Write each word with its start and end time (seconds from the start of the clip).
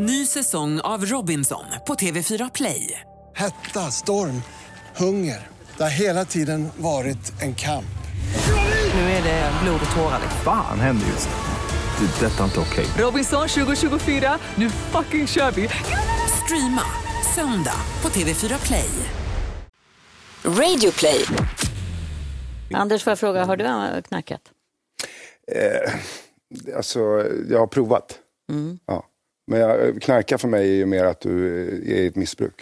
Ny 0.00 0.26
säsong 0.26 0.80
av 0.80 1.04
Robinson 1.04 1.64
på 1.86 1.94
TV4 1.94 2.50
Play. 2.54 3.00
Hetta, 3.34 3.80
storm, 3.80 4.42
hunger. 4.96 5.48
Det 5.76 5.82
har 5.82 5.90
hela 5.90 6.24
tiden 6.24 6.68
varit 6.76 7.42
en 7.42 7.54
kamp. 7.54 7.84
Nu 8.94 9.00
är 9.00 9.22
det 9.22 9.52
blod 9.62 9.80
och 9.90 9.96
tårar. 9.96 10.20
Fan 10.44 10.80
händer 10.80 11.06
just 11.06 11.28
nu. 11.28 12.06
Det. 12.06 12.26
är 12.26 12.30
Detta 12.30 12.40
är 12.40 12.44
inte 12.44 12.60
okej. 12.60 12.86
Robinson 12.98 13.48
2024, 13.48 14.38
nu 14.54 14.70
fucking 14.70 15.26
kör 15.26 15.50
vi! 15.50 15.68
Streama 16.44 16.82
söndag 17.34 17.80
på 18.00 18.08
TV4 18.08 18.66
Play. 18.66 18.90
Radio 20.44 20.92
play. 20.92 21.24
Anders, 22.74 23.04
får 23.04 23.10
jag 23.10 23.18
fråga, 23.18 23.44
har 23.44 23.56
du 23.56 24.02
knackat? 24.02 24.42
Eh, 25.52 25.94
alltså, 26.76 27.00
jag 27.50 27.58
har 27.58 27.66
provat. 27.66 28.18
Ja. 28.86 29.07
Men 29.48 29.60
jag, 29.60 30.02
knarka 30.02 30.38
för 30.38 30.48
mig 30.48 30.70
är 30.70 30.74
ju 30.74 30.86
mer 30.86 31.04
att 31.04 31.20
du 31.20 31.46
är 31.46 32.02
i 32.02 32.06
ett 32.06 32.16
missbruk. 32.16 32.54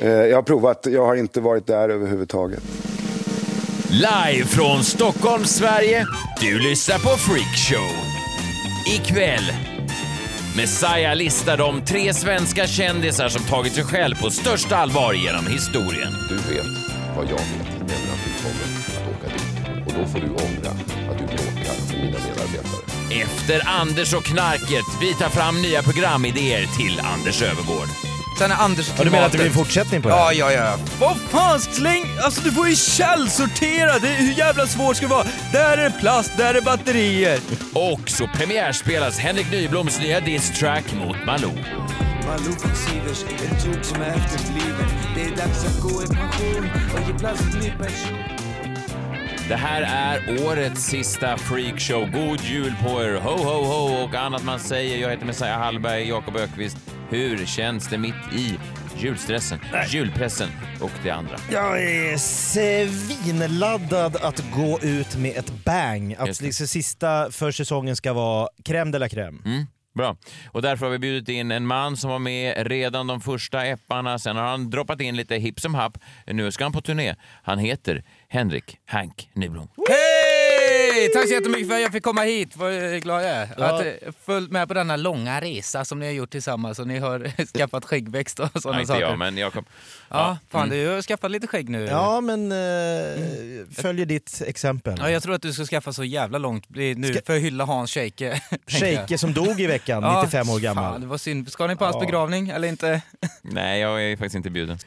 Eh, 0.00 0.08
jag 0.08 0.36
har 0.36 0.42
provat, 0.42 0.86
jag 0.90 1.06
har 1.06 1.16
inte 1.16 1.40
varit 1.40 1.66
där 1.66 1.88
överhuvudtaget. 1.88 2.62
Live 3.90 4.46
från 4.46 4.84
Stockholm, 4.84 5.44
Sverige. 5.44 6.06
Du 6.40 6.58
lyssnar 6.58 6.98
på 6.98 7.08
Freakshow. 7.08 7.90
Ikväll. 8.86 9.52
Messiah 10.56 11.16
listar 11.16 11.56
de 11.56 11.84
tre 11.84 12.14
svenska 12.14 12.66
kändisar 12.66 13.28
som 13.28 13.42
tagit 13.42 13.72
sig 13.72 13.84
själv 13.84 14.14
på 14.22 14.30
största 14.30 14.76
allvar 14.76 15.12
genom 15.14 15.46
historien. 15.46 16.12
Du 16.28 16.36
vet 16.36 16.66
vad 17.16 17.24
jag 17.24 17.30
vet, 17.30 17.78
nämligen 17.78 18.10
att 18.14 18.24
du 18.24 18.30
kommer 18.42 18.66
att 18.96 19.16
åka 19.16 19.28
dit. 19.32 19.86
Och 19.86 19.92
då 20.00 20.06
får 20.06 20.18
du 20.20 20.26
ångra 20.26 20.70
att 21.10 21.18
du 21.18 21.24
bråkar 21.24 21.74
med 21.92 22.04
mina 22.04 22.18
medarbetare. 22.18 22.95
Efter 23.10 23.68
Anders 23.68 24.14
och 24.14 24.24
knarket, 24.24 24.84
vi 25.00 25.14
tar 25.14 25.28
fram 25.28 25.62
nya 25.62 25.82
programidéer 25.82 26.66
till 26.78 27.00
Anders 27.00 27.42
Övergård. 27.42 27.88
Sen 28.38 28.50
är 28.50 28.54
Anders 28.56 28.88
och 28.90 28.94
Ja, 28.98 29.04
du 29.04 29.10
menar 29.10 29.26
att 29.26 29.32
det 29.32 29.38
klimatet- 29.38 29.52
blir 29.52 29.60
en 29.60 29.64
fortsättning 29.66 30.02
på 30.02 30.08
det? 30.08 30.14
Ja, 30.14 30.32
ja, 30.32 30.52
ja. 30.52 30.78
Vad 31.00 31.16
fan, 31.30 31.60
släng! 31.60 32.04
Alltså 32.22 32.40
du 32.44 32.52
får 32.52 32.68
ju 32.68 32.76
källsortera! 32.76 33.98
Det, 33.98 34.08
hur 34.08 34.32
jävla 34.32 34.66
svårt 34.66 34.96
ska 34.96 35.06
det 35.06 35.12
vara? 35.14 35.26
Där 35.52 35.78
är 35.78 35.90
plast, 35.90 36.30
där 36.36 36.54
är 36.54 36.60
batterier. 36.60 37.40
Och 37.72 38.00
så 38.10 38.26
premiärspelas 38.34 39.18
Henrik 39.18 39.50
Nybloms 39.50 40.00
nya 40.00 40.20
diss-track 40.20 40.84
mot 40.94 41.16
Malou. 41.26 41.52
Malou 42.26 42.54
von 42.62 42.74
Sivers, 42.74 43.22
ett 43.22 43.64
tog 43.64 43.84
som 43.84 44.02
är 44.02 44.08
efterbliven 44.16 44.88
Det 45.14 45.22
är 45.22 45.36
dags 45.36 45.64
att 45.64 45.80
gå 45.80 46.02
i 46.02 46.06
pension 46.06 46.70
och 46.94 47.08
ge 47.08 47.18
plats 47.18 47.40
till 47.40 47.58
ny 47.60 47.70
person 47.70 48.35
Det 49.48 49.56
här 49.56 49.82
är 49.82 50.46
årets 50.46 50.82
sista 50.82 51.36
freakshow. 51.36 52.10
God 52.10 52.40
jul 52.40 52.74
på 52.82 53.04
er! 53.04 53.14
Ho, 53.14 53.30
ho, 53.30 53.64
ho 53.64 54.04
och 54.04 54.14
annat 54.14 54.44
man 54.44 54.60
säger. 54.60 54.98
Jag 54.98 55.10
heter 55.10 55.26
Messiah 55.26 55.58
Hallberg, 55.58 56.08
Jakob 56.08 56.36
Ökvist. 56.36 56.76
Hur 57.08 57.46
känns 57.46 57.88
det 57.88 57.98
mitt 57.98 58.32
i 58.32 58.58
julstressen, 58.98 59.58
julpressen 59.88 60.48
och 60.80 60.90
det 61.02 61.10
andra? 61.10 61.36
Jag 61.52 61.82
är 61.82 62.16
svinladdad 62.16 64.16
att 64.16 64.44
gå 64.54 64.78
ut 64.82 65.16
med 65.16 65.36
ett 65.36 65.50
bang. 65.64 66.14
Att 66.18 66.40
liksom 66.40 66.66
sista 66.66 67.30
för 67.30 67.50
säsongen 67.50 67.96
ska 67.96 68.12
vara 68.12 68.48
crème 68.64 68.92
de 68.92 68.98
la 68.98 69.08
crème. 69.08 69.44
Mm, 69.44 69.66
bra. 69.94 70.16
Och 70.52 70.62
därför 70.62 70.86
har 70.86 70.92
vi 70.92 70.98
bjudit 70.98 71.28
in 71.28 71.50
en 71.50 71.66
man 71.66 71.96
som 71.96 72.10
var 72.10 72.18
med 72.18 72.66
redan 72.66 73.06
de 73.06 73.20
första 73.20 73.66
epparna. 73.66 74.18
Sen 74.18 74.36
har 74.36 74.44
han 74.44 74.70
droppat 74.70 75.00
in 75.00 75.16
lite 75.16 75.36
hipp 75.36 75.60
som 75.60 75.74
happ. 75.74 75.98
Nu 76.26 76.52
ska 76.52 76.64
han 76.64 76.72
på 76.72 76.80
turné. 76.80 77.14
Han 77.42 77.58
heter 77.58 78.04
Henrik 78.28 78.78
Hank 78.86 79.30
Nyblom. 79.34 79.68
Hej! 79.88 81.08
Tack 81.14 81.26
så 81.28 81.32
jättemycket 81.34 81.68
för 81.68 81.74
att 81.74 81.82
jag 81.82 81.92
fick 81.92 82.02
komma 82.02 82.22
hit. 82.22 82.56
Vad 82.56 83.02
glad 83.02 83.22
jag 83.24 83.30
är. 83.30 83.48
Ja. 83.58 83.64
Att 83.64 83.80
eh, 83.86 83.92
följt 84.24 84.50
med 84.50 84.68
på 84.68 84.74
denna 84.74 84.96
långa 84.96 85.40
resa 85.40 85.84
som 85.84 85.98
ni 85.98 86.06
har 86.06 86.12
gjort 86.12 86.30
tillsammans 86.30 86.78
och 86.78 86.86
ni 86.86 86.98
har 86.98 87.46
skaffat 87.58 87.84
skäggväxt 87.84 88.40
och 88.40 88.48
Ja, 88.54 88.60
sådana 88.60 88.80
inte 88.80 88.92
saker. 88.92 89.06
jag, 89.06 89.18
men 89.18 89.36
Jakob. 89.36 89.64
Ja, 90.08 90.38
fan 90.50 90.66
mm. 90.72 90.78
du 90.78 90.88
har 90.88 91.02
skaffat 91.02 91.30
lite 91.30 91.46
skägg 91.46 91.68
nu. 91.68 91.84
Ja, 91.84 92.20
men 92.20 92.52
eh, 92.52 92.58
följer 93.82 94.06
ditt 94.06 94.42
exempel. 94.46 94.94
Ja, 94.98 95.10
jag 95.10 95.22
tror 95.22 95.34
att 95.34 95.42
du 95.42 95.52
ska 95.52 95.64
skaffa 95.64 95.92
så 95.92 96.04
jävla 96.04 96.38
långt 96.38 96.64
nu 96.68 97.12
Ska- 97.12 97.22
för 97.26 97.36
att 97.36 97.42
hylla 97.42 97.64
Hans 97.64 97.90
Scheike. 97.90 98.24
jag. 98.50 98.60
Scheike 98.80 99.18
som 99.18 99.32
dog 99.34 99.60
i 99.60 99.66
veckan, 99.66 100.02
Ja, 100.02 100.22
95 100.24 100.50
år 100.50 100.58
gammal. 100.58 100.92
Fan, 100.92 101.00
det 101.00 101.06
var 101.06 101.18
synd. 101.18 101.52
Ska 101.52 101.66
ni 101.66 101.76
på 101.76 101.84
hans 101.84 101.96
Ja. 101.96 102.00
begravning 102.00 102.48
eller 102.48 102.68
inte? 102.68 103.02
Nej, 103.42 103.80
jag 103.80 104.04
är 104.04 104.16
faktiskt 104.16 104.34
inte 104.36 104.50
bjuden. 104.50 104.78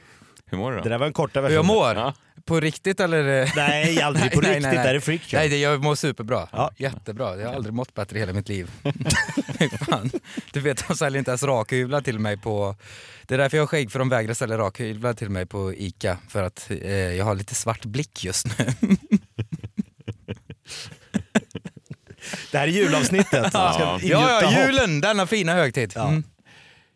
Hur 0.50 0.58
mår 0.58 0.72
du 0.72 0.78
då? 0.78 0.84
Det 0.84 0.90
där 0.90 0.98
var 0.98 1.08
en 1.08 1.14
korta 1.14 1.40
Hur 1.40 1.42
version. 1.42 1.56
jag 1.56 1.66
mår? 1.66 1.96
Ja. 1.96 2.14
På 2.46 2.60
riktigt 2.60 3.00
eller? 3.00 3.52
Nej, 3.56 4.02
aldrig 4.04 4.32
på 4.34 4.42
Nej, 4.42 4.50
riktigt. 4.50 4.64
nej, 4.64 4.76
nej. 4.76 4.88
Det 4.94 4.96
är 4.96 5.00
freakshow. 5.00 5.40
Nej, 5.40 5.50
det, 5.50 5.58
jag 5.58 5.84
mår 5.84 5.96
superbra. 5.96 6.48
Ja. 6.52 6.72
Jättebra. 6.78 7.38
Jag 7.38 7.48
har 7.48 7.56
aldrig 7.56 7.74
mått 7.74 7.94
bättre 7.94 8.18
i 8.18 8.20
hela 8.20 8.34
mitt 8.34 8.50
liv. 8.50 8.72
Fan. 9.90 10.12
Du 10.54 10.60
vet, 10.60 10.88
de 10.88 10.96
säljer 10.98 11.20
inte 11.20 11.32
ens 11.32 11.44
rakhyvlar 11.44 12.02
till 12.02 12.20
mig 12.20 12.38
på... 12.38 12.76
Det 13.28 13.34
är 13.34 13.38
därför 13.38 13.58
jag 13.58 13.62
har 13.62 13.68
skägg, 13.68 13.92
för 13.92 14.00
de 14.00 14.10
vägrar 14.10 14.34
sälja 14.34 14.58
rakhyvlar 14.58 15.14
till 15.14 15.30
mig 15.30 15.46
på 15.46 15.74
ICA. 15.74 16.18
För 16.30 16.44
att 16.44 16.68
eh, 16.82 16.92
jag 16.94 17.26
har 17.26 17.36
lite 17.36 17.56
svart 17.56 17.86
blick 17.86 18.24
just 18.24 18.46
nu. 18.60 18.66
Det 22.52 22.58
här 22.58 22.68
är 22.68 22.72
julavsnittet. 22.72 23.50
Ja. 23.54 24.00
Ja, 24.04 24.42
ja, 24.42 24.66
julen, 24.68 25.02
denna 25.02 25.28
fina 25.28 25.54
högtid. 25.54 25.92
Ja. 25.96 26.08
Mm. 26.08 26.24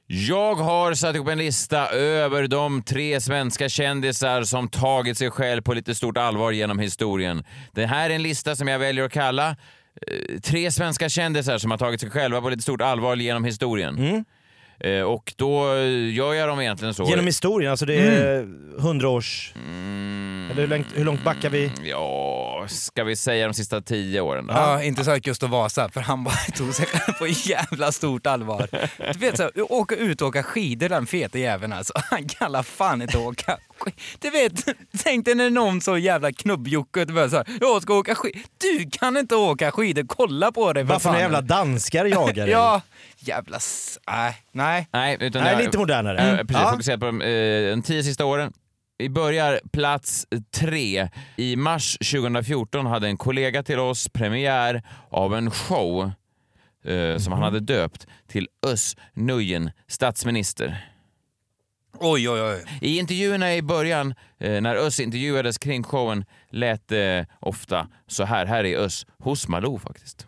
Jag 0.08 0.56
har 0.56 0.94
satt 0.94 1.16
ihop 1.16 1.28
en 1.28 1.38
lista 1.38 1.90
över 1.90 2.48
de 2.48 2.84
tre 2.84 3.22
svenska 3.22 3.70
kändisar 3.70 4.44
som 4.44 4.68
tagit 4.70 5.18
sig 5.18 5.32
själv 5.32 5.62
på 5.62 5.74
lite 5.74 5.96
stort 5.96 6.18
allvar 6.18 6.52
genom 6.52 6.80
historien. 6.80 7.44
Det 7.72 7.86
här 7.86 8.10
är 8.10 8.16
en 8.16 8.24
lista 8.24 8.56
som 8.56 8.68
jag 8.68 8.80
väljer 8.80 9.06
att 9.06 9.12
kalla 9.12 9.50
eh, 9.50 10.40
Tre 10.40 10.72
svenska 10.72 11.10
kändisar 11.10 11.58
som 11.58 11.72
har 11.72 11.78
tagit 11.78 12.02
sig 12.02 12.10
själva 12.10 12.42
på 12.42 12.50
lite 12.50 12.64
stort 12.64 12.82
allvar 12.82 13.16
genom 13.16 13.44
historien. 13.46 14.26
Eh, 14.80 15.02
och 15.02 15.34
då 15.38 15.74
eh, 15.76 16.14
gör 16.14 16.34
jag 16.34 16.50
dem 16.50 16.62
egentligen 16.62 16.94
så. 16.94 17.04
Genom 17.10 17.26
historien, 17.26 17.72
alltså 17.72 17.86
det 17.86 17.96
är 17.96 18.48
100 18.80 19.10
års... 19.10 19.54
Mm, 19.56 20.48
Eller 20.52 20.62
hur 20.62 20.68
långt, 20.68 20.88
hur 20.96 21.06
långt 21.06 21.24
backar 21.24 21.50
vi? 21.50 21.72
Ja, 21.84 22.43
ska 22.68 23.04
vi 23.04 23.16
säga 23.16 23.48
de 23.48 23.54
sista 23.54 23.82
tio 23.82 24.22
åren 24.22 24.48
då? 24.48 24.54
Ja, 24.54 24.84
inte 24.84 25.04
så 25.04 25.12
här 25.12 25.20
Gustav 25.20 25.50
Vasa, 25.50 25.90
för 25.90 26.02
han 26.02 26.24
bara 26.24 26.36
tog 26.56 26.74
sig 26.76 26.86
själv 26.86 27.14
på 27.18 27.28
jävla 27.28 27.92
stort 27.92 28.28
allvar. 28.28 28.68
Du 29.14 29.20
vet 29.20 29.38
så 29.38 29.44
här, 29.44 29.72
åka 29.72 29.96
ut 29.96 30.22
och 30.22 30.28
åka 30.28 30.44
skidor 30.44 30.90
den 30.90 31.06
fete 31.08 31.40
jäveln 31.40 31.74
alltså. 31.74 31.94
Han 32.10 32.28
kallar 32.28 32.64
fan 32.64 33.02
inte 33.02 33.18
åka 33.18 33.58
Du 34.20 34.30
vet, 34.30 34.66
tänk 35.04 35.26
dig 35.26 35.36
när 35.36 35.50
någon 35.50 35.82
så 35.82 35.98
jävla 35.98 36.32
knubbjocke 36.32 37.06
du 37.06 37.14
bara 37.14 37.30
så 37.30 37.36
här, 37.36 37.46
jag 37.62 37.82
ska 37.82 37.94
åka 37.94 38.16
skidor. 38.16 38.42
Du 38.58 38.90
kan 38.92 39.18
inte 39.18 39.36
åka 39.36 39.72
skidor, 39.72 40.04
kolla 40.08 40.52
på 40.52 40.74
dig 40.74 40.84
för 40.84 40.88
Varför 40.94 41.04
fan. 41.04 41.12
några 41.12 41.22
jävla 41.24 41.42
danskar 41.42 42.06
jagar 42.06 42.34
dig? 42.46 42.50
Ja, 42.50 42.82
jävla... 43.20 43.58
s- 43.58 44.00
Nej, 44.08 44.38
nej. 44.52 44.88
Nej, 44.94 45.18
utan 45.20 45.44
Nej, 45.44 45.54
jag- 45.54 45.62
lite 45.64 45.78
modernare. 45.78 46.18
Eh, 46.32 46.38
precis, 46.38 46.58
Ja. 46.64 46.72
fokuserat 46.72 47.00
på 47.00 47.06
de, 47.06 47.22
eh, 47.22 47.70
de 47.76 47.82
tio 47.82 48.04
sista 48.04 48.26
åren. 48.26 48.54
Vi 48.98 49.10
börjar 49.10 49.62
plats 49.72 50.28
tre. 50.52 51.10
I 51.36 51.56
mars 51.56 51.98
2014 51.98 52.86
hade 52.86 53.08
en 53.08 53.18
kollega 53.18 53.64
till 53.64 53.80
oss 53.80 54.10
premiär 54.10 54.84
av 55.10 55.36
en 55.36 55.52
show 55.52 56.12
eh, 56.86 57.18
som 57.18 57.34
han 57.34 57.44
hade 57.44 57.60
döpt 57.60 58.08
till 58.28 58.48
Özz 58.68 58.98
Nujen, 59.14 59.72
statsminister. 59.88 60.90
Oj, 62.00 62.30
oj, 62.30 62.42
oj. 62.42 62.64
I 62.82 63.00
intervjuerna 63.00 63.56
i 63.56 63.62
början, 63.62 64.16
eh, 64.40 64.62
när 64.62 64.76
Özz 64.76 65.00
intervjuades 65.00 65.58
kring 65.58 65.84
showen, 65.84 66.26
lät 66.50 66.88
det 66.88 67.28
ofta 67.40 67.88
så 68.08 68.24
här. 68.24 68.46
Här 68.46 68.64
är 68.64 68.78
Özz 68.78 69.06
hos 69.18 69.48
Malou 69.48 69.80
faktiskt. 69.80 70.28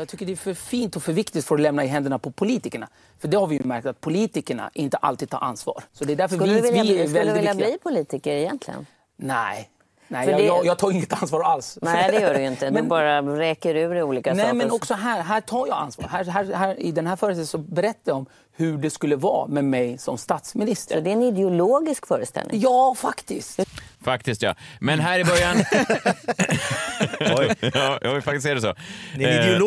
Jag 0.00 0.08
tycker 0.08 0.26
det 0.26 0.32
är 0.32 0.36
för 0.36 0.54
fint 0.54 0.96
och 0.96 1.02
för 1.02 1.12
viktigt 1.12 1.44
för 1.44 1.54
att 1.54 1.60
lämna 1.60 1.84
i 1.84 1.86
händerna 1.86 2.18
på 2.18 2.30
politikerna. 2.30 2.88
För 3.18 3.28
det 3.28 3.36
har 3.36 3.46
vi 3.46 3.56
ju 3.56 3.62
märkt 3.64 3.86
att 3.86 4.00
politikerna 4.00 4.70
inte 4.74 4.96
alltid 4.96 5.30
tar 5.30 5.38
ansvar. 5.38 5.82
Så 5.92 6.04
det 6.04 6.12
är 6.12 6.16
därför 6.16 6.36
Skulle 6.36 6.54
vi, 6.54 6.60
du 6.60 6.66
vilja, 6.66 6.82
vi 6.82 7.00
är 7.00 7.06
skulle 7.06 7.20
du 7.20 7.26
väldigt 7.26 7.36
vilja 7.36 7.52
viktiga. 7.54 7.68
bli 7.70 7.78
politiker 7.78 8.32
egentligen? 8.32 8.86
Nej. 9.16 9.70
Nej, 10.08 10.28
jag, 10.30 10.40
det- 10.40 10.44
jag, 10.44 10.66
jag 10.66 10.78
tar 10.78 10.90
inget 10.90 11.22
ansvar 11.22 11.42
alls. 11.42 11.78
Nej, 11.82 12.12
det 12.12 12.20
gör 12.20 12.34
du 12.34 12.42
inte. 12.44 12.66
Du 12.66 12.72
Men- 12.72 12.88
bara 12.88 13.22
räker 13.22 13.74
ur 13.74 13.96
i 13.96 14.02
olika 14.02 14.34
Nej, 14.34 14.44
saker. 14.44 14.54
men 14.56 14.70
också 14.70 14.94
här, 14.94 15.22
här 15.22 15.40
tar 15.40 15.66
jag 15.66 15.76
ansvar. 15.76 16.08
Här, 16.08 16.24
här, 16.24 16.44
här, 16.54 16.80
I 16.80 16.92
den 16.92 17.06
här 17.06 17.16
föreställningen 17.16 17.46
så 17.46 17.58
berättar 17.58 18.00
jag 18.04 18.16
om 18.16 18.26
hur 18.52 18.78
det 18.78 18.90
skulle 18.90 19.16
vara 19.16 19.46
med 19.46 19.64
mig 19.64 19.98
som 19.98 20.18
statsminister. 20.18 20.94
Så 20.94 21.00
det 21.00 21.10
är 21.10 21.12
en 21.12 21.22
ideologisk 21.22 22.06
föreställning? 22.06 22.60
Ja, 22.60 22.94
faktiskt. 22.98 23.60
Faktiskt 24.04 24.42
ja. 24.42 24.54
Men 24.80 25.00
här 25.00 25.18
i 25.18 25.24
början... 25.24 25.56
Oj. 27.20 27.70
ja, 27.74 27.98
jag 28.02 28.24
faktiskt 28.24 28.42
säga 28.42 28.54
det 28.54 28.60
så. 28.60 28.74
Det 29.16 29.24
är 29.24 29.28
en 29.42 29.52
Eh, 29.52 29.58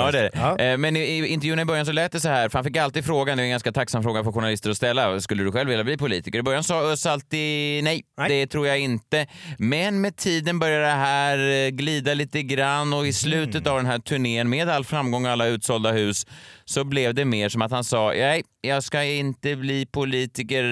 Ja, 0.00 0.10
det 0.12 0.30
är. 0.34 0.72
Eh, 0.72 0.78
Men 0.78 0.96
i, 0.96 1.00
i 1.00 1.26
intervjun 1.26 1.58
i 1.58 1.64
början 1.64 1.86
så 1.86 1.92
lät 1.92 2.12
det 2.12 2.20
så 2.20 2.28
här, 2.28 2.48
för 2.48 2.58
han 2.58 2.64
fick 2.64 2.76
alltid 2.76 3.04
frågan, 3.04 3.36
det 3.36 3.42
är 3.42 3.44
en 3.44 3.50
ganska 3.50 3.72
tacksam 3.72 4.02
fråga 4.02 4.24
för 4.24 4.32
journalister 4.32 4.70
att 4.70 4.76
ställa, 4.76 5.20
skulle 5.20 5.42
du 5.44 5.52
själv 5.52 5.68
vilja 5.68 5.84
bli 5.84 5.96
politiker? 5.96 6.38
I 6.38 6.42
början 6.42 6.64
sa 6.64 6.92
Özz 6.92 7.06
alltid 7.06 7.84
nej, 7.84 8.02
Nej. 8.18 8.28
det 8.28 8.46
tror 8.46 8.66
jag 8.66 8.78
inte. 8.78 9.26
Men 9.58 10.00
med 10.00 10.16
tiden 10.16 10.58
började 10.58 10.84
det 10.84 10.90
här 10.90 11.38
eh, 11.38 11.68
glida 11.68 12.14
lite 12.14 12.42
grann 12.42 12.92
och 12.92 13.06
i 13.06 13.12
slutet 13.12 13.66
av 13.66 13.76
den 13.76 13.86
här 13.86 13.98
turnén 13.98 14.48
med 14.48 14.68
all 14.68 14.84
framgång 14.84 15.24
och 15.26 15.30
alla 15.32 15.46
utsålda 15.46 15.92
hus 15.92 16.26
så 16.64 16.84
blev 16.84 17.14
det 17.14 17.24
mer 17.24 17.48
som 17.48 17.62
att 17.62 17.70
han 17.70 17.84
sa 17.84 18.08
nej, 18.16 18.42
jag 18.60 18.82
ska 18.82 19.04
inte 19.04 19.56
bli 19.56 19.86
politiker, 19.86 20.62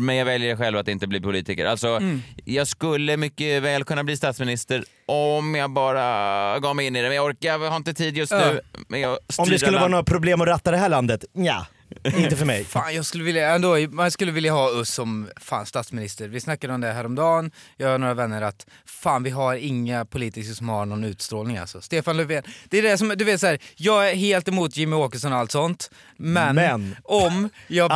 men 0.00 0.16
jag 0.16 0.24
väljer 0.24 0.56
själv 0.56 0.78
att 0.78 0.88
inte 0.88 1.06
bli 1.06 1.20
politiker. 1.20 1.66
Alltså, 1.66 1.88
Mm. 1.88 2.22
jag 2.44 2.66
skulle 2.68 3.16
mycket 3.16 3.62
väl 3.62 3.84
kunna 3.84 4.04
bli 4.04 4.16
statsminister 4.16 4.84
om 5.06 5.54
jag 5.54 5.70
bara 5.70 6.58
gav 6.58 6.76
mig 6.76 6.86
in 6.86 6.96
i 6.96 7.02
det, 7.02 7.08
men 7.08 7.16
jag 7.16 7.24
orkar, 7.26 7.48
jag 7.48 7.58
har 7.70 7.76
inte 7.76 7.94
tid 7.94 8.16
just 8.16 8.32
nu. 8.32 8.60
Jag 8.98 9.18
Om 9.38 9.48
det 9.48 9.58
skulle 9.58 9.72
vara 9.72 9.80
land- 9.80 9.90
några 9.90 10.04
problem 10.04 10.40
att 10.40 10.46
ratta 10.48 10.70
det 10.70 10.76
här 10.76 10.88
landet? 10.88 11.24
Ja, 11.32 11.66
inte 12.04 12.36
för 12.36 12.44
mig. 12.44 12.64
Fan, 12.64 12.94
jag 12.94 13.04
skulle 13.04 13.24
vilja, 13.24 13.54
ändå, 13.54 13.76
man 13.90 14.10
skulle 14.10 14.32
vilja 14.32 14.52
ha 14.52 14.70
oss 14.80 14.90
som 14.90 15.28
fan 15.36 15.66
statsminister. 15.66 16.28
Vi 16.28 16.40
snackade 16.40 16.74
om 16.74 16.80
det 16.80 16.92
häromdagen, 16.92 17.50
jag 17.76 17.94
och 17.94 18.00
några 18.00 18.14
vänner, 18.14 18.42
att 18.42 18.66
fan 18.86 19.22
vi 19.22 19.30
har 19.30 19.54
inga 19.54 20.04
politiker 20.04 20.52
som 20.52 20.68
har 20.68 20.86
någon 20.86 21.04
utstrålning 21.04 21.56
alltså. 21.56 21.80
Stefan 21.80 22.16
Löfven, 22.16 22.42
det 22.68 22.78
är 22.78 22.82
det 22.82 22.98
som, 22.98 23.08
du 23.16 23.24
vet 23.24 23.40
så 23.40 23.46
här, 23.46 23.58
jag 23.76 24.10
är 24.10 24.14
helt 24.14 24.48
emot 24.48 24.76
Jimmy 24.76 24.96
Åkesson 24.96 25.32
och 25.32 25.38
allt 25.38 25.52
sånt, 25.52 25.90
men, 26.16 26.54
Men. 26.54 26.96
om 27.04 27.50
jag 27.66 27.90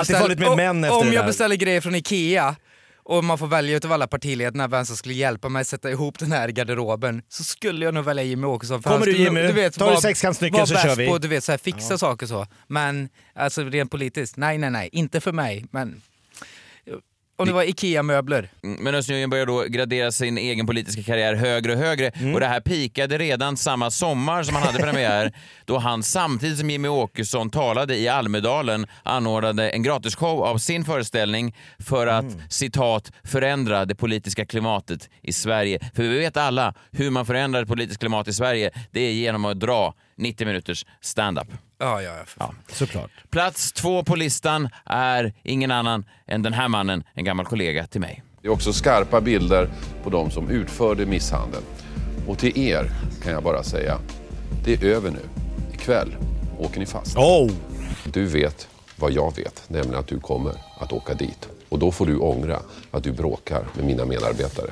med 0.57 0.71
om, 0.71 0.85
om 0.85 1.13
jag 1.13 1.27
beställer 1.27 1.57
grejer 1.57 1.81
från 1.81 1.95
Ikea 1.95 2.57
och 3.05 3.25
man 3.25 3.39
får 3.39 3.47
välja 3.47 3.77
utav 3.77 3.93
alla 3.93 4.07
partiledarna 4.07 4.69
vem 4.69 4.87
som 4.87 4.97
skulle 4.97 5.15
hjälpa 5.15 5.49
mig 5.49 5.61
att 5.61 5.67
sätta 5.69 5.91
ihop 5.91 6.19
den 6.19 6.33
här 6.33 6.49
garderoben 6.49 7.23
så 7.29 7.45
skulle 7.45 7.85
jag 7.85 7.95
nog 7.95 8.05
välja 8.05 8.25
Jimmy 8.25 8.47
Åkesson. 8.47 8.83
för 8.83 8.91
Kommer 8.91 9.07
du, 9.07 9.17
Jimmy? 9.17 9.71
Tar 9.71 9.91
du 9.91 9.97
sexkantsnyckeln 10.01 10.67
så 10.67 10.75
kör 10.75 10.97
vi. 10.97 11.07
På, 11.09 11.19
du 11.19 11.29
vet, 11.29 11.45
så 11.45 11.53
här, 11.53 11.59
fixa 11.59 11.95
Ja. 11.95 11.99
saker 11.99 12.27
så. 12.27 12.47
Men 12.67 13.09
alltså 13.35 13.65
rent 13.65 13.91
politiskt, 13.91 14.37
nej 14.37 14.59
nej 14.59 14.71
nej, 14.71 14.89
inte 14.93 15.21
för 15.21 15.33
mig. 15.33 15.65
Men 15.71 16.03
om 17.43 17.49
det 17.49 17.55
var 17.55 17.63
IKEA-möbler. 17.63 18.49
Mm, 18.65 18.83
Men 18.85 18.95
Özz 18.95 19.09
börjar 19.31 19.47
då 19.47 19.65
gradera 19.69 20.13
sin 20.13 20.39
egen 20.39 20.67
politiska 20.67 21.03
karriär 21.03 21.35
högre 21.35 21.73
och 21.73 21.79
högre 21.79 22.09
Mm. 22.09 22.35
och 22.35 22.41
det 22.41 22.47
här 22.47 22.61
pikade 22.61 23.19
redan 23.19 23.57
samma 23.57 23.91
sommar 23.91 24.43
som 24.43 24.55
han 24.55 24.65
hade 24.67 24.79
premiär 24.79 25.33
då 25.65 25.79
han 25.79 26.03
samtidigt 26.03 26.59
som 26.59 26.71
Jimmy 26.71 26.89
Åkesson 26.89 27.51
talade 27.51 27.97
i 27.99 28.09
Almedalen 28.09 28.87
anordnade 29.03 29.71
en 29.71 29.83
gratisshow 29.83 30.43
av 30.45 30.59
sin 30.59 30.85
föreställning 30.85 31.55
för 31.79 32.07
att 32.07 32.23
Mm. 32.25 32.41
citat 32.49 33.13
förändra 33.25 33.85
det 33.85 33.95
politiska 33.95 34.47
klimatet 34.47 35.11
i 35.23 35.33
Sverige. 35.33 35.79
För 35.95 36.03
vi 36.03 36.19
vet 36.19 36.37
alla 36.37 36.75
hur 36.91 37.11
man 37.11 37.27
förändrar 37.27 37.61
det 37.61 37.67
politiska 37.67 38.01
klimat 38.01 38.29
i 38.29 38.33
Sverige. 38.33 38.71
Det 38.91 39.01
är 39.01 39.13
genom 39.13 39.45
att 39.45 39.61
dra 39.61 39.95
90 40.17 40.47
minuters 40.47 40.87
stand-up. 41.01 41.49
Ja, 41.83 42.03
ja, 42.03 42.13
ja. 42.39 42.55
Såklart. 42.73 43.11
Plats 43.31 43.73
två 43.73 44.05
på 44.05 44.17
listan 44.17 44.69
är 44.85 45.33
ingen 45.43 45.71
annan 45.71 46.05
än 46.27 46.43
den 46.43 46.53
här 46.53 46.69
mannen, 46.69 47.05
en 47.15 47.25
gammal 47.25 47.47
kollega 47.47 47.87
till 47.87 48.01
mig. 48.01 48.23
Det 48.43 48.49
är 48.49 48.53
också 48.53 48.73
skarpa 48.73 49.21
bilder 49.21 49.71
på 50.05 50.11
de 50.11 50.31
som 50.31 50.51
utförde 50.51 51.07
misshandeln. 51.07 51.65
Och 52.29 52.39
till 52.39 52.59
er 52.59 52.91
kan 53.23 53.33
jag 53.33 53.43
bara 53.43 53.63
säga, 53.63 53.99
det 54.65 54.75
är 54.75 54.85
över 54.85 55.11
nu. 55.11 55.21
Ikväll 55.75 56.17
åker 56.59 56.81
ni 56.81 56.87
fast. 56.87 57.17
Oh. 57.17 57.51
Du 58.05 58.27
vet 58.27 58.69
vad 58.97 59.13
jag 59.13 59.37
vet, 59.37 59.65
nämligen 59.69 59.99
att 59.99 60.09
du 60.09 60.21
kommer 60.21 60.53
att 60.79 60.93
åka 60.93 61.15
dit. 61.15 61.49
Och 61.69 61.79
då 61.79 61.93
får 61.93 62.07
du 62.07 62.17
ångra 62.19 62.59
att 62.91 63.05
du 63.05 63.13
bråkar 63.13 63.65
med 63.75 63.85
mina 63.85 64.05
medarbetare. 64.05 64.71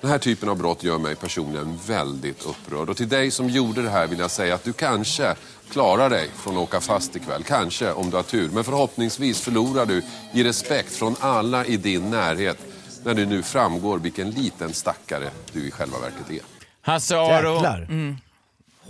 Den 0.00 0.10
här 0.10 0.18
typen 0.18 0.48
av 0.48 0.58
brott 0.58 0.82
gör 0.82 0.98
mig 0.98 1.16
personligen 1.16 1.78
väldigt 1.86 2.46
upprörd. 2.46 2.88
Och 2.88 2.96
till 2.96 3.08
dig 3.08 3.30
som 3.30 3.48
gjorde 3.48 3.82
det 3.82 3.90
här 3.90 4.06
vill 4.06 4.18
jag 4.18 4.30
säga 4.30 4.54
att 4.54 4.64
du 4.64 4.72
kanske 4.72 5.34
klarar 5.70 6.10
dig 6.10 6.28
från 6.36 6.56
att 6.56 6.62
åka 6.62 6.80
fast 6.80 7.16
ikväll. 7.16 7.42
Kanske 7.42 7.92
om 7.92 8.10
du 8.10 8.16
har 8.16 8.22
tur. 8.22 8.50
Men 8.50 8.64
förhoppningsvis 8.64 9.40
förlorar 9.40 9.86
du 9.86 10.02
i 10.32 10.44
respekt 10.44 10.96
från 10.96 11.16
alla 11.20 11.64
i 11.64 11.76
din 11.76 12.10
närhet 12.10 12.58
när 13.04 13.14
det 13.14 13.26
nu 13.26 13.42
framgår 13.42 13.98
vilken 13.98 14.30
liten 14.30 14.74
stackare 14.74 15.30
du 15.52 15.68
i 15.68 15.70
själva 15.70 15.98
verket 15.98 16.30
är. 16.30 16.40
Hasse 16.82 17.16
Aro. 17.16 17.54
Jäklar. 17.54 17.86
Mm. 17.90 18.16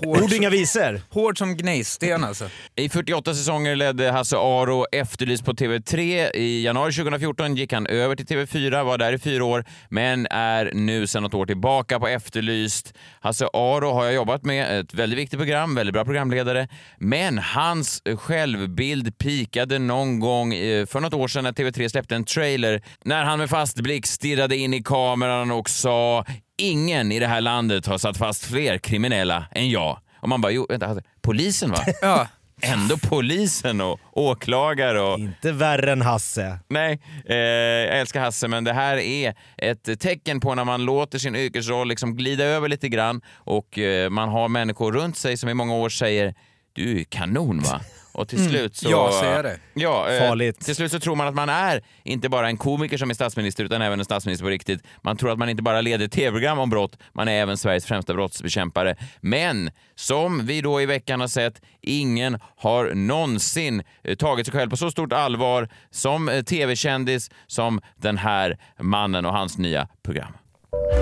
Ord 0.03 0.33
inga 0.33 0.51
visor. 0.51 1.01
Hård 1.09 1.39
som 1.39 1.57
gnejsten 1.57 2.25
alltså. 2.25 2.49
I 2.77 2.89
48 2.89 3.35
säsonger 3.35 3.77
ledde 3.77 4.11
Hasse 4.11 4.37
Aro 4.37 4.87
Efterlyst 4.93 5.45
på 5.45 5.53
TV3. 5.53 6.31
I 6.35 6.65
januari 6.65 6.93
2014 6.93 7.57
gick 7.57 7.73
han 7.73 7.87
över 7.87 8.17
till 8.17 8.27
TV4, 8.27 8.85
var 8.85 8.99
där 8.99 9.13
i 9.13 9.19
fyra 9.19 9.45
år, 9.45 9.65
men 9.89 10.27
är 10.31 10.71
nu 10.75 11.07
sedan 11.07 11.23
något 11.23 11.35
år 11.35 11.47
tillbaka 11.47 12.01
på 12.01 12.09
Efterlyst. 12.09 12.95
Hasse 13.21 13.49
Aro 13.53 13.91
har 13.91 14.05
jag 14.05 14.15
jobbat 14.15 14.45
med, 14.45 14.81
ett 14.81 14.95
väldigt 14.95 15.19
viktigt 15.19 15.39
program, 15.39 15.75
väldigt 15.75 15.95
bra 15.95 16.05
programledare, 16.05 16.69
men 16.99 17.39
hans 17.39 18.03
självbild 18.19 19.19
pikade 19.19 19.79
någon 19.79 20.21
gång 20.21 20.55
eh, 20.55 20.87
för 20.87 21.01
något 21.01 21.15
år 21.15 21.29
sedan 21.29 21.45
när 21.45 21.53
TV3 21.53 21.89
släppte 21.89 22.15
en 22.15 22.25
trailer 22.25 22.83
när 23.05 23.25
han 23.25 23.39
med 23.39 23.51
fast 23.51 23.81
blick 23.81 24.07
stirrade 24.07 24.57
in 24.57 24.75
i 24.75 24.83
kameran 24.83 25.51
och 25.51 25.71
sa 25.71 26.25
Ingen 26.61 27.13
i 27.13 27.19
det 27.19 27.27
här 27.27 27.41
landet 27.41 27.87
har 27.87 27.99
satt 27.99 28.17
fast 28.17 28.45
fler 28.45 28.79
kriminella 28.79 29.47
än 29.51 29.71
jag. 29.71 29.99
Och 30.21 30.29
man 30.29 30.41
bara, 30.41 30.53
jo, 30.53 30.67
vänta, 30.69 30.87
alltså, 30.87 31.05
polisen 31.23 31.71
va? 31.71 31.79
Ja. 32.03 32.27
Ändå 32.63 32.97
polisen 32.97 33.81
och 33.81 34.01
åklagare 34.13 35.01
och... 35.01 35.19
Inte 35.19 35.53
värre 35.53 35.93
än 35.93 36.03
Hasse. 36.03 36.59
Nej, 36.69 37.01
eh, 37.27 37.37
jag 37.37 37.99
älskar 38.01 38.21
Hasse, 38.21 38.49
men 38.49 38.65
det 38.65 38.73
här 38.73 38.97
är 38.97 39.35
ett 39.57 40.01
tecken 40.01 40.41
på 40.41 40.55
när 40.55 40.65
man 40.65 40.85
låter 40.85 41.19
sin 41.19 41.37
yrkesroll 41.37 41.89
liksom 41.89 42.17
glida 42.17 42.45
över 42.45 42.69
lite 42.69 42.89
grann 42.89 43.21
och 43.35 43.79
eh, 43.79 44.11
man 44.11 44.29
har 44.29 44.49
människor 44.49 44.93
runt 44.93 45.17
sig 45.17 45.37
som 45.37 45.49
i 45.49 45.55
många 45.55 45.75
år 45.75 45.89
säger 45.89 46.35
du 46.73 47.01
är 47.01 47.05
kanon 47.05 47.61
va? 47.61 47.81
Och 48.13 48.29
till 48.29 48.39
Mm. 48.39 48.51
slut 48.51 48.77
så... 48.77 48.91
Ja, 48.91 49.13
säger 49.21 49.43
det. 49.43 49.59
Ja, 49.75 50.09
eh, 50.11 50.29
Farligt. 50.29 50.61
Till 50.61 50.77
slut 50.77 50.93
så 50.93 51.01
tror 51.01 51.17
man 51.17 51.27
att 51.29 51.35
man 51.35 51.49
är 51.49 51.83
inte 52.05 52.29
bara 52.29 52.47
en 52.47 52.57
komiker 52.57 52.97
som 52.99 53.11
är 53.11 53.15
statsminister 53.15 53.65
utan 53.65 53.83
även 53.83 53.99
en 53.99 54.05
statsminister 54.05 54.45
på 54.45 54.51
riktigt. 54.51 54.83
Man 55.03 55.17
tror 55.17 55.33
att 55.33 55.39
man 55.39 55.49
inte 55.49 55.63
bara 55.63 55.81
leder 55.81 56.09
tv-program 56.09 56.59
om 56.59 56.71
brott, 56.71 56.97
man 57.13 57.29
är 57.29 57.33
även 57.43 57.57
Sveriges 57.57 57.85
främsta 57.85 58.15
brottsbekämpare. 58.15 58.97
Men 59.21 59.71
som 59.95 60.47
vi 60.47 60.61
då 60.61 60.81
i 60.81 60.87
veckan 60.87 61.21
har 61.21 61.29
sett, 61.29 61.61
ingen 61.81 62.39
har 62.57 62.95
någonsin 62.95 63.83
eh, 64.05 64.15
tagit 64.17 64.47
sig 64.47 64.53
själv 64.53 64.71
på 64.71 64.77
så 64.77 64.91
stort 64.91 65.13
allvar 65.13 65.69
som 65.91 66.29
eh, 66.29 66.43
tv-kändis 66.43 67.31
som 67.47 67.81
den 67.97 68.19
här 68.19 68.59
mannen 68.81 69.27
och 69.27 69.33
hans 69.33 69.59
nya 69.59 69.89
program. 70.05 70.33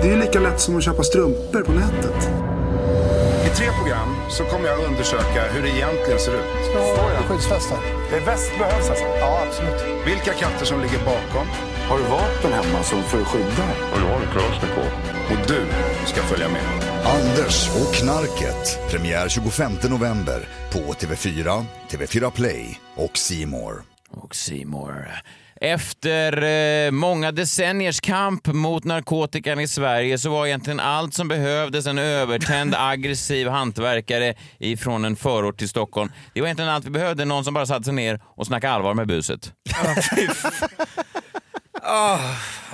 Det 0.03 0.09
är 0.09 0.17
lika 0.17 0.39
lätt 0.39 0.59
som 0.59 0.77
att 0.77 0.83
köpa 0.83 1.03
strumpor 1.03 1.61
på 1.61 1.71
nätet. 1.71 2.48
I 3.49 3.51
tre 3.51 3.71
program 3.71 4.15
så 4.29 4.43
kommer 4.43 4.67
jag 4.69 4.79
undersöka 4.89 5.41
hur 5.53 5.61
det 5.61 5.69
egentligen 5.69 6.19
ser 6.19 6.33
ut. 6.33 6.63
Skyddsvästar. 7.27 7.79
Det 8.11 8.19
väst 8.19 8.51
behövs 8.59 8.89
alltså? 8.89 9.05
Ja, 9.05 9.43
absolut. 9.47 10.07
Vilka 10.07 10.33
krafter 10.33 10.65
som 10.65 10.81
ligger 10.81 10.99
bakom. 11.05 11.47
Har 11.89 11.97
du 11.97 12.03
vapen 12.03 12.53
hemma 12.53 12.83
som 12.83 13.03
för 13.03 13.21
att 13.21 13.27
skydda? 13.27 13.65
Och 13.93 13.99
jag 13.99 14.07
har 14.07 14.21
en 14.21 14.27
Kalashnikov. 14.33 14.89
Och 15.31 15.47
du 15.47 15.65
ska 16.05 16.21
följa 16.21 16.49
med. 16.49 16.61
Anders 17.05 17.69
och 17.69 17.93
knarket. 17.93 18.91
Premiär 18.91 19.29
25 19.29 19.71
november 19.89 20.47
på 20.71 20.79
TV4, 20.79 21.65
TV4 21.89 22.31
Play 22.31 22.81
och 22.95 23.19
More. 23.47 23.75
Och 24.11 24.35
Seymour. 24.35 25.21
Efter 25.61 26.43
eh, 26.43 26.91
många 26.91 27.31
decenniers 27.31 27.99
kamp 27.99 28.47
mot 28.47 28.83
narkotikan 28.83 29.59
i 29.59 29.67
Sverige 29.67 30.17
så 30.17 30.29
var 30.29 30.45
egentligen 30.47 30.79
allt 30.79 31.13
som 31.13 31.27
behövdes 31.27 31.87
en 31.87 31.97
övertänd 31.97 32.75
aggressiv 32.77 33.47
hantverkare 33.47 34.33
ifrån 34.59 35.05
en 35.05 35.15
förort 35.15 35.57
till 35.57 35.69
Stockholm. 35.69 36.11
Det 36.33 36.41
var 36.41 36.47
egentligen 36.47 36.71
allt 36.71 36.85
vi 36.85 36.89
behövde, 36.89 37.25
någon 37.25 37.43
som 37.45 37.53
bara 37.53 37.65
satte 37.65 37.83
sig 37.83 37.93
ner 37.93 38.21
och 38.25 38.47
snackade 38.47 38.73
allvar 38.73 38.93
med 38.93 39.07
buset. 39.07 39.53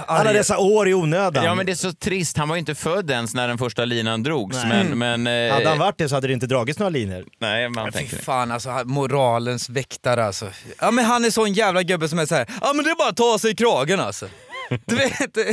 Alla 0.07 0.34
dessa 0.34 0.57
år 0.57 0.89
i 0.89 0.93
onödan. 0.93 1.43
Ja 1.43 1.55
men 1.55 1.65
det 1.65 1.72
är 1.72 1.75
så 1.75 1.93
trist, 1.93 2.38
han 2.38 2.50
var 2.50 2.55
ju 2.55 2.60
inte 2.60 2.75
född 2.75 3.12
ens 3.12 3.34
när 3.34 3.48
den 3.48 3.57
första 3.57 3.86
linan 3.86 4.24
drogs. 4.24 4.57
Nej. 4.63 4.84
Men, 4.84 4.98
men, 5.24 5.48
eh, 5.50 5.53
Hade 5.53 5.69
han 5.69 5.77
varit 5.77 5.98
det 5.98 6.10
så 6.10 6.15
hade 6.15 6.27
det 6.27 6.34
inte 6.34 6.48
dragits 6.48 6.79
några 6.79 6.89
linjer. 6.89 7.25
Nej, 7.39 7.69
man 7.69 7.86
Fy 7.86 7.91
tänker 7.91 8.17
fan 8.17 8.51
alltså, 8.51 8.81
moralens 8.86 9.69
väktare 9.69 10.25
alltså. 10.25 10.48
Ja 10.79 10.91
men 10.91 11.05
han 11.05 11.25
är 11.25 11.29
sån 11.29 11.53
jävla 11.53 11.84
gubbe 11.84 12.10
som 12.10 12.19
är 12.19 12.25
så 12.25 12.36
här. 12.36 12.48
ja 12.62 12.74
men 12.74 12.86
det 12.86 12.91
är 12.91 12.95
bara 12.95 13.10
att 13.10 13.17
ta 13.17 13.38
sig 13.39 13.51
i 13.51 13.55
kragen 13.55 14.00
alltså. 14.00 14.27
Du 14.86 14.95
vet, 14.95 15.38
eh, 15.38 15.43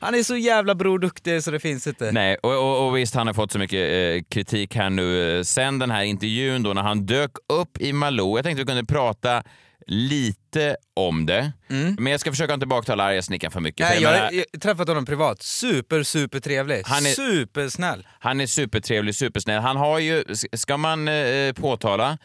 han 0.00 0.14
är 0.14 0.22
så 0.22 0.36
jävla 0.36 0.74
bror 0.74 0.98
duktig 0.98 1.42
så 1.42 1.50
det 1.50 1.60
finns 1.60 1.86
inte. 1.86 2.12
Nej, 2.12 2.36
och, 2.42 2.52
och, 2.52 2.86
och 2.86 2.96
visst 2.96 3.14
han 3.14 3.26
har 3.26 3.34
fått 3.34 3.52
så 3.52 3.58
mycket 3.58 3.80
eh, 3.92 4.22
kritik 4.30 4.76
här 4.76 4.90
nu 4.90 5.38
eh, 5.38 5.42
sen 5.42 5.78
den 5.78 5.90
här 5.90 6.02
intervjun 6.02 6.62
då 6.62 6.72
när 6.72 6.82
han 6.82 7.06
dök 7.06 7.30
upp 7.52 7.80
i 7.80 7.92
Malou. 7.92 8.38
Jag 8.38 8.44
tänkte 8.44 8.62
vi 8.62 8.66
kunde 8.66 8.84
prata 8.84 9.42
lite 9.86 10.76
om 10.94 11.26
det. 11.26 11.52
Men 11.98 12.06
jag 12.06 12.20
ska 12.20 12.30
försöka 12.30 12.54
inte 12.54 12.66
baktala 12.66 13.04
arga 13.04 13.22
snickaren 13.22 13.50
för 13.52 13.60
mycket. 13.60 13.80
Mm. 13.80 13.90
Nej, 13.90 13.96
för 13.98 14.02
jag 14.04 14.12
menar, 14.12 14.24
har 14.26 14.32
jag 14.32 14.44
har 14.52 14.58
träffat 14.60 14.88
honom 14.88 15.06
privat. 15.06 15.42
Super, 15.42 16.02
super 16.02 16.40
trevlig. 16.40 16.82
Han 16.86 17.06
är- 17.06 17.10
Supersnäll. 17.10 18.06
Han 18.18 18.40
är 18.40 18.46
supertrevlig, 18.46 19.14
supersnäll. 19.14 19.62
Han 19.62 19.76
har 19.76 19.98
ju, 19.98 20.24
ska 20.52 20.76
man 20.76 21.08
eh, 21.08 21.52
påtala, 21.52 22.18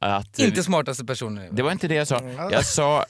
att... 0.00 0.38
Inte 0.38 0.62
smartaste 0.62 1.04
personen. 1.04 1.48
Det 1.56 1.62
var 1.62 1.72
inte 1.72 1.88
det 1.88 1.94
jag 1.94 2.08
sa. 2.08 2.20
Jag 2.50 2.64
sa, 2.64 3.04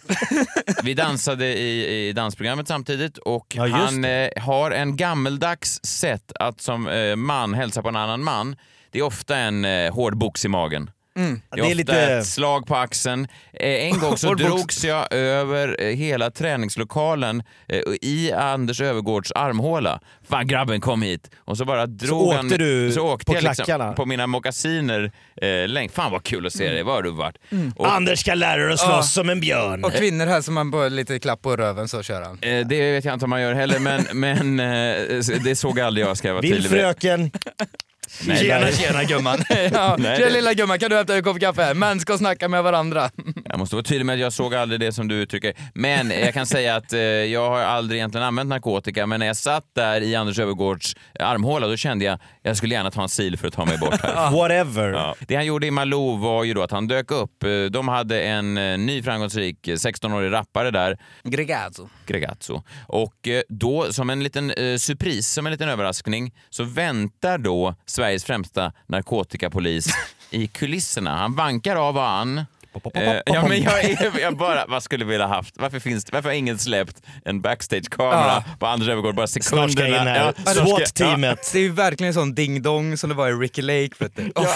vi 0.82 0.94
dansade 0.94 1.46
i, 1.58 2.08
i 2.08 2.12
dansprogrammet 2.12 2.68
samtidigt 2.68 3.18
och 3.18 3.54
Ja, 3.56 3.66
han 3.68 4.04
eh, 4.04 4.28
har 4.36 4.70
en 4.70 4.96
gammeldags 4.96 5.80
sätt 5.84 6.32
att 6.40 6.60
som 6.60 6.88
eh, 6.88 7.16
man 7.16 7.54
hälsa 7.54 7.82
på 7.82 7.88
en 7.88 7.96
annan 7.96 8.24
man. 8.24 8.56
Det 8.90 8.98
är 8.98 9.02
ofta 9.02 9.36
en 9.36 9.64
eh, 9.64 9.94
hård 9.94 10.16
box 10.18 10.44
i 10.44 10.48
magen. 10.48 10.90
Mm. 11.16 11.40
Det 11.50 11.60
är, 11.60 11.80
ofta 11.80 12.18
ett 12.18 12.26
slag 12.26 12.66
på 12.66 12.76
axeln. 12.76 13.28
Eh, 13.52 13.68
En 13.70 13.98
gång 13.98 14.16
så 14.16 14.34
drogs 14.34 14.84
jag 14.84 15.12
över 15.12 15.76
eh, 15.82 15.86
hela 15.96 16.30
träningslokalen 16.30 17.42
eh, 17.68 17.78
i 18.02 18.32
Anders 18.32 18.80
Övergårds 18.80 19.32
armhåla. 19.32 20.00
Fan 20.28 20.46
grabben 20.46 20.80
kom 20.80 21.02
hit. 21.02 21.30
Och 21.38 21.56
så 21.56 21.64
bara 21.64 21.86
drog 21.86 22.32
han... 22.32 22.46
åkte 22.46 22.56
du 22.58 22.92
så 22.92 23.00
åkte 23.12 23.24
på 23.32 23.34
jag 23.34 23.42
liksom 23.42 23.94
på 23.96 24.06
mina 24.06 24.26
mockasiner 24.26 25.12
eh. 25.42 25.88
Fan 25.92 26.12
vad 26.12 26.22
kul 26.22 26.46
att 26.46 26.52
se 26.52 26.68
dig. 26.72 26.82
Var 26.82 26.94
har 26.94 27.02
du 27.02 27.10
varit? 27.10 27.36
Och- 27.76 27.92
Anders 27.92 28.20
ska 28.20 28.34
lära 28.34 28.62
dig 28.64 28.72
att 28.72 28.80
slåss 28.80 29.12
som 29.12 29.30
en 29.30 29.40
björn. 29.40 29.84
Och 29.84 29.92
kvinnor 29.92 30.26
här 30.26 30.40
som 30.40 30.54
man 30.54 30.70
bara 30.70 30.88
lite 30.88 31.18
klapp 31.18 31.42
på 31.42 31.56
röven 31.56 31.88
så 31.88 32.02
kör 32.02 32.22
han. 32.22 32.38
Eh, 32.42 32.66
Det 32.66 32.92
vet 32.92 33.04
jag 33.04 33.14
inte 33.14 33.24
om 33.24 33.30
man 33.30 33.42
gör 33.42 33.54
heller, 33.54 33.78
men, 33.78 34.06
men 34.12 34.60
eh, 34.60 35.18
det 35.44 35.56
såg 35.56 35.80
aldrig 35.80 36.06
jag 36.06 36.16
ska 36.16 36.28
jag 36.28 36.34
vara 36.34 36.42
Vill 36.42 36.52
tydlig 36.52 36.70
med. 36.70 36.80
fröken? 36.80 37.30
Nej, 38.26 38.38
tjena 38.38 38.60
nej. 38.60 38.72
tjena 38.72 39.04
gumman. 39.04 39.38
ja, 39.72 39.96
Nej, 39.98 40.16
tjena 40.16 40.30
lilla 40.30 40.54
gumman, 40.54 40.78
kan 40.78 40.90
du 40.90 40.96
hämta 40.96 41.16
en 41.16 41.22
kopp 41.22 41.40
kaffe? 41.40 41.74
Män 41.74 42.00
ska 42.00 42.18
snacka 42.18 42.48
med 42.48 42.62
varandra. 42.62 43.10
Jag 43.56 43.60
måste 43.60 43.76
vara 43.76 43.84
tydlig 43.84 44.06
med 44.06 44.12
att 44.14 44.20
jag 44.20 44.32
såg 44.32 44.54
aldrig 44.54 44.80
det 44.80 44.92
som 44.92 45.08
du 45.08 45.14
uttrycker. 45.14 45.54
Men 45.74 46.10
jag 46.10 46.34
kan 46.34 46.46
säga 46.46 46.76
att 46.76 46.92
eh, 46.92 47.00
jag 47.00 47.50
har 47.50 47.58
aldrig 47.60 47.98
egentligen 47.98 48.26
använt 48.26 48.48
narkotika, 48.48 49.06
men 49.06 49.20
när 49.20 49.26
jag 49.26 49.36
satt 49.36 49.64
där 49.74 50.00
i 50.00 50.14
Anders 50.14 50.38
Öfvergårds 50.38 50.96
armhåla, 51.20 51.66
då 51.66 51.76
kände 51.76 52.04
jag 52.04 52.18
jag 52.42 52.56
skulle 52.56 52.74
gärna 52.74 52.90
ta 52.90 53.02
en 53.02 53.08
sil 53.16 53.34
för 53.38 53.48
att 53.48 53.54
ta 53.54 53.64
mig 53.64 53.78
bort 53.78 54.00
här. 54.02 54.30
Whatever. 54.36 54.92
Ja. 54.92 55.14
Det 55.28 55.34
han 55.34 55.46
gjorde 55.46 55.66
i 55.66 55.70
Malou 55.70 56.16
var 56.16 56.44
ju 56.44 56.54
då 56.54 56.62
att 56.62 56.70
han 56.70 56.86
dök 56.88 57.10
upp. 57.10 57.42
Eh, 57.42 57.50
De 57.70 57.88
hade 57.88 58.22
en 58.22 58.56
eh, 58.58 58.78
ny 58.78 59.02
framgångsrik 59.02 59.68
eh, 59.68 59.72
16-årig 59.74 60.32
rappare 60.32 60.70
där. 60.70 60.98
Gregazzo. 61.22 61.88
Gregazzo. 62.06 62.62
Och 62.86 63.28
eh, 63.28 63.42
då, 63.48 63.92
som 63.92 64.10
en 64.10 64.22
liten 64.22 64.50
eh, 64.50 64.76
surpris, 64.76 65.28
som 65.28 65.46
en 65.46 65.52
liten 65.52 65.68
överraskning, 65.68 66.34
så 66.50 66.64
väntar 66.64 67.38
då 67.38 67.74
Sveriges 67.86 68.24
främsta 68.24 68.72
narkotikapolis 68.86 69.86
i 70.30 70.46
kulisserna. 70.46 71.16
Han 71.16 71.34
bankar 71.36 71.76
av 71.76 71.96
och 71.96 72.08
an. 72.08 72.44
Eh, 72.94 73.20
ja, 73.26 73.48
men 73.48 73.62
jag, 73.62 73.84
är- 73.84 74.20
jag 74.20 74.36
bara, 74.36 74.66
vad 74.66 74.82
skulle 74.82 75.04
vi 75.04 75.10
vilja 75.10 75.26
haft? 75.26 75.54
Varför, 75.58 75.78
finns, 75.80 76.04
det- 76.04 76.12
varför 76.12 76.28
har 76.28 76.34
ingen 76.34 76.58
släppt 76.58 77.02
en 77.24 77.40
backstage-kamera 77.40 78.44
på 78.58 78.66
Anders 78.66 78.88
Öfvergård 78.88 79.14
bara 79.14 79.26
Snart 79.26 79.42
ska 79.44 79.56
jag 79.56 79.88
in 79.88 79.94
sekunderna? 79.94 80.10
här. 80.10 80.32
ska- 80.54 80.66
SWAT-teamet. 80.66 81.50
Det 81.52 81.58
är 81.58 81.62
ju 81.62 81.72
verkligen 81.72 82.14
sån 82.14 82.34
ding-dong 82.34 82.96
som 82.96 83.08
det 83.10 83.14
var 83.16 83.28
i 83.28 83.32
Ricky 83.32 83.62
Lake. 83.62 83.90
Vet 83.98 84.16
du. 84.16 84.32
Oh, 84.34 84.46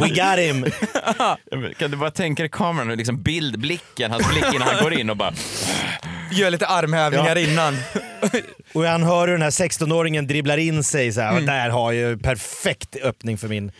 We 0.00 0.08
got 0.08 0.38
him. 0.38 0.66
Kan 1.78 1.90
du 1.90 1.96
bara 1.96 2.10
tänka 2.10 2.42
dig 2.42 2.50
kameran, 2.50 2.88
liksom 2.96 3.22
bildblicken, 3.22 4.10
hans 4.10 4.28
blick 4.28 4.44
innan 4.54 4.68
han 4.68 4.82
går 4.84 4.92
in 4.92 5.10
och 5.10 5.16
bara... 5.16 5.32
Gör 6.32 6.50
lite 6.50 6.66
armhävningar 6.66 7.36
Ja. 7.36 7.42
innan. 7.50 7.76
Och 8.72 8.84
han 8.84 9.02
hör 9.02 9.26
hur 9.26 9.32
den 9.32 9.42
här 9.42 9.50
16-åringen 9.50 10.26
dribblar 10.26 10.56
in 10.58 10.84
sig 10.84 11.12
så 11.12 11.20
här. 11.20 11.28
Mm. 11.30 11.42
Och 11.42 11.46
där 11.46 11.68
har 11.70 11.92
jag 11.92 12.22
perfekt 12.22 12.96
öppning 13.02 13.38
för 13.38 13.48
min... 13.48 13.72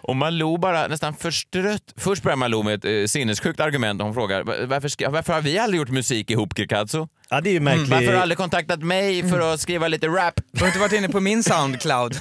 Och 0.00 0.16
Malou 0.16 0.58
bara 0.58 0.86
nästan 0.88 1.14
förstrött. 1.14 1.82
Först 1.96 2.22
börjar 2.22 2.36
Malou 2.36 2.62
med 2.62 2.74
ett 2.74 2.84
eh, 3.02 3.06
sinnessjukt 3.06 3.60
argument. 3.60 4.02
Hon 4.02 4.14
frågar 4.14 4.42
"Va- 4.42 4.54
varför, 4.66 4.88
ska, 4.88 5.10
varför 5.10 5.32
har 5.32 5.40
vi 5.40 5.58
aldrig 5.58 5.78
gjort 5.78 5.88
musik 5.90 6.30
ihop 6.30 6.56
Kirkazzo? 6.56 7.08
Ja, 7.30 7.40
det 7.40 7.50
är 7.50 7.54
ju 7.54 7.60
märkligt. 7.60 7.88
Varför 7.88 8.06
har 8.06 8.12
du 8.12 8.18
aldrig 8.18 8.38
kontaktat 8.38 8.80
mig 8.82 9.28
för 9.30 9.52
att 9.54 9.60
skriva 9.60 9.88
lite 9.88 10.06
rap? 10.08 10.40
Du 10.52 10.60
har 10.60 10.66
inte 10.66 10.78
varit 10.80 10.92
inne 10.92 11.08
på 11.08 11.20
min 11.20 11.42
Soundcloud? 11.42 12.16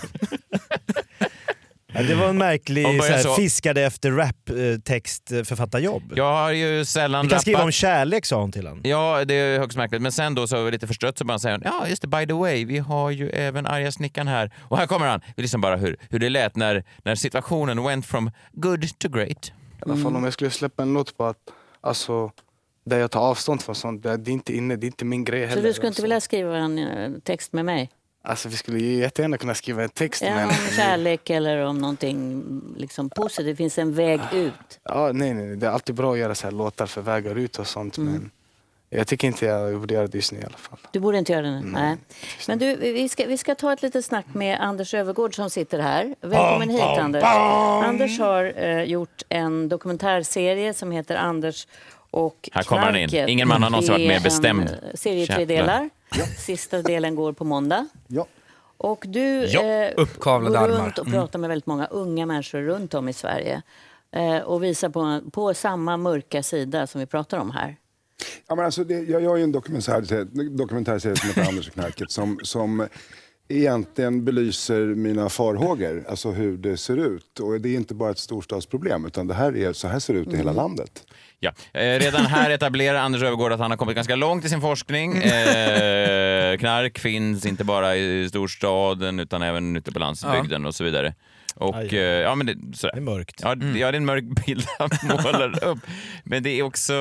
Ja, 1.95 2.03
det 2.03 2.15
var 2.15 2.29
en 2.29 2.37
märklig 2.37 2.85
så 2.85 3.03
här, 3.11 3.19
så- 3.19 3.35
fiskade 3.35 3.81
efter 3.81 4.11
rap-textförfattarjobb. 4.11 6.13
Jag 6.15 6.33
har 6.33 6.51
ju 6.51 6.85
sällan 6.85 7.25
Du 7.25 7.29
kan 7.29 7.39
skriva 7.39 7.63
om 7.63 7.71
kärlek 7.71 8.25
sa 8.25 8.41
hon 8.41 8.51
till 8.51 8.67
honom. 8.67 8.81
Ja, 8.85 9.25
det 9.25 9.33
är 9.33 9.59
högst 9.59 9.77
märkligt. 9.77 10.01
Men 10.01 10.11
sen 10.11 10.35
då 10.35 10.47
så 10.47 10.69
lite 10.69 10.87
förstrött 10.87 11.17
så 11.17 11.25
bara 11.25 11.39
säger 11.39 11.55
hon, 11.55 11.61
ja 11.65 11.87
just 11.87 12.01
det, 12.01 12.07
by 12.07 12.25
the 12.27 12.33
way, 12.33 12.65
vi 12.65 12.77
har 12.77 13.11
ju 13.11 13.29
även 13.29 13.65
arga 13.65 13.91
snickaren 13.91 14.27
här. 14.27 14.51
Och 14.61 14.77
här 14.77 14.87
kommer 14.87 15.07
han. 15.07 15.21
Vi 15.35 15.41
lyssnar 15.43 15.59
bara 15.59 15.75
hur, 15.75 15.97
hur 16.09 16.19
det 16.19 16.29
lät 16.29 16.55
när, 16.55 16.83
när 17.03 17.15
situationen 17.15 17.83
went 17.83 18.05
from 18.05 18.31
good 18.51 18.99
to 18.99 19.09
great. 19.09 19.47
I 19.47 19.51
alla 19.85 19.95
fall 19.95 20.15
om 20.15 20.23
jag 20.23 20.33
skulle 20.33 20.51
släppa 20.51 20.83
en 20.83 20.93
låt 20.93 21.17
på 21.17 21.25
att, 21.25 21.37
alltså, 21.81 22.31
där 22.85 22.99
jag 22.99 23.11
tar 23.11 23.21
avstånd 23.21 23.61
från 23.61 23.75
sånt, 23.75 24.03
det 24.03 24.17
det 24.17 24.31
är 24.31 24.33
inte 24.33 24.55
inne, 24.55 24.75
det 24.75 24.85
är 24.85 24.87
inte 24.87 25.05
min 25.05 25.23
grej 25.23 25.43
Så 25.43 25.49
heller. 25.49 25.63
du 25.63 25.73
skulle 25.73 25.87
inte 25.87 25.87
alltså. 25.87 26.01
vilja 26.01 26.21
skriva 26.21 26.57
en 26.57 26.77
eh, 26.79 27.11
text 27.23 27.53
med 27.53 27.65
mig? 27.65 27.89
Alltså 28.25 28.49
vi 28.49 28.55
skulle 28.57 28.79
ju 28.79 28.95
jättegärna 28.99 29.37
kunna 29.37 29.55
skriva 29.55 29.83
en 29.83 29.89
text 29.89 30.21
Ja, 30.21 30.35
men... 30.35 30.47
om 30.49 30.55
kärlek 30.75 31.29
eller 31.29 31.57
om 31.65 31.77
någonting 31.77 32.43
liksom 32.77 33.09
positivt. 33.09 33.45
Det 33.45 33.55
finns 33.55 33.77
en 33.77 33.93
väg 33.93 34.19
ut. 34.33 34.79
Ja, 34.83 35.11
nej, 35.13 35.33
nej, 35.33 35.55
det 35.55 35.67
är 35.67 35.71
alltid 35.71 35.95
bra 35.95 36.13
att 36.13 36.19
göra 36.19 36.35
så 36.35 36.47
här 36.47 36.51
låtar 36.51 36.85
för 36.85 37.01
vägar 37.01 37.35
ut 37.35 37.59
och 37.59 37.67
sånt 37.67 37.97
Mm. 37.97 38.13
men 38.13 38.31
jag 38.89 39.07
tycker 39.07 39.27
inte 39.27 39.45
jag 39.45 39.79
borde 39.79 39.93
göra 39.93 40.07
det 40.07 40.17
just 40.17 40.31
nu 40.31 40.39
i 40.39 40.43
alla 40.43 40.57
fall. 40.57 40.79
Du 40.91 40.99
borde 40.99 41.17
inte 41.17 41.31
göra 41.33 41.41
det 41.41 41.51
nu. 41.59 41.61
Nej. 41.65 41.97
Men 42.47 42.59
du, 42.59 42.75
vi 42.75 43.09
ska, 43.09 43.25
vi 43.25 43.37
ska 43.37 43.55
ta 43.55 43.73
ett 43.73 43.81
litet 43.81 44.05
snack 44.05 44.25
med 44.33 44.61
Anders 44.61 44.93
Övergård 44.93 45.35
som 45.35 45.49
sitter 45.49 45.79
här. 45.79 46.15
Välkommen 46.21 46.69
hit 46.69 46.81
Anders. 46.81 47.23
Anders 47.23 48.19
har 48.19 48.53
eh, 48.63 48.83
gjort 48.83 49.23
en 49.29 49.69
dokumentärserie 49.69 50.73
som 50.73 50.91
heter 50.91 51.15
Anders 51.15 51.67
och 52.15 52.49
Här 52.51 52.63
kommer 52.63 52.81
han 52.83 52.95
in. 52.95 53.09
Ingen 53.29 53.47
man 53.47 53.63
har 53.63 53.69
någonsin 53.69 53.91
varit 53.93 54.07
mer 54.07 54.19
bestämd. 54.19 54.69
Serie 54.93 55.27
tre 55.27 55.45
delar. 55.45 55.89
Sista 56.37 56.81
delen 56.81 57.15
går 57.15 57.33
på 57.33 57.43
måndag. 57.43 57.87
Ja. 58.07 58.25
Och 58.77 59.05
du 59.07 59.45
Ja, 59.45 59.61
eh, 59.63 59.91
uppkavlade 59.97 60.57
går 60.57 60.65
armar. 60.65 60.85
runt 60.85 60.97
och 60.99 61.07
Mm. 61.07 61.19
pratar 61.19 61.39
med 61.39 61.49
väldigt 61.49 61.65
många 61.65 61.85
unga 61.85 62.25
människor 62.25 62.61
runt 62.61 62.93
om 62.93 63.09
i 63.09 63.13
Sverige. 63.13 63.61
Eh, 64.11 64.37
och 64.37 64.63
visar 64.63 64.89
på, 64.89 65.21
på 65.31 65.53
samma 65.53 65.97
mörka 65.97 66.43
sida 66.43 66.87
som 66.87 66.99
vi 66.99 67.05
pratar 67.05 67.37
om 67.37 67.51
här. 67.51 67.75
Ja, 68.47 68.55
men 68.55 68.65
alltså 68.65 68.83
det, 68.83 68.93
jag 68.99 69.21
gör 69.23 69.35
ju 69.35 69.43
en 69.43 69.51
dokumentärserie, 69.51 70.23
dokumentärserie 70.49 71.15
som 71.15 71.27
heter 71.29 71.47
Anders 71.47 71.67
och 71.67 71.73
knarket 71.73 72.11
som, 72.11 72.39
som 72.43 72.87
egentligen 73.47 74.25
belyser 74.25 74.81
mina 74.85 75.29
farhågor, 75.29 76.05
alltså 76.09 76.31
hur 76.31 76.57
det 76.57 76.77
ser 76.77 76.97
ut. 76.97 77.39
Och 77.39 77.61
det 77.61 77.69
är 77.69 77.75
inte 77.75 77.93
bara 77.93 78.11
ett 78.11 78.17
storstadsproblem, 78.19 79.05
utan 79.05 79.27
det 79.27 79.33
här 79.33 79.57
är, 79.57 79.73
så 79.73 79.87
här 79.87 79.99
ser 79.99 80.13
det 80.13 80.19
ut 80.19 80.33
i 80.33 80.37
hela 80.37 80.51
landet. 80.53 81.03
Ja. 81.45 81.79
Eh, 81.81 81.99
redan 81.99 82.25
här 82.25 82.49
etablerar 82.49 82.99
Anders 82.99 83.21
Öfvergård 83.21 83.51
att 83.51 83.59
han 83.59 83.71
har 83.71 83.77
kommit 83.77 83.95
ganska 83.95 84.15
långt 84.15 84.45
i 84.45 84.49
sin 84.49 84.61
forskning. 84.61 85.17
Eh, 85.17 86.57
knark 86.57 86.99
finns 86.99 87.45
inte 87.45 87.63
bara 87.63 87.95
i 87.95 88.29
storstaden 88.29 89.19
utan 89.19 89.41
även 89.41 89.75
ute 89.75 89.91
på 89.91 89.99
landsbygden 89.99 90.65
och 90.65 90.75
så 90.75 90.83
vidare. 90.83 91.13
Och, 91.55 91.75
Aj. 91.75 91.87
eh, 91.97 91.99
ja, 92.01 92.35
men 92.35 92.45
det, 92.47 92.77
sådär. 92.77 92.93
Det 92.93 92.99
är 92.99 93.01
mörkt. 93.01 93.39
Ja, 93.43 93.55
det- 93.55 93.79
ja, 93.79 93.91
det 93.91 93.95
är 93.95 93.99
en 93.99 94.05
mörk 94.05 94.23
bild 94.45 94.65
han 94.79 94.89
målar 95.23 95.63
upp. 95.63 95.79
Men 96.23 96.43
det 96.43 96.49
är 96.59 96.63
också 96.63 96.93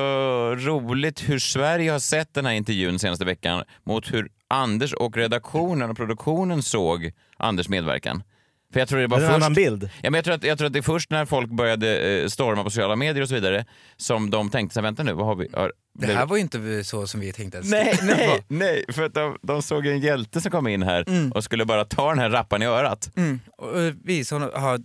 roligt 0.55 1.29
hur 1.29 1.39
Sverige 1.39 1.91
har 1.91 1.99
sett 1.99 2.33
den 2.33 2.45
här 2.45 2.53
intervjun 2.53 2.99
senaste 2.99 3.25
veckan 3.25 3.63
mot 3.83 4.13
hur 4.13 4.27
Anders 4.47 4.93
och 4.93 5.17
redaktionen 5.17 5.89
och 5.89 5.97
produktionen 5.97 6.63
såg 6.63 7.11
Anders 7.37 7.69
medverkan. 7.69 8.23
För 8.75 8.79
jag 8.79 8.89
tror 8.89 8.99
det 8.99 9.07
var 9.07 9.17
en 9.17 9.23
först... 9.27 9.35
annan 9.35 9.53
bild? 9.53 9.83
Ja, 10.01 10.09
men 10.09 10.13
jag, 10.13 10.25
tror 10.25 10.35
att, 10.35 10.43
jag 10.43 10.57
tror 10.57 10.65
att 10.67 10.73
det 10.73 10.79
är 10.79 10.83
först 10.83 11.09
när 11.09 11.25
folk 11.25 11.49
började 11.49 11.97
eh, 12.21 12.27
storma 12.27 12.63
på 12.63 12.69
sociala 12.69 12.95
medier 12.95 13.21
och 13.21 13.29
så 13.29 13.35
vidare 13.35 13.65
som 13.97 14.29
de 14.29 14.49
tänkte 14.49 14.73
så 14.73 14.79
här, 14.79 14.83
vänta 14.83 15.03
nu, 15.03 15.13
vad 15.13 15.25
har 15.25 15.35
vi? 15.35 15.47
Har, 15.53 15.71
Det 15.99 16.13
här 16.13 16.25
var 16.25 16.35
ju 16.35 16.41
inte 16.41 16.83
så 16.83 17.07
som 17.07 17.19
vi 17.19 17.33
tänkte. 17.33 17.61
Nej, 17.63 17.99
nej, 18.03 18.45
nej, 18.47 18.85
för 18.89 19.03
att 19.03 19.13
de, 19.13 19.37
de 19.41 19.61
såg 19.61 19.85
en 19.87 19.99
hjälte 19.99 20.41
som 20.41 20.51
kom 20.51 20.67
in 20.67 20.83
här 20.83 21.03
Mm. 21.07 21.31
och 21.31 21.43
skulle 21.43 21.65
bara 21.65 21.85
ta 21.85 22.09
den 22.09 22.19
här 22.19 22.29
rappan 22.29 22.61
i 22.61 22.65
örat. 22.65 23.09
Mm. 23.15 23.39
Och 23.57 23.93
vi 24.03 24.25
som 24.25 24.41
har... 24.41 24.81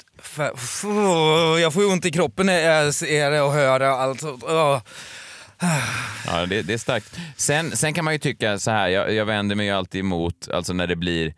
Jag 1.61 1.73
får 1.73 1.83
ju 1.83 1.89
ont 1.93 2.05
i 2.07 2.11
kroppen 2.11 2.47
när 2.47 2.59
jag 2.59 2.95
ser 2.95 3.31
det 3.31 3.41
och 3.41 3.53
hör 3.53 3.79
det 3.79 3.89
och 3.89 4.01
allt. 4.01 4.21
sånt. 4.21 4.45
Åh. 4.49 4.81
Ja, 6.27 6.47
det, 6.47 6.63
det 6.63 6.73
är 6.75 6.79
starkt. 6.79 7.19
Sen, 7.37 7.77
sen 7.77 7.95
kan 7.95 8.05
man 8.05 8.15
ju 8.15 8.19
tycka 8.19 8.59
så 8.59 8.71
här, 8.71 8.89
jag, 8.89 9.15
jag 9.15 9.25
vänder 9.25 9.57
mig 9.57 9.67
ju 9.67 9.73
alltid 9.73 10.01
emot, 10.01 10.49
alltså 10.53 10.73
när 10.73 10.87
det 10.87 10.97
blir 10.97 11.35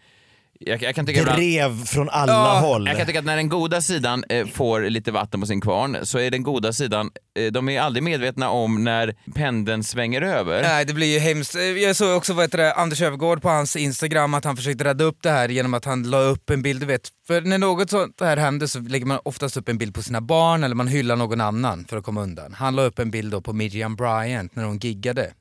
jag, 0.66 0.82
jag 0.82 0.94
kan 0.94 1.06
tycka 1.06 1.20
ibland- 1.20 1.38
Drev 1.38 1.84
från 1.84 2.08
alla 2.10 2.32
Ja, 2.32 2.58
håll. 2.60 2.86
Jag 2.86 2.96
kan 2.96 3.06
tycka 3.06 3.18
att 3.18 3.24
när 3.24 3.36
den 3.36 3.48
goda 3.48 3.80
sidan 3.80 4.24
eh, 4.28 4.46
får 4.46 4.80
lite 4.80 5.12
vatten 5.12 5.40
på 5.40 5.46
sin 5.46 5.60
kvarn 5.60 5.96
så 6.02 6.18
är 6.18 6.30
den 6.30 6.42
goda 6.42 6.72
sidan, 6.72 7.10
eh, 7.38 7.52
de 7.52 7.68
är 7.68 7.80
aldrig 7.80 8.02
medvetna 8.02 8.50
om 8.50 8.84
när 8.84 9.14
pendeln 9.34 9.84
svänger 9.84 10.22
över. 10.22 10.62
Nej, 10.62 10.84
det 10.84 10.94
blir 10.94 11.06
ju 11.12 11.18
hemskt. 11.18 11.54
Eh, 11.54 11.62
Jag 11.62 11.96
såg 11.96 12.16
också 12.16 12.32
vad 12.34 12.44
heter 12.44 12.58
det, 12.58 12.74
Anders 12.74 13.02
Öfvergård 13.02 13.42
på 13.42 13.48
hans 13.48 13.76
Instagram 13.76 14.34
att 14.34 14.44
han 14.44 14.56
försökte 14.56 14.84
rädda 14.84 15.04
upp 15.04 15.18
det 15.22 15.30
här 15.30 15.48
genom 15.48 15.74
att 15.74 15.84
han 15.84 16.02
la 16.10 16.18
upp 16.20 16.50
en 16.50 16.62
bild. 16.62 16.80
Du 16.80 16.86
vet, 16.86 17.08
för 17.26 17.40
när 17.40 17.58
något 17.58 17.90
sånt 17.90 18.20
här 18.20 18.36
händer 18.36 18.66
så 18.66 18.80
lägger 18.80 19.06
man 19.06 19.18
oftast 19.24 19.56
upp 19.56 19.68
en 19.68 19.78
bild 19.78 19.94
på 19.94 20.02
sina 20.02 20.20
barn 20.20 20.64
eller 20.64 20.74
man 20.74 20.88
hyllar 20.88 21.16
någon 21.16 21.40
annan 21.40 21.84
för 21.88 21.96
att 21.96 22.04
komma 22.04 22.22
undan. 22.22 22.54
Han 22.54 22.76
la 22.76 22.82
upp 22.82 22.98
en 22.98 23.10
bild 23.10 23.32
då 23.32 23.40
på 23.40 23.52
Miriam 23.52 23.96
Bryant 23.96 24.56
när 24.56 24.64
hon 24.64 24.78
giggade. 24.78 25.32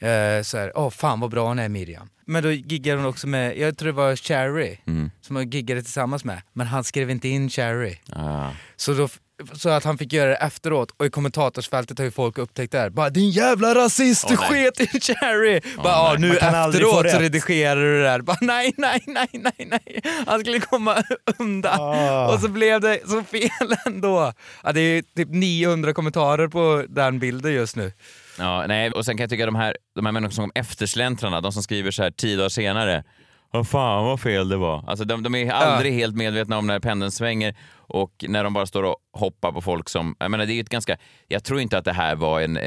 Eh, 0.00 0.42
så 0.42 0.58
här, 0.58 0.72
åh 0.78 0.90
fan 0.90 1.20
vad 1.20 1.30
bra 1.30 1.48
hon 1.48 1.58
är 1.58 1.68
Miriam. 1.68 2.08
Men 2.26 2.42
då 2.42 2.50
giggade 2.50 2.96
hon 2.98 3.06
också 3.06 3.26
med, 3.26 3.58
jag 3.58 3.78
tror 3.78 3.86
det 3.86 3.92
var 3.92 4.16
Cherry, 4.16 4.78
Mm. 4.86 5.10
som 5.20 5.36
hon 5.36 5.50
giggade 5.50 5.82
tillsammans 5.82 6.24
med. 6.24 6.42
Men 6.52 6.66
han 6.66 6.84
skrev 6.84 7.10
inte 7.10 7.28
in 7.28 7.50
Cherry. 7.50 7.96
Ah. 8.12 8.48
Så, 8.76 8.92
då, 8.92 9.08
så 9.54 9.68
att 9.68 9.84
han 9.84 9.98
fick 9.98 10.12
göra 10.12 10.30
det 10.30 10.36
efteråt 10.36 10.90
och 10.96 11.06
i 11.06 11.10
kommentatorsfältet 11.10 11.98
har 11.98 12.04
ju 12.04 12.10
folk 12.10 12.38
upptäckt 12.38 12.72
det 12.72 12.78
här. 12.78 12.90
Bara 12.90 13.10
din 13.10 13.30
jävla 13.30 13.74
rasist, 13.74 14.28
du 14.28 14.36
sket 14.36 14.80
i 14.80 14.86
Cherry! 15.00 15.60
Åh, 15.76 15.82
bara, 15.82 16.14
nu 16.18 16.36
efteråt 16.36 17.10
så 17.10 17.18
redigerar 17.18 17.80
du 17.80 17.96
det 17.98 18.02
där. 18.04 18.20
Bara, 18.20 18.38
nej, 18.40 18.72
nej, 18.76 19.02
nej, 19.06 19.28
nej, 19.32 19.52
nej. 19.66 20.02
Han 20.26 20.40
skulle 20.40 20.60
komma 20.60 21.02
undan. 21.38 21.80
Ah. 21.80 22.34
Och 22.34 22.40
så 22.40 22.48
blev 22.48 22.80
det 22.80 23.00
så 23.08 23.22
fel 23.24 23.76
ändå. 23.86 24.32
Ja, 24.62 24.72
det 24.72 24.80
är 24.80 25.02
typ 25.16 25.28
900 25.30 25.92
kommentarer 25.92 26.48
på 26.48 26.84
den 26.88 27.18
bilden 27.18 27.52
just 27.52 27.76
nu. 27.76 27.92
Ja, 28.40 28.66
nej, 28.66 28.90
och 28.90 29.04
sen 29.04 29.16
kan 29.16 29.22
jag 29.22 29.30
tycka 29.30 29.46
de 29.46 29.54
här, 29.54 29.76
de 29.94 30.06
här 30.06 30.12
människorna 30.12 30.34
som 30.34 30.52
eftersläntrarna, 30.54 31.40
de 31.40 31.52
som 31.52 31.62
skriver 31.62 31.90
så 31.90 32.02
här 32.02 32.10
tio 32.10 32.36
dagar 32.36 32.48
senare, 32.48 33.04
vad 33.52 33.68
fan 33.68 34.04
vad 34.04 34.20
fel 34.20 34.48
det 34.48 34.56
var. 34.56 34.84
Alltså 34.86 35.04
de, 35.04 35.22
de 35.22 35.34
är 35.34 35.50
aldrig 35.50 35.94
helt 35.94 36.16
medvetna 36.16 36.58
om 36.58 36.66
när 36.66 36.80
pendeln 36.80 37.12
svänger. 37.12 37.54
Och 37.76 38.24
när 38.28 38.44
de 38.44 38.52
bara 38.52 38.66
står 38.66 38.82
och 38.82 38.96
hoppar 39.12 39.52
på 39.52 39.60
folk 39.60 39.88
som... 39.88 40.16
Jag 40.18 40.30
menar, 40.30 40.46
det 40.46 40.52
är 40.52 40.54
ju 40.54 40.60
ett 40.60 40.68
ganska... 40.68 40.96
Jag 41.28 41.44
tror 41.44 41.60
inte 41.60 41.78
att 41.78 41.84
det 41.84 41.92
här 41.92 42.14
var 42.16 42.40
en, 42.40 42.56
eh, 42.56 42.64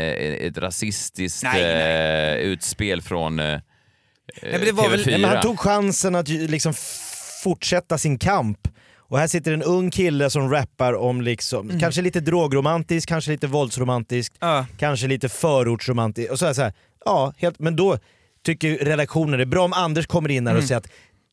ett 0.47 0.57
rasistiskt 0.57 1.43
Nej, 1.43 1.63
eh, 1.63 2.35
utspel 2.35 3.01
från 3.01 3.39
eh, 3.39 3.45
Nej, 3.45 4.51
men 4.51 4.61
det 4.61 4.71
var 4.71 4.89
väl, 4.89 4.99
TV4. 4.99 5.11
nej, 5.11 5.19
men 5.21 5.29
han 5.29 5.41
tog 5.41 5.59
chansen 5.59 6.15
att 6.15 6.29
liksom 6.29 6.73
fortsätta 7.43 7.97
sin 7.97 8.19
kamp. 8.19 8.67
Och 9.13 9.19
här 9.19 9.27
sitter 9.27 9.51
en 9.53 9.63
ung 9.63 9.91
kille 9.91 10.29
som 10.29 10.49
rappar 10.49 10.93
om 10.93 11.21
liksom, 11.21 11.67
Mm. 11.69 11.79
kanske 11.79 12.01
lite 12.01 12.19
drogromantiskt, 12.19 13.09
kanske 13.09 13.31
lite 13.31 13.47
våldsromantiskt, 13.47 14.35
kanske 14.77 15.07
lite 15.07 15.29
förortsromantiskt. 15.29 16.31
Och 16.31 16.39
så 16.39 16.45
här, 16.45 16.53
så 16.53 16.61
här, 16.61 16.73
ja, 17.05 17.33
helt, 17.37 17.59
men 17.59 17.75
då 17.75 17.97
tycker 18.45 18.77
redaktionen 18.77 19.37
det 19.37 19.43
är 19.43 19.45
bra 19.45 19.63
om 19.65 19.73
Anders 19.73 20.07
kommer 20.07 20.29
in 20.31 20.47
här 20.47 20.53
och 20.53 20.57
Mm. 20.59 20.67
säger 20.67 20.77
att 20.79 20.87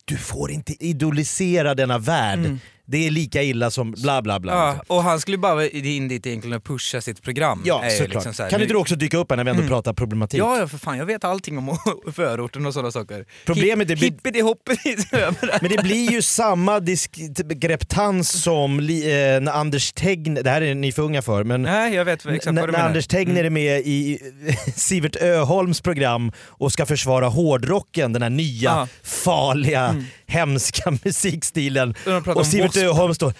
du 0.04 0.16
får 0.16 0.50
inte 0.50 0.84
idolisera 0.86 1.74
denna 1.74 1.98
värld. 1.98 2.38
Mm. 2.38 2.58
Det 2.90 3.06
är 3.06 3.10
lika 3.10 3.42
illa 3.42 3.70
som 3.70 3.90
bla 3.92 4.22
bla 4.22 4.40
bla. 4.40 4.52
Ja, 4.52 4.82
och 4.86 5.02
han 5.02 5.20
skulle 5.20 5.38
bara 5.38 5.66
in 5.68 6.08
dit 6.08 6.26
egentligen 6.26 6.56
och 6.56 6.64
pusha 6.64 7.00
sitt 7.00 7.22
program. 7.22 7.62
Ja, 7.64 7.82
såklart. 7.90 8.14
liksom 8.14 8.34
så 8.34 8.42
här, 8.42 8.50
kan 8.50 8.60
inte 8.62 8.74
du 8.74 8.78
också 8.78 8.96
dyka 8.96 9.18
upp 9.18 9.30
här 9.30 9.36
när 9.36 9.44
vi 9.44 9.50
ändå 9.50 9.60
Mm. 9.62 9.70
pratar 9.70 9.92
problematik? 9.92 10.40
Ja, 10.40 10.58
ja, 10.58 10.68
för 10.68 10.78
fan. 10.78 10.98
Jag 10.98 11.06
vet 11.06 11.24
allting 11.24 11.58
om 11.58 11.78
förorten 12.14 12.66
och 12.66 12.72
sådana 12.74 12.90
saker. 12.90 13.24
Problemet 13.46 13.90
är- 13.90 13.96
Hippity 13.96 14.40
hoppity. 14.40 14.96
Men 15.60 15.70
det 15.70 15.82
blir 15.82 16.10
ju 16.12 16.22
samma 16.22 16.80
diskreptans 16.80 18.42
som 18.42 18.80
li, 18.80 19.02
eh, 19.34 19.40
när 19.40 19.52
Anders 19.52 19.92
Tegner, 19.92 20.42
det 20.42 20.50
här 20.50 20.62
är 20.62 20.74
ni 20.74 20.92
för 20.92 21.02
unga 21.02 21.22
för, 21.22 21.44
men 21.44 21.62
Nej, 21.62 21.94
jag 21.94 22.04
vet 22.04 22.26
exakt 22.26 22.44
när, 22.54 22.62
vad 22.62 22.68
du 22.68 22.72
när 22.72 22.78
menar. 22.78 22.88
Anders 22.88 23.06
Tegner 23.06 23.40
Mm. 23.40 23.46
är 23.46 23.50
med 23.50 23.80
i 23.80 24.18
Sivert 24.76 25.16
Öholms 25.16 25.80
program 25.80 26.32
och 26.38 26.72
ska 26.72 26.86
försvara 26.86 27.28
hårdrocken, 27.28 28.12
den 28.12 28.22
här 28.22 28.30
nya, 28.30 28.70
Ja. 28.70 28.88
farliga, 29.02 30.04
hemska 30.30 30.90
musikstilen. 31.04 31.94
Och 32.36 32.46
Sivert 32.46 32.74
W.A.S.P. 32.74 32.86
Öholm 32.86 33.14
står 33.14 33.32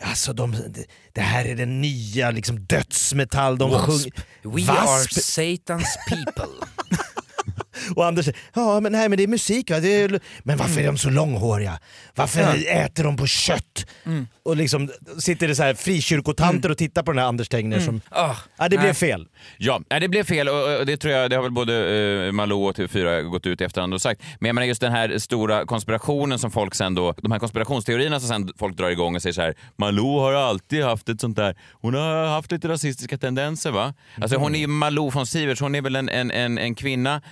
Alltså 0.00 0.32
de, 0.32 0.56
det- 1.14 1.20
här 1.20 1.44
är 1.44 1.54
den 1.56 1.80
nya 1.80 2.30
liksom, 2.30 2.60
dödsmetall 2.66 3.58
de 3.58 3.70
sjunger. 3.70 4.12
We 4.42 4.72
Wasp. 4.72 4.88
are 4.88 5.02
Satan's 5.20 5.86
people. 6.08 6.66
Och 7.96 8.06
Anders 8.06 8.24
säger, 8.24 8.38
ja 8.54 8.80
men, 8.80 8.92
nej, 8.92 9.08
men 9.08 9.16
det 9.18 9.22
är 9.22 9.28
musik 9.28 9.70
va? 9.70 9.80
Det 9.80 10.02
är, 10.02 10.20
men 10.42 10.56
varför 10.58 10.80
är 10.80 10.86
de 10.86 10.98
så 10.98 11.10
långhåriga? 11.10 11.78
Varför 12.14 12.40
Ja. 12.40 12.54
äter 12.84 13.04
de 13.04 13.16
på 13.16 13.26
kött? 13.26 13.86
Mm. 14.06 14.26
Och 14.42 14.56
liksom 14.56 14.90
sitter 15.18 15.48
det 15.48 15.54
så 15.54 15.62
här 15.62 15.74
frikyrkotanter 15.74 16.70
och 16.70 16.78
tittar 16.78 17.02
på 17.02 17.12
den 17.12 17.18
här 17.18 17.26
Anders 17.26 17.48
Tegner 17.48 17.76
Mm. 17.76 17.86
som... 17.86 18.00
Ah, 18.10 18.34
ja, 18.58 18.64
det 18.64 18.68
blev 18.68 18.82
nej. 18.82 18.94
fel. 18.94 19.26
Ja, 19.58 19.80
det 19.88 20.08
blev 20.08 20.24
fel 20.24 20.48
och 20.48 20.86
det 20.86 20.96
tror 20.96 21.14
jag 21.14 21.30
det 21.30 21.36
har 21.36 21.42
väl 21.42 21.52
både 21.52 21.72
uh, 22.26 22.32
Malou 22.32 22.64
och 22.68 22.76
TV4 22.76 23.22
gått 23.22 23.46
ut 23.46 23.60
i 23.60 23.64
efterhand 23.64 23.94
och 23.94 24.02
sagt. 24.02 24.22
Men 24.40 24.48
jag 24.48 24.54
menar 24.54 24.66
just 24.66 24.80
den 24.80 24.92
här 24.92 25.18
stora 25.18 25.66
konspirationen 25.66 26.38
som 26.38 26.50
folk 26.50 26.74
sen 26.74 26.94
då, 26.94 27.14
de 27.22 27.32
här 27.32 27.38
konspirationsteorierna 27.38 28.20
som 28.20 28.28
sen 28.28 28.52
folk 28.58 28.76
drar 28.76 28.90
igång 28.90 29.16
och 29.16 29.22
säger 29.22 29.32
så 29.34 29.40
här, 29.42 29.54
Malou 29.76 30.18
har 30.18 30.32
alltid 30.32 30.84
haft 30.84 31.08
ett 31.08 31.20
sånt 31.20 31.36
där, 31.36 31.56
hon 31.72 31.94
har 31.94 32.26
haft 32.26 32.52
lite 32.52 32.68
rasistiska 32.68 33.18
tendenser 33.18 33.70
va? 33.70 33.94
Alltså 34.22 34.36
hon 34.36 34.54
är 34.54 34.58
ju 34.58 34.66
Malou 34.66 35.10
von 35.10 35.26
Siverts, 35.26 35.60
hon 35.60 35.74
är 35.74 35.82
väl 35.82 35.96
en, 35.96 36.08
en, 36.08 36.30
en, 36.30 36.58
en 36.58 36.74
kvinna 36.74 37.22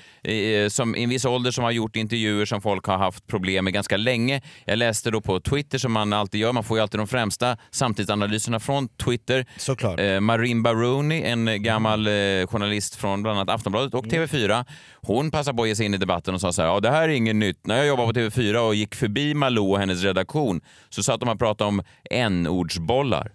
eh, 0.55 0.69
som 0.69 0.97
i 0.97 1.03
en 1.03 1.09
viss 1.09 1.25
ålder 1.25 1.51
som 1.51 1.65
har 1.65 1.71
gjort 1.71 1.97
intervjuer 1.97 2.45
som 2.45 2.61
folk 2.63 2.87
har 2.87 2.99
haft 2.99 3.27
problem 3.27 3.65
med 3.65 3.73
ganska 3.75 3.97
länge. 3.97 4.43
Jag 4.65 4.79
läste 4.79 5.11
då 5.11 5.21
på 5.21 5.41
Twitter 5.41 5.79
som 5.79 5.93
man 5.93 6.13
alltid 6.13 6.41
gör, 6.41 6.53
man 6.53 6.65
får 6.65 6.77
ju 6.79 6.83
alltid 6.83 7.01
de 7.01 7.07
främsta 7.07 7.57
samtidsanalyserna 7.71 8.61
från 8.61 8.89
Twitter. 8.89 9.47
Såklart. 9.57 10.01
Eh, 10.01 10.21
Marin 10.21 10.63
Baroni, 10.63 11.23
en 11.23 11.63
gammal 11.63 12.07
eh, 12.07 12.13
journalist 12.47 12.95
från 12.95 13.23
bland 13.23 13.39
annat 13.39 13.55
Aftonbladet 13.55 13.95
och 13.95 14.07
TV4. 14.07 14.65
Hon 14.95 15.31
passade 15.31 15.57
på 15.57 15.63
att 15.63 15.69
ge 15.69 15.77
sig 15.77 15.87
in 15.87 15.95
i 15.95 15.99
debatten 15.99 16.35
och 16.35 16.41
sa 16.41 16.53
så 16.53 16.63
här, 16.63 16.69
ja 16.69 16.81
det 16.81 16.91
här 16.91 17.03
är 17.03 17.13
inget 17.13 17.37
nytt. 17.37 17.67
När 17.67 17.77
jag 17.77 17.87
jobbade 17.87 18.13
på 18.13 18.21
TV4 18.21 18.57
och 18.57 18.75
gick 18.75 18.95
förbi 18.95 19.35
Malou 19.35 19.71
och 19.73 19.79
hennes 19.79 20.03
redaktion 20.03 20.61
så 20.89 21.03
satt 21.03 21.21
de 21.21 21.29
och 21.29 21.39
pratade 21.39 21.69
om 21.69 21.83
n-ordsbollar. 22.11 23.33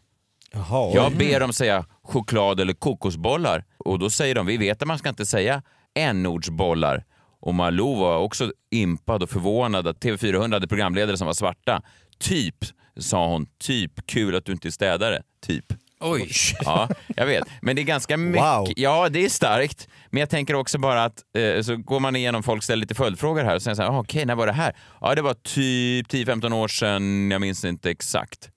Jaha, 0.54 0.92
Jag 0.96 1.12
ber 1.18 1.40
dem 1.40 1.54
säga 1.54 1.86
choklad 2.04 2.60
eller 2.60 2.74
kokosbollar 2.74 3.64
och 3.78 4.00
då 4.00 4.10
säger 4.10 4.36
de, 4.36 4.46
vi 4.46 4.58
vet 4.58 4.82
att 4.82 4.88
man 4.88 4.98
ska 4.98 5.10
inte 5.10 5.26
säga 5.26 5.62
n-ordsbollar. 5.96 7.04
Och 7.40 7.56
Malou 7.56 8.00
var 8.00 8.18
också 8.18 8.52
impad 8.72 9.24
och 9.24 9.30
förvånad 9.30 9.88
att 9.88 10.04
TV400 10.04 10.54
hade 10.54 10.68
programledare 10.68 11.18
som 11.18 11.28
var 11.28 11.34
svarta. 11.34 11.82
Typ, 12.20 12.56
sa 13.00 13.28
hon, 13.28 13.46
typ 13.60 14.08
kul 14.08 14.36
att 14.36 14.46
du 14.46 14.52
inte 14.52 14.68
är 14.68 14.72
städare. 14.72 15.22
Typ. 15.46 15.66
Oj. 16.00 16.30
Ja, 16.62 16.90
jag 17.16 17.26
vet. 17.26 17.44
Men 17.62 17.76
det 17.76 17.82
är 17.82 17.84
ganska 17.84 18.18
mycket. 18.18 18.44
Wow. 18.44 18.68
Ja, 18.76 19.10
det 19.10 19.26
är 19.26 19.30
starkt. 19.30 19.88
Men 20.10 20.20
jag 20.20 20.30
tänker 20.30 20.54
också 20.54 20.78
bara 20.80 21.04
att 21.04 21.24
eh, 21.38 21.62
så 21.62 21.76
går 21.76 22.00
man 22.00 22.16
igenom, 22.16 22.44
folk 22.44 22.64
ställer 22.64 22.80
lite 22.82 22.96
följdfrågor 22.96 23.44
här 23.44 23.56
och 23.56 23.62
säger 23.62 23.76
så 23.76 23.82
här, 23.82 23.90
ah, 23.90 24.00
okej, 24.00 24.26
när 24.26 24.36
var 24.36 24.48
det 24.48 24.54
här? 24.54 24.76
Ja, 25.02 25.16
det 25.16 25.22
var 25.22 25.34
typ 25.34 26.08
10-15 26.08 26.54
år 26.54 26.68
sedan, 26.68 27.32
jag 27.32 27.42
minns 27.42 27.66
inte 27.66 27.92
exakt. 27.92 28.50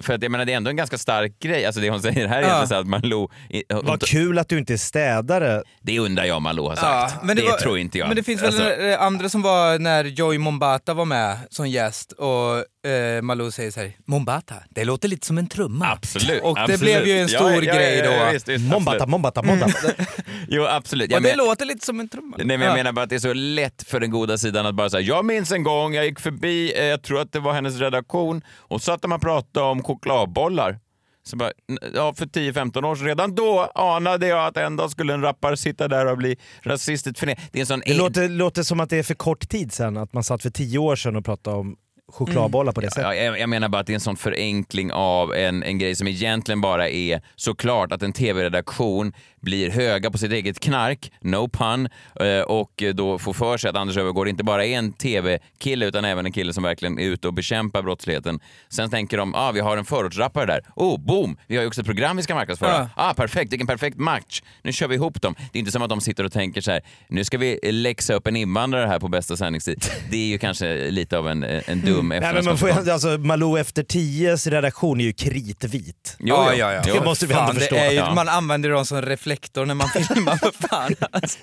För 0.00 0.14
att 0.14 0.22
jag 0.22 0.32
menar, 0.32 0.44
det 0.44 0.52
är 0.52 0.56
ändå 0.56 0.70
en 0.70 0.76
ganska 0.76 0.98
stark 0.98 1.38
grej. 1.38 1.66
Alltså 1.66 1.80
det 1.80 1.90
hon 1.90 2.02
säger 2.02 2.26
här 2.28 2.42
är 2.42 2.48
Ja. 2.48 2.66
så 2.66 2.74
att 2.74 2.86
Malou... 2.86 3.28
hon- 3.72 3.84
Vad 3.86 4.02
kul 4.02 4.38
att 4.38 4.48
du 4.48 4.58
inte 4.58 4.72
är 4.72 4.76
städare. 4.76 5.62
Det 5.82 5.98
undrar 5.98 6.24
jag 6.24 6.36
om 6.36 6.42
Malou 6.42 6.68
har 6.68 6.76
sagt. 6.76 7.24
men 7.24 7.36
det 7.36 7.42
var- 7.42 7.58
tror 7.58 7.78
inte 7.78 7.98
jag. 7.98 8.06
Men 8.08 8.16
det 8.16 8.22
finns 8.22 8.42
väl 8.42 8.46
Alltså- 8.46 8.96
andra 9.04 9.28
som 9.28 9.42
var 9.42 9.78
när 9.78 10.04
Joy 10.04 10.38
Mombata 10.38 10.94
var 10.94 11.04
med 11.04 11.36
som 11.50 11.68
gäst 11.68 12.12
och 12.12 12.64
eh, 12.86 13.22
Malou 13.22 13.50
säger 13.50 13.70
så 13.70 13.80
här, 13.80 13.92
Mombata, 14.04 14.54
det 14.70 14.84
låter 14.84 15.08
lite 15.08 15.26
som 15.26 15.38
en 15.38 15.46
trumma. 15.48 15.86
Absolut. 15.92 16.42
Och 16.42 16.54
det 16.54 16.60
absolut. 16.60 16.80
blev 16.80 17.06
ju 17.06 17.12
en 17.12 17.28
Ja, 17.28 17.38
stor 17.38 17.50
ja, 17.50 17.62
ja, 17.62 17.74
grej 17.74 18.02
då. 18.02 18.10
Ja, 18.10 18.30
visst, 18.32 18.48
visst, 18.48 18.64
Mombata, 18.72 19.06
mombata, 19.06 19.42
mombata. 19.42 19.72
Jo, 20.48 20.64
absolut. 20.66 21.10
och 21.10 21.16
Jag 21.16 21.22
det 21.22 21.28
men- 21.36 21.46
låter 21.46 21.64
lite 21.66 21.86
som 21.86 22.00
en 22.00 22.08
trumma. 22.08 22.36
Nej, 22.38 22.46
men 22.46 22.60
jag 22.60 22.70
Ja. 22.70 22.74
menar 22.74 22.92
bara 22.92 23.02
att 23.02 23.08
det 23.10 23.14
är 23.14 23.18
så 23.20 23.32
lätt 23.32 23.82
för 23.88 24.00
den 24.00 24.10
goda 24.10 24.38
sidan 24.38 24.66
att 24.66 24.74
bara 24.74 24.90
säga 24.90 25.00
jag 25.00 25.24
minns 25.24 25.52
en 25.52 25.62
gång, 25.62 25.94
jag 25.94 26.04
gick 26.04 26.20
förbi, 26.20 26.72
eh, 26.78 26.84
jag 26.84 27.02
tror 27.02 27.20
att 27.20 27.32
det 27.32 27.40
var 27.40 27.52
hennes 27.52 27.78
redaktion, 27.78 28.42
och 28.58 28.82
satt 28.82 29.02
de 29.02 29.12
och 29.12 29.20
pratade 29.20 29.66
om 29.66 29.82
chokladbollar. 29.82 30.78
Så 31.24 31.36
bara, 31.36 31.50
ja, 31.94 32.14
för 32.14 32.26
10-15 32.26 32.84
år 32.84 32.94
sedan, 32.96 33.06
redan 33.06 33.34
då 33.34 33.70
anade 33.74 34.26
jag 34.26 34.46
att 34.46 34.56
en 34.56 34.76
dag 34.76 34.90
skulle 34.90 35.14
en 35.14 35.22
rappare 35.22 35.56
sitta 35.56 35.88
där 35.88 36.06
och 36.06 36.18
bli 36.18 36.36
rasistiskt 36.62 37.18
förnedrad. 37.18 37.44
Det 37.52 37.58
är 37.58 37.60
en 37.60 37.66
sån... 37.66 37.82
Det 37.86 37.94
låter, 37.94 38.28
låter 38.28 38.62
som 38.62 38.80
att 38.80 38.90
det 38.90 38.96
är 38.98 39.02
för 39.02 39.14
kort 39.14 39.48
tid 39.48 39.72
sedan, 39.72 39.96
att 39.96 40.12
man 40.12 40.24
satt 40.24 40.42
för 40.42 40.50
tio 40.50 40.78
år 40.78 40.96
sedan 40.96 41.16
och 41.16 41.24
pratade 41.24 41.56
om 41.56 41.76
chokladbollar 42.12 42.72
på 42.72 42.80
det 42.80 42.90
sättet. 42.90 43.04
Ja, 43.04 43.14
jag, 43.14 43.40
jag 43.40 43.48
menar 43.48 43.68
bara 43.68 43.80
att 43.80 43.86
det 43.86 43.92
är 43.92 43.94
en 43.94 44.00
sån 44.00 44.16
förenkling 44.16 44.92
av 44.92 45.34
en, 45.34 45.62
en 45.62 45.78
grej 45.78 45.96
som 45.96 46.08
egentligen 46.08 46.60
bara 46.60 46.88
är 46.88 47.20
såklart 47.36 47.92
att 47.92 48.02
en 48.02 48.12
tv-redaktion 48.12 49.12
blir 49.40 49.70
höga 49.70 50.10
på 50.10 50.18
sitt 50.18 50.32
eget 50.32 50.60
knark, 50.60 51.12
no 51.20 51.48
pun, 51.48 51.88
eh, 52.20 52.40
och 52.40 52.82
då 52.94 53.18
får 53.18 53.32
för 53.32 53.56
sig 53.58 53.70
att 53.70 53.76
Anders 53.76 53.96
Öfvergård 53.96 54.28
inte 54.28 54.44
bara 54.44 54.64
är 54.64 54.78
en 54.78 54.92
tv-kille 54.92 55.86
utan 55.86 56.04
även 56.04 56.26
en 56.26 56.32
kille 56.32 56.52
som 56.52 56.62
verkligen 56.62 56.98
är 56.98 57.04
ute 57.04 57.28
och 57.28 57.34
bekämpar 57.34 57.82
brottsligheten. 57.82 58.40
Sen 58.68 58.90
tänker 58.90 59.16
de, 59.16 59.34
ah, 59.34 59.52
vi 59.52 59.60
har 59.60 59.76
en 59.76 59.84
förortsrappare 59.84 60.46
där. 60.46 60.60
Oh, 60.76 61.00
boom! 61.00 61.36
Vi 61.46 61.56
har 61.56 61.62
ju 61.62 61.68
också 61.68 61.80
ett 61.80 61.86
program 61.86 62.16
vi 62.16 62.22
ska 62.22 62.34
marknadsföra. 62.34 62.70
Ja. 62.70 62.88
Ah, 62.96 63.14
perfekt, 63.14 63.52
vilken 63.52 63.66
perfekt 63.66 63.98
match. 63.98 64.42
Nu 64.62 64.72
kör 64.72 64.88
vi 64.88 64.94
ihop 64.94 65.22
dem. 65.22 65.34
Det 65.52 65.58
är 65.58 65.60
inte 65.60 65.72
som 65.72 65.82
att 65.82 65.88
de 65.88 66.00
sitter 66.00 66.24
och 66.24 66.32
tänker 66.32 66.60
så 66.60 66.70
här, 66.70 66.80
nu 67.08 67.24
ska 67.24 67.38
vi 67.38 67.58
läxa 67.62 68.14
upp 68.14 68.26
en 68.26 68.36
invandrare 68.36 68.86
här 68.86 68.98
på 68.98 69.08
bästa 69.08 69.36
sändningstid. 69.36 69.84
Det 70.10 70.16
är 70.16 70.26
ju 70.26 70.38
kanske 70.38 70.90
lite 70.90 71.18
av 71.18 71.28
en, 71.28 71.42
en 71.42 71.80
dum 71.80 72.01
Nej, 72.08 72.20
men 72.20 72.44
man 72.44 72.58
får, 72.58 72.68
efterhandskonstruktion. 72.68 72.86
ju- 72.86 72.92
alltså, 72.92 73.18
Malou 73.28 73.58
efter 73.58 73.82
tios 73.82 74.46
redaktion 74.46 75.00
är 75.00 75.04
ju 75.04 75.12
kritvit. 75.12 76.16
Jo, 76.18 76.26
ja, 76.36 76.52
jo. 76.52 76.58
ja, 76.58 76.72
ja. 76.72 76.94
Det 76.94 77.04
måste 77.04 77.26
vi 77.26 77.34
Fan, 77.34 77.48
ändå 77.48 77.60
förstå. 77.60 77.76
Är 77.76 77.90
ju, 77.90 77.96
Ja. 77.96 78.14
Man 78.14 78.28
använder 78.28 78.70
dem 78.70 78.86
som 78.86 79.02
reflektor 79.02 79.66
när 79.66 79.74
man 79.74 79.88
filmar 80.08 80.36
för 80.36 80.68
fan. 80.68 80.94
Alltså, 81.10 81.38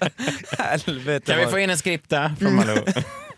helvete. 0.58 1.26
Kan 1.26 1.38
vi 1.38 1.44
vad- 1.44 1.52
få 1.52 1.60
in 1.60 1.70
en 1.70 1.78
skripta 1.78 2.36
från 2.40 2.56
Malou? 2.56 2.78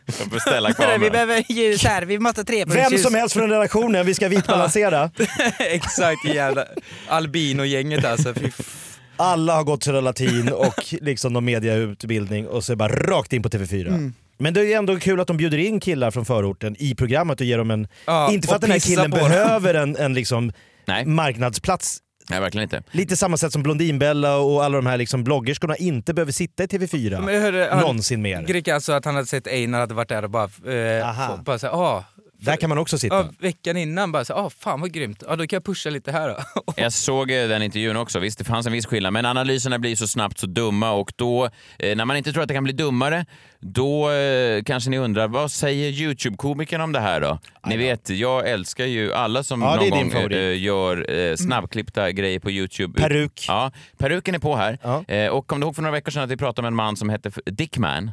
Jag 0.06 0.32
får 0.32 0.40
ställa 0.40 0.74
kameran. 0.74 1.02
Vi 1.02 1.10
behöver 1.10 1.44
ljus 1.52 1.84
här, 1.84 2.02
vi 2.02 2.20
måste 2.20 2.44
tre 2.44 2.66
Vem 2.68 2.98
som 2.98 3.16
helst 3.16 3.34
från 3.34 3.50
redaktionen, 3.50 4.06
vi 4.06 4.14
ska 4.14 4.28
vitbalansera. 4.30 5.12
Exakt, 5.60 6.26
jävla 6.26 6.66
albino-gänget 7.08 8.06
alltså. 8.06 8.34
Fy 8.34 8.46
f- 8.60 8.98
Alla 9.18 9.56
har 9.56 9.64
gått 9.64 9.82
till 9.82 9.94
latin 9.94 10.50
och 10.54 10.86
liksom 11.02 11.34
någon 11.34 11.46
mediautbildning 11.46 12.48
och 12.48 12.64
så 12.64 12.76
bara 12.76 12.90
rakt 12.96 13.34
in 13.34 13.44
på 13.44 13.50
TV4. 13.50 14.12
Men 14.42 14.54
det 14.54 14.74
är 14.74 14.78
ändå 14.78 15.00
kul 15.00 15.20
att 15.20 15.28
de 15.28 15.38
bjuder 15.38 15.58
in 15.58 15.80
killar 15.80 16.12
från 16.12 16.26
förorten 16.26 16.76
i 16.80 16.96
programmet 16.96 17.40
och 17.40 17.46
ger 17.46 17.58
dem 17.58 17.72
en... 17.72 17.88
Ja, 18.06 18.32
inte 18.32 18.48
för 18.48 18.56
att 18.56 18.62
den 18.62 18.72
här 18.72 18.80
killen 18.80 19.12
behöver 19.12 19.74
en, 19.74 19.96
en 19.96 20.14
liksom 20.14 20.52
Nej. 20.86 21.06
marknadsplats. 21.06 22.00
Nej, 22.30 22.40
verkligen 22.40 22.64
inte. 22.64 22.84
Lite 22.92 23.18
samma 23.18 23.38
sätt 23.38 23.54
som 23.54 23.64
Blondinbella 23.64 24.38
och 24.38 24.64
alla 24.64 24.76
de 24.78 24.86
här 24.86 24.98
liksom 24.98 25.24
bloggerskorna 25.24 25.76
inte 25.76 26.14
behöver 26.14 26.32
sitta 26.32 26.64
i 26.64 26.68
TV4 26.68 27.22
Men 27.22 27.34
jag 27.34 27.42
hörde, 27.42 27.68
han- 27.72 27.82
någonsin 27.82 28.22
mer. 28.22 28.42
Gricka 28.42 28.76
alltså 28.76 28.94
att 28.94 29.06
han 29.06 29.16
hade 29.16 29.28
sett 29.28 29.48
Einar 29.48 29.80
hade 29.80 29.94
varit 29.94 30.10
där 30.10 30.24
och 30.24 30.30
bara... 30.30 30.44
Eh, 30.44 31.42
bara 31.44 31.60
såhär, 31.60 31.74
ah, 31.74 32.06
Där 32.42 32.56
kan 32.56 32.70
man 32.70 32.78
också 32.78 32.98
sitta. 32.98 33.16
ja, 33.16 33.30
veckan 33.40 33.78
innan 33.78 34.12
bara 34.12 34.26
så, 34.26 34.34
ah, 34.34 34.50
fan 34.50 34.82
vad 34.82 34.92
grymt, 34.92 35.24
ah, 35.28 35.36
då 35.36 35.48
kan 35.48 35.58
jag 35.58 35.64
pusha 35.66 35.90
lite 35.90 36.12
här 36.12 36.30
då. 36.30 36.64
Jag 36.76 36.94
såg 36.94 37.32
eh, 37.32 37.48
den 37.48 37.62
intervjun 37.64 37.98
också. 37.98 38.20
Visst, 38.20 38.38
det 38.38 38.44
fanns 38.44 38.66
en 38.66 38.72
viss 38.74 38.86
skillnad, 38.86 39.14
men 39.14 39.26
analyserna 39.26 39.80
blir 39.80 39.96
så 39.96 40.08
snabbt 40.08 40.40
så 40.40 40.48
dumma 40.48 40.92
och 40.92 41.14
då, 41.16 41.50
eh, 41.80 41.96
när 41.96 42.06
man 42.06 42.18
inte 42.18 42.32
tror 42.34 42.42
att 42.44 42.48
det 42.48 42.54
kan 42.54 42.64
bli 42.64 42.74
dummare, 42.74 43.26
då 43.60 44.12
eh, 44.12 44.64
kanske 44.64 44.90
ni 44.90 44.98
undrar, 44.98 45.28
vad 45.28 45.52
säger 45.52 45.90
YouTube-komikern 45.92 46.82
om 46.82 46.92
det 46.92 47.00
här 47.00 47.22
då? 47.22 47.40
Ni 47.68 47.78
vet, 47.78 48.10
jag 48.10 48.50
älskar 48.50 48.86
ju 48.86 49.14
alla 49.14 49.44
som 49.44 49.62
Ja, 49.62 49.76
någon 49.76 49.90
gång 49.90 50.12
favorit. 50.12 50.38
eh, 50.38 50.62
gör 50.64 51.12
eh, 51.12 51.36
snabbklippta 51.36 52.12
grejer 52.12 52.40
på 52.40 52.52
YouTube. 52.52 53.02
Peruk. 53.02 53.46
Ja, 53.48 53.72
peruken 53.98 54.36
är 54.36 54.40
på 54.40 54.56
här. 54.56 54.78
Eh, 55.14 55.28
och 55.30 55.48
kom 55.48 55.60
du 55.60 55.66
ihåg 55.66 55.76
för 55.76 55.82
några 55.82 55.92
veckor 55.92 56.12
sedan 56.12 56.24
att 56.24 56.30
vi 56.32 56.38
pratade 56.38 56.62
med 56.62 56.68
en 56.68 56.76
man 56.76 56.98
som 56.98 57.10
hette 57.10 57.32
Dickman? 57.46 58.12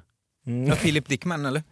Ja, 0.69 0.75
Philip 0.75 1.09
Dickman 1.09 1.47
eller? 1.47 1.63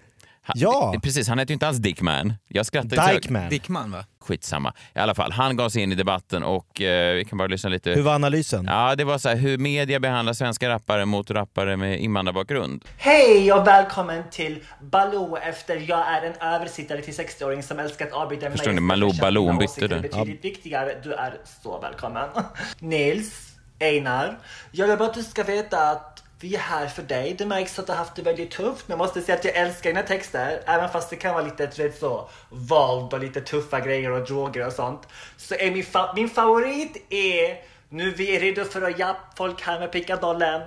Ja. 0.55 0.95
Precis, 1.03 1.29
han 1.29 1.39
heter 1.39 1.51
ju 1.51 1.55
inte 1.55 1.69
alls 1.69 1.77
Dickman. 1.79 2.35
Jag 2.49 2.67
skrattar 2.67 2.97
högt. 2.97 3.51
Dickman 3.51 3.91
va? 3.91 4.05
Skitsamma. 4.21 4.73
I 4.95 4.99
alla 4.99 5.15
fall, 5.15 5.33
han 5.33 5.57
gav 5.57 5.69
sig 5.69 5.83
in 5.83 5.93
i 5.93 5.95
debatten 5.95 6.43
och 6.43 6.81
eh, 6.81 7.15
vi 7.15 7.25
kan 7.25 7.39
bara 7.39 7.49
lyssna 7.49 7.71
lite. 7.71 7.91
Hur 7.91 8.03
var 8.03 8.15
analysen? 8.15 8.65
Ja, 8.65 8.95
det 8.95 9.05
var 9.05 9.19
så 9.19 9.29
här, 9.29 9.37
hur 9.37 9.59
media 9.59 10.01
behandlar 10.01 10.33
svenska 10.33 10.69
rappare 10.69 11.05
mot 11.05 11.31
rappare 11.31 11.77
med 11.77 12.01
invandrarbakgrund. 12.01 12.85
Hej 12.99 13.53
och 13.53 13.67
välkommen 13.67 14.23
till 14.31 14.59
Baloo 14.83 15.37
efter 15.37 15.77
jag 15.89 16.09
är 16.09 16.23
en 16.23 16.55
översittare 16.55 17.03
till 17.03 17.15
60-åring 17.15 17.63
som 17.63 17.79
älskar 17.79 18.07
att 18.07 18.13
avbryta 18.13 18.51
Förstår 18.51 18.71
ni? 18.73 18.75
mig 18.81 18.83
Malou 18.83 19.13
Baloo, 19.21 19.47
hon 19.47 19.59
bytte 19.59 19.89
det. 19.89 20.01
betydligt 20.01 20.45
viktigare. 20.45 20.93
Du 21.03 21.13
är 21.15 21.35
så 21.63 21.81
välkommen. 21.81 22.29
Nils, 22.79 23.53
Einar, 23.81 24.39
jag 24.73 24.89
vill 24.89 24.99
bara 24.99 25.09
att 25.09 25.15
du 25.15 25.23
ska 25.23 25.43
veta 25.43 25.91
att 25.91 26.23
vi 26.41 26.55
är 26.55 26.59
här 26.59 26.87
för 26.87 27.03
dig. 27.03 27.35
Det 27.39 27.47
märks 27.47 27.79
att 27.79 27.87
du 27.87 27.93
har 27.93 27.99
haft 27.99 28.15
det 28.17 28.23
väldigt 28.23 28.51
tufft. 28.51 28.89
Men 28.89 28.99
jag 28.99 29.05
måste 29.05 29.23
säga 29.23 29.39
att 29.39 29.45
jag 29.45 29.57
älskar 29.57 29.91
dina 29.91 30.03
texter. 30.03 30.63
Även 30.67 30.89
fast 30.89 31.11
det 31.11 31.17
kan 31.17 31.35
vara 31.35 31.45
lite 31.45 31.67
vet, 31.67 31.99
så, 31.99 32.29
våld 32.49 33.13
och 33.13 33.21
lite 33.21 33.41
tuffa 33.41 33.81
grejer 33.81 34.11
och 34.11 34.27
droger 34.27 34.67
och 34.67 34.73
sånt. 34.73 35.09
Så 35.37 35.55
är 35.55 35.71
min, 35.71 35.83
fa- 35.83 36.15
min 36.15 36.29
favorit 36.31 37.07
är 37.11 37.57
Nu 37.89 38.11
vi 38.11 38.37
är 38.37 38.41
redo 38.41 38.65
för 38.65 38.83
att 38.83 38.99
japp 38.99 39.17
folk 39.37 39.63
här 39.63 39.81
med 39.81 39.93
pickadollen. 39.93 40.63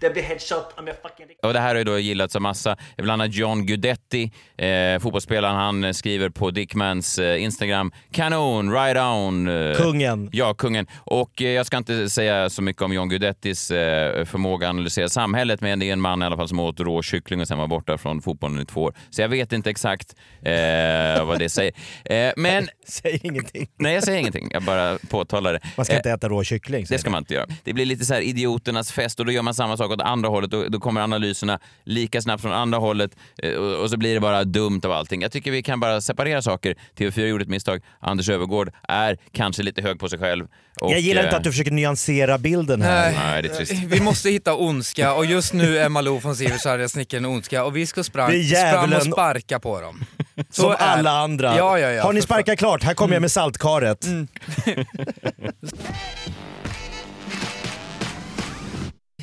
Det 0.00 0.10
blir 0.10 0.22
headshot 0.22 0.74
om 0.76 0.86
jag 0.86 0.96
fucking... 1.02 1.26
Och 1.42 1.52
det 1.52 1.60
här 1.60 1.68
har 1.68 1.74
ju 1.74 1.84
då 1.84 1.98
gillats 1.98 2.36
av 2.36 2.42
massa, 2.42 2.76
bland 2.96 3.22
annat 3.22 3.34
John 3.34 3.66
Guidetti, 3.66 4.32
eh, 4.56 5.00
fotbollsspelaren, 5.00 5.56
han 5.56 5.84
eh, 5.84 5.92
skriver 5.92 6.28
på 6.30 6.50
Dickmans 6.50 7.18
eh, 7.18 7.42
Instagram, 7.42 7.92
kanon, 8.12 8.72
right 8.72 8.96
on. 8.98 9.48
Eh, 9.48 9.76
Kungen. 9.76 10.28
Ja, 10.32 10.54
kungen. 10.54 10.86
Och 10.96 11.42
eh, 11.42 11.48
jag 11.50 11.66
ska 11.66 11.76
inte 11.76 12.10
säga 12.10 12.50
så 12.50 12.62
mycket 12.62 12.82
om 12.82 12.92
John 12.92 13.08
Guidettis 13.08 13.70
eh, 13.70 14.24
förmåga 14.24 14.66
att 14.66 14.70
analysera 14.70 15.08
samhället, 15.08 15.60
men 15.60 15.78
det 15.78 15.88
är 15.88 15.92
en 15.92 16.00
man 16.00 16.22
i 16.22 16.24
alla 16.24 16.36
fall 16.36 16.48
som 16.48 16.60
åt 16.60 16.80
rå 16.80 17.02
kyckling 17.02 17.40
och 17.40 17.48
sen 17.48 17.58
var 17.58 17.66
borta 17.66 17.98
från 17.98 18.22
fotbollen 18.22 18.60
i 18.60 18.66
två 18.66 18.82
år. 18.82 18.94
Så 19.10 19.22
jag 19.22 19.28
vet 19.28 19.52
inte 19.52 19.70
exakt 19.70 20.14
eh, 20.42 21.24
vad 21.24 21.38
det 21.38 21.48
säger. 21.48 21.72
Eh, 22.04 22.32
men... 22.36 22.68
Säg 22.88 23.20
ingenting. 23.22 23.68
Nej, 23.78 23.94
jag 23.94 24.02
säger 24.02 24.18
ingenting. 24.18 24.48
Jag 24.52 24.62
bara 24.62 24.98
påtalar 25.10 25.52
det. 25.52 25.60
Man 25.76 25.84
ska 25.84 25.94
Eh, 25.94 25.98
inte 25.98 26.10
äta 26.10 26.28
rå 26.28 26.44
kyckling. 26.44 26.86
det 26.88 26.98
ska 26.98 27.10
man 27.10 27.18
inte 27.18 27.34
göra. 27.34 27.46
Det 27.64 27.72
blir 27.72 27.84
lite 27.86 28.04
så 28.04 28.14
här 28.14 28.20
idioternas 28.20 28.92
fest 28.92 29.20
och 29.20 29.26
då 29.26 29.32
gör 29.32 29.42
man 29.42 29.54
samma 29.54 29.76
sak 29.76 29.90
åt 29.94 30.00
andra 30.00 30.28
hållet. 30.28 30.50
Då, 30.50 30.64
då 30.68 30.80
kommer 30.80 31.00
analyserna 31.00 31.58
lika 31.84 32.22
snabbt 32.22 32.42
från 32.42 32.52
andra 32.52 32.78
hållet 32.78 33.10
eh, 33.42 33.52
och, 33.54 33.82
och 33.82 33.90
så 33.90 33.96
blir 33.96 34.14
det 34.14 34.20
bara 34.20 34.44
dumt 34.44 34.80
av 34.84 34.92
allting. 34.92 35.22
Jag 35.22 35.32
tycker 35.32 35.50
vi 35.50 35.62
kan 35.62 35.80
bara 35.80 36.00
separera 36.00 36.42
saker. 36.42 36.74
TV4 36.98 37.26
gjorde 37.26 37.42
ett 37.42 37.48
misstag. 37.48 37.80
Anders 38.00 38.28
Övergård 38.28 38.70
är 38.88 39.18
kanske 39.32 39.62
lite 39.62 39.82
hög 39.82 39.98
på 39.98 40.08
sig 40.08 40.18
själv. 40.18 40.46
Och, 40.80 40.92
jag 40.92 41.00
gillar 41.00 41.22
inte 41.22 41.30
eh, 41.34 41.36
att 41.38 41.44
du 41.44 41.50
försöker 41.52 41.70
nyansera 41.70 42.38
bilden 42.38 42.82
här. 42.82 43.12
Nej, 43.12 43.42
det 43.42 43.48
är 43.48 43.54
trist. 43.54 43.72
Vi 43.72 44.00
måste 44.00 44.30
hitta 44.30 44.54
ondska 44.54 45.14
och 45.14 45.26
just 45.26 45.52
nu 45.52 45.78
är 45.78 45.88
Malou 45.88 46.18
von 46.20 46.36
Sivers 46.36 46.66
arga 46.66 46.88
snickaren 46.88 47.24
ondska 47.24 47.64
och 47.64 47.76
vi 47.76 47.86
ska 47.86 48.04
sprang, 48.04 48.42
sprang 48.44 48.92
och 48.92 49.02
sparka 49.02 49.60
på 49.60 49.80
dem. 49.80 50.04
Så 50.50 50.62
Som 50.62 50.70
är- 50.70 50.76
alla 50.76 51.10
andra. 51.10 51.56
Ja, 51.56 51.78
ja, 51.78 51.90
ja, 51.90 52.02
Har 52.02 52.12
ni 52.12 52.22
sparkat 52.22 52.58
klart? 52.58 52.82
Här 52.82 52.94
kommer 52.94 53.12
jag 53.12 53.16
Mm. 53.16 53.22
med 53.22 53.30
saltkaret. 53.32 54.06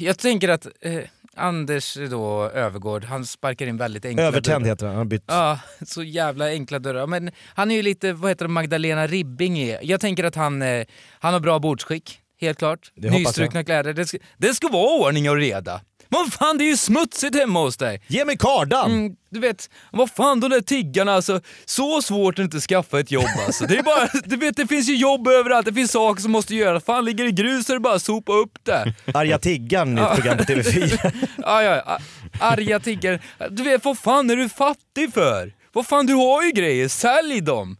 Jag 0.01 0.17
tänker 0.17 0.49
att 0.49 0.67
eh, 0.81 0.99
Anders 1.35 1.97
då, 2.09 2.43
Övergård, 2.49 3.03
han 3.03 3.25
sparkar 3.25 3.67
in 3.67 3.77
väldigt 3.77 4.05
enkla 4.05 4.23
Övertänd 4.23 4.63
dörrar. 4.63 4.71
heter 4.71 4.87
han, 4.87 4.95
han 4.95 5.09
bytt. 5.09 5.23
Ja, 5.27 5.59
så 5.87 6.03
jävla 6.03 6.47
enkla 6.47 6.79
dörrar. 6.79 7.07
Men 7.07 7.31
han 7.55 7.71
är 7.71 7.75
ju 7.75 7.81
lite, 7.81 8.13
vad 8.13 8.31
heter 8.31 8.45
det, 8.45 8.51
Magdalena 8.51 9.07
Ribbing 9.07 9.59
är. 9.59 9.79
Jag 9.83 10.01
tänker 10.01 10.23
att 10.23 10.35
han, 10.35 10.61
eh, 10.61 10.85
han 11.19 11.33
har 11.33 11.39
bra 11.39 11.59
bordsskick, 11.59 12.19
helt 12.41 12.57
klart. 12.57 12.91
Det 12.95 13.09
hoppas 13.09 13.19
Nystrukna 13.19 13.63
kläder. 13.63 13.93
Det 13.93 14.05
ska, 14.05 14.17
det 14.37 14.53
ska 14.53 14.67
vara 14.67 15.07
ordning 15.07 15.29
och 15.29 15.35
reda. 15.35 15.81
Vad 16.13 16.33
fan, 16.33 16.57
det 16.57 16.63
är 16.63 16.69
ju 16.69 16.77
smutsigt 16.77 17.35
hemma 17.35 17.59
hos 17.59 17.77
dig. 17.77 18.01
Ge 18.07 18.25
mig 18.25 18.37
kardan! 18.37 18.91
Mm, 18.91 19.15
du 19.29 19.39
vet, 19.39 19.69
vad 19.91 20.11
fan 20.11 20.39
de 20.39 20.49
där 20.49 20.61
tiggarna 20.61 21.13
alltså. 21.13 21.41
Så 21.65 22.01
svårt 22.01 22.39
att 22.39 22.43
inte 22.43 22.59
skaffa 22.59 22.99
ett 22.99 23.11
jobb 23.11 23.29
alltså. 23.45 23.65
Det 23.65 23.77
är 23.77 23.83
bara, 23.83 24.09
du 24.23 24.35
vet 24.35 24.55
det 24.55 24.67
finns 24.67 24.89
ju 24.89 24.95
jobb 24.95 25.27
överallt, 25.27 25.65
det 25.65 25.73
finns 25.73 25.91
saker 25.91 26.21
som 26.21 26.31
måste 26.31 26.55
göras. 26.55 26.83
Fan 26.83 27.05
ligger 27.05 27.23
det 27.23 27.31
grus 27.31 27.65
så 27.65 27.73
är 27.73 27.75
det 27.75 27.79
bara 27.79 27.95
att 27.95 28.01
sopa 28.01 28.33
upp 28.33 28.51
det. 28.63 28.93
Arga 29.13 29.39
tiggaren 29.39 29.97
i 29.97 30.01
ett 30.01 30.15
program 30.15 30.37
på 30.37 30.43
TV4. 30.43 31.11
ja, 31.37 31.63
ja, 31.63 31.99
arga 32.39 32.79
tiggare. 32.79 33.19
Du 33.49 33.63
vet, 33.63 33.85
vad 33.85 33.99
fan 33.99 34.29
är 34.29 34.35
du 34.35 34.49
fattig 34.49 35.13
för? 35.13 35.53
Vad 35.73 35.87
fan, 35.87 36.05
du 36.05 36.13
har 36.13 36.43
ju 36.43 36.51
grejer, 36.51 36.87
sälj 36.87 37.41
dem! 37.41 37.77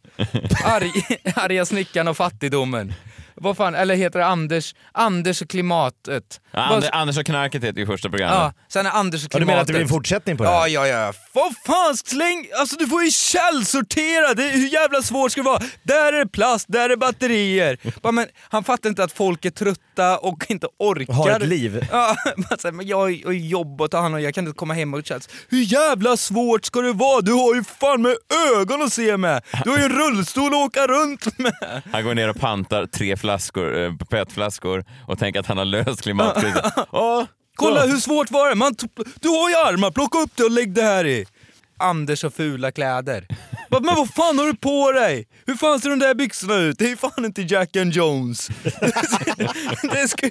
Arg, 0.66 0.92
arga 1.36 1.66
snickaren 1.66 2.08
och 2.08 2.18
fattigdomen. 2.18 2.94
Vad 3.42 3.58
fan, 3.58 3.76
eller 3.76 3.96
heter 3.96 4.20
det 4.20 4.26
Anders, 4.26 4.76
Anders 4.92 5.42
och 5.42 5.50
klimatet? 5.50 6.42
Ja, 6.52 6.60
Vad- 6.60 6.76
Ander, 6.76 6.96
Anders 6.96 7.18
och 7.18 7.26
knarket 7.26 7.64
heter 7.64 7.80
ju 7.80 7.86
första 7.86 8.08
Ja, 8.08 8.12
programmet. 8.12 8.56
sen 8.68 8.86
är 8.86 8.90
Anders 8.92 9.26
och 9.26 9.30
Ja, 9.34 9.40
du 9.40 9.46
klimatet. 9.46 9.48
menar 9.48 9.62
att 9.62 9.68
det 9.68 9.74
blir 9.74 9.82
en 9.82 9.88
fortsättning 9.90 10.38
på 10.38 10.44
det 10.44 10.50
här? 10.50 10.68
Ja, 10.68 10.88
ja, 10.88 10.88
ja. 10.88 11.14
Vad 11.34 11.54
fan, 11.66 11.98
släng... 11.98 12.48
Alltså 12.60 12.76
du 12.76 12.88
får 12.88 13.04
ju 13.04 13.12
källsortera! 13.12 14.34
Det, 14.34 14.44
hur 14.44 14.68
jävla 14.68 15.02
svårt 15.02 15.32
ska 15.32 15.42
det 15.42 15.46
vara? 15.46 15.62
Där 15.84 16.14
är 16.14 16.20
det 16.26 16.28
plast, 16.32 16.66
där 16.70 16.90
är 16.90 16.96
batterier. 16.96 17.78
Bara, 18.02 18.12
men 18.12 18.28
han 18.50 18.64
fattar 18.64 18.90
inte 18.90 19.04
att 19.04 19.12
folk 19.12 19.46
är 19.46 19.50
trötta 19.50 20.18
och 20.18 20.46
inte 20.50 20.68
orkar. 20.80 21.14
Har 21.14 21.30
ett 21.30 21.48
liv. 21.48 21.88
Ja, 21.92 22.16
bara 22.38 22.58
här, 22.64 22.72
men 22.72 22.88
jag 22.88 22.98
har 22.98 23.08
ju 23.10 23.48
jobb 23.48 23.82
att 23.82 23.92
ta 23.92 24.00
hand 24.02 24.16
om, 24.16 24.22
jag 24.22 24.36
kan 24.36 24.48
inte 24.48 24.58
komma 24.58 24.74
hem 24.74 24.94
och 24.94 25.06
känns. 25.06 25.30
Hur 25.50 25.62
jävla 25.74 26.18
svårt 26.18 26.66
ska 26.66 26.82
det 26.82 26.94
vara? 26.94 27.22
Du 27.22 27.32
har 27.34 27.56
ju 27.56 27.64
fan 27.64 28.02
med 28.02 28.16
ögon 28.56 28.82
att 28.82 28.94
se 28.94 29.18
med! 29.18 29.44
Du 29.64 29.70
har 29.70 29.78
ju 29.78 29.84
en 29.84 29.92
rullstol 29.92 30.48
att 30.54 30.54
åka 30.60 30.88
runt 30.88 31.38
med! 31.40 31.82
Han 31.92 32.04
går 32.04 32.16
ner 32.16 32.30
och 32.30 32.40
pantar 32.40 32.86
tre 32.86 33.18
flaskor, 33.18 33.31
eh, 33.34 33.96
petflaskor 34.10 34.86
och 35.08 35.20
tänker 35.20 35.40
att 35.40 35.48
han 35.48 35.58
har 35.58 35.66
löst 35.66 36.02
klimatkrisen. 36.02 36.62
Ja, 36.92 37.28
Kolla 37.56 37.86
hur 37.86 37.98
svårt 37.98 38.32
var 38.32 38.50
det? 38.50 38.56
Man 38.56 38.76
du 39.22 39.30
har 39.30 39.50
ju 39.50 39.56
armar, 39.56 39.92
plocka 39.92 40.20
upp 40.20 40.32
det 40.36 40.44
och 40.44 40.52
lägg 40.52 40.74
det 40.74 40.82
här 40.82 41.06
i. 41.06 41.26
Anders 41.78 42.24
har 42.24 42.30
fula 42.30 42.72
kläder. 42.72 43.28
Men 43.70 43.96
vad 43.96 44.14
fan 44.14 44.40
har 44.40 44.46
du 44.46 44.56
på 44.56 44.92
dig? 44.92 45.28
Hur 45.46 45.56
fan 45.56 45.80
ser 45.80 45.90
de 45.90 46.00
där 46.00 46.14
byxorna 46.14 46.56
ut? 46.56 46.80
Det 46.80 46.92
är 46.92 46.96
fan 46.96 47.26
inte 47.26 47.42
Jack 47.42 47.76
and 47.76 47.94
Jones. 47.94 48.48
det 49.82 50.08
ska, 50.08 50.30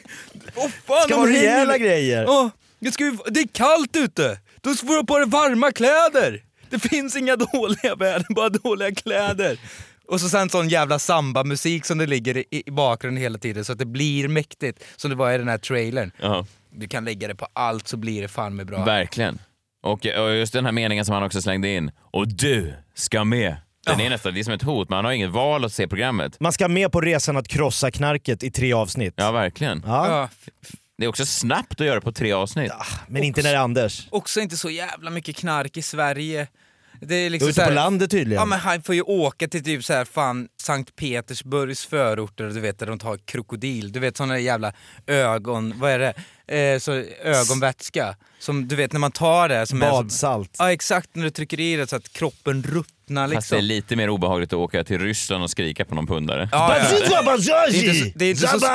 vad 0.54 0.72
fan, 0.86 1.02
Ska 1.02 1.08
de 1.08 1.20
vara 1.20 1.30
rejäla 1.30 1.78
grejer. 1.78 2.22
Ja, 2.22 2.50
det, 2.78 2.92
ska, 2.92 3.16
det 3.26 3.40
är 3.40 3.48
kallt 3.48 3.96
ute. 3.96 4.38
Då 4.60 4.74
får 4.74 4.86
du 4.86 4.96
ha 4.96 5.04
på 5.04 5.18
dig 5.18 5.28
varma 5.28 5.72
kläder. 5.72 6.42
Det 6.70 6.78
finns 6.78 7.16
inga 7.16 7.36
dåliga 7.36 7.94
väder, 7.94 8.34
bara 8.34 8.48
dåliga 8.48 8.94
kläder. 8.94 9.58
Och 10.10 10.20
så 10.20 10.28
sen 10.28 10.50
sån 10.50 10.68
jävla 10.68 10.98
samba-musik 10.98 11.84
som 11.84 11.98
det 11.98 12.06
ligger 12.06 12.36
i, 12.36 12.44
i 12.50 12.70
bakgrunden 12.70 13.22
hela 13.22 13.38
tiden 13.38 13.64
så 13.64 13.72
att 13.72 13.78
det 13.78 13.86
blir 13.86 14.28
mäktigt. 14.28 14.84
Som 14.96 15.10
det 15.10 15.16
var 15.16 15.32
i 15.32 15.38
den 15.38 15.48
här 15.48 15.58
trailern. 15.58 16.12
Ja. 16.20 16.46
Du 16.70 16.88
kan 16.88 17.04
lägga 17.04 17.28
det 17.28 17.34
på 17.34 17.46
allt 17.52 17.88
så 17.88 17.96
blir 17.96 18.22
det 18.22 18.28
fan 18.28 18.56
med 18.56 18.66
bra. 18.66 18.84
Verkligen. 18.84 19.38
Och, 19.82 20.06
och 20.06 20.34
just 20.34 20.52
den 20.52 20.64
här 20.64 20.72
meningen 20.72 21.04
som 21.04 21.14
han 21.14 21.22
också 21.22 21.42
slängde 21.42 21.68
in. 21.68 21.90
Och 22.00 22.28
du 22.28 22.74
ska 22.94 23.24
med. 23.24 23.56
Den 23.86 24.00
är 24.00 24.10
nästan 24.10 24.34
det 24.34 24.40
är 24.40 24.44
som 24.44 24.54
ett 24.54 24.62
hot. 24.62 24.88
Man 24.88 25.04
har 25.04 25.12
inget 25.12 25.30
val 25.30 25.64
att 25.64 25.72
se 25.72 25.88
programmet. 25.88 26.40
Man 26.40 26.52
ska 26.52 26.68
med 26.68 26.92
på 26.92 27.00
resan 27.00 27.36
att 27.36 27.48
krossa 27.48 27.90
knarket 27.90 28.42
i 28.42 28.50
tre 28.50 28.72
avsnitt. 28.72 29.14
Ja, 29.16 29.32
verkligen. 29.32 29.82
Ja. 29.86 30.28
Det 30.98 31.04
är 31.04 31.08
också 31.08 31.26
snabbt 31.26 31.80
att 31.80 31.86
göra 31.86 32.00
på 32.00 32.12
tre 32.12 32.32
avsnitt. 32.32 32.72
Men 33.08 33.24
inte 33.24 33.42
när 33.42 33.50
det 33.50 33.56
är 33.56 33.60
Anders. 33.60 34.08
Också 34.10 34.40
inte 34.40 34.56
så 34.56 34.70
jävla 34.70 35.10
mycket 35.10 35.36
knark 35.36 35.76
i 35.76 35.82
Sverige. 35.82 36.48
Det 37.00 37.14
är 37.14 37.24
Du 37.24 37.30
liksom 37.30 37.48
är 37.48 37.50
ute 37.50 37.64
på 37.64 37.70
landet 37.70 38.10
tydligen. 38.10 38.40
Ja 38.40 38.46
men 38.46 38.58
han 38.58 38.82
får 38.82 38.94
ju 38.94 39.02
åka 39.02 39.48
till 39.48 39.64
typ 39.64 39.84
så 39.84 39.92
här 39.92 40.04
fan 40.04 40.48
Sankt 40.62 40.96
Petersburgs 40.96 41.86
förorter, 41.86 42.44
du 42.44 42.60
vet 42.60 42.78
där 42.78 42.86
de 42.86 42.98
tar 42.98 43.16
krokodil, 43.16 43.92
du 43.92 44.00
vet 44.00 44.16
där 44.16 44.38
jävla 44.38 44.72
ögon, 45.06 45.74
vad 45.76 45.90
är 45.90 45.98
det? 45.98 46.14
Eh, 46.56 46.78
så, 46.78 46.92
ögonvätska. 47.22 48.16
Som 48.40 48.68
du 48.68 48.76
vet 48.76 48.92
när 48.92 49.00
man 49.00 49.12
tar 49.12 49.48
det 49.48 49.66
som 49.66 49.82
är 49.82 49.90
Badsalt. 49.90 50.56
Ja 50.58 50.72
exakt, 50.72 51.08
när 51.12 51.24
du 51.24 51.30
trycker 51.30 51.60
i 51.60 51.76
det 51.76 51.90
så 51.90 51.96
att 51.96 52.12
kroppen 52.12 52.62
ruttnar 52.62 53.22
Fast 53.28 53.30
det 53.30 53.36
liksom. 53.36 53.58
är 53.58 53.62
lite 53.62 53.96
mer 53.96 54.10
obehagligt 54.10 54.52
att 54.52 54.58
åka 54.58 54.84
till 54.84 54.98
Ryssland 54.98 55.42
och 55.44 55.50
skrika 55.50 55.84
på 55.84 55.94
någon 55.94 56.06
pundare. 56.06 56.48
Ja, 56.52 56.76
ja. 56.76 56.84
Det 56.84 56.96
är 56.96 56.96
inte 57.74 57.94
så- 57.94 58.12
det 58.14 58.24
är 58.24 58.30
inte 58.30 58.48
så- 58.48 58.66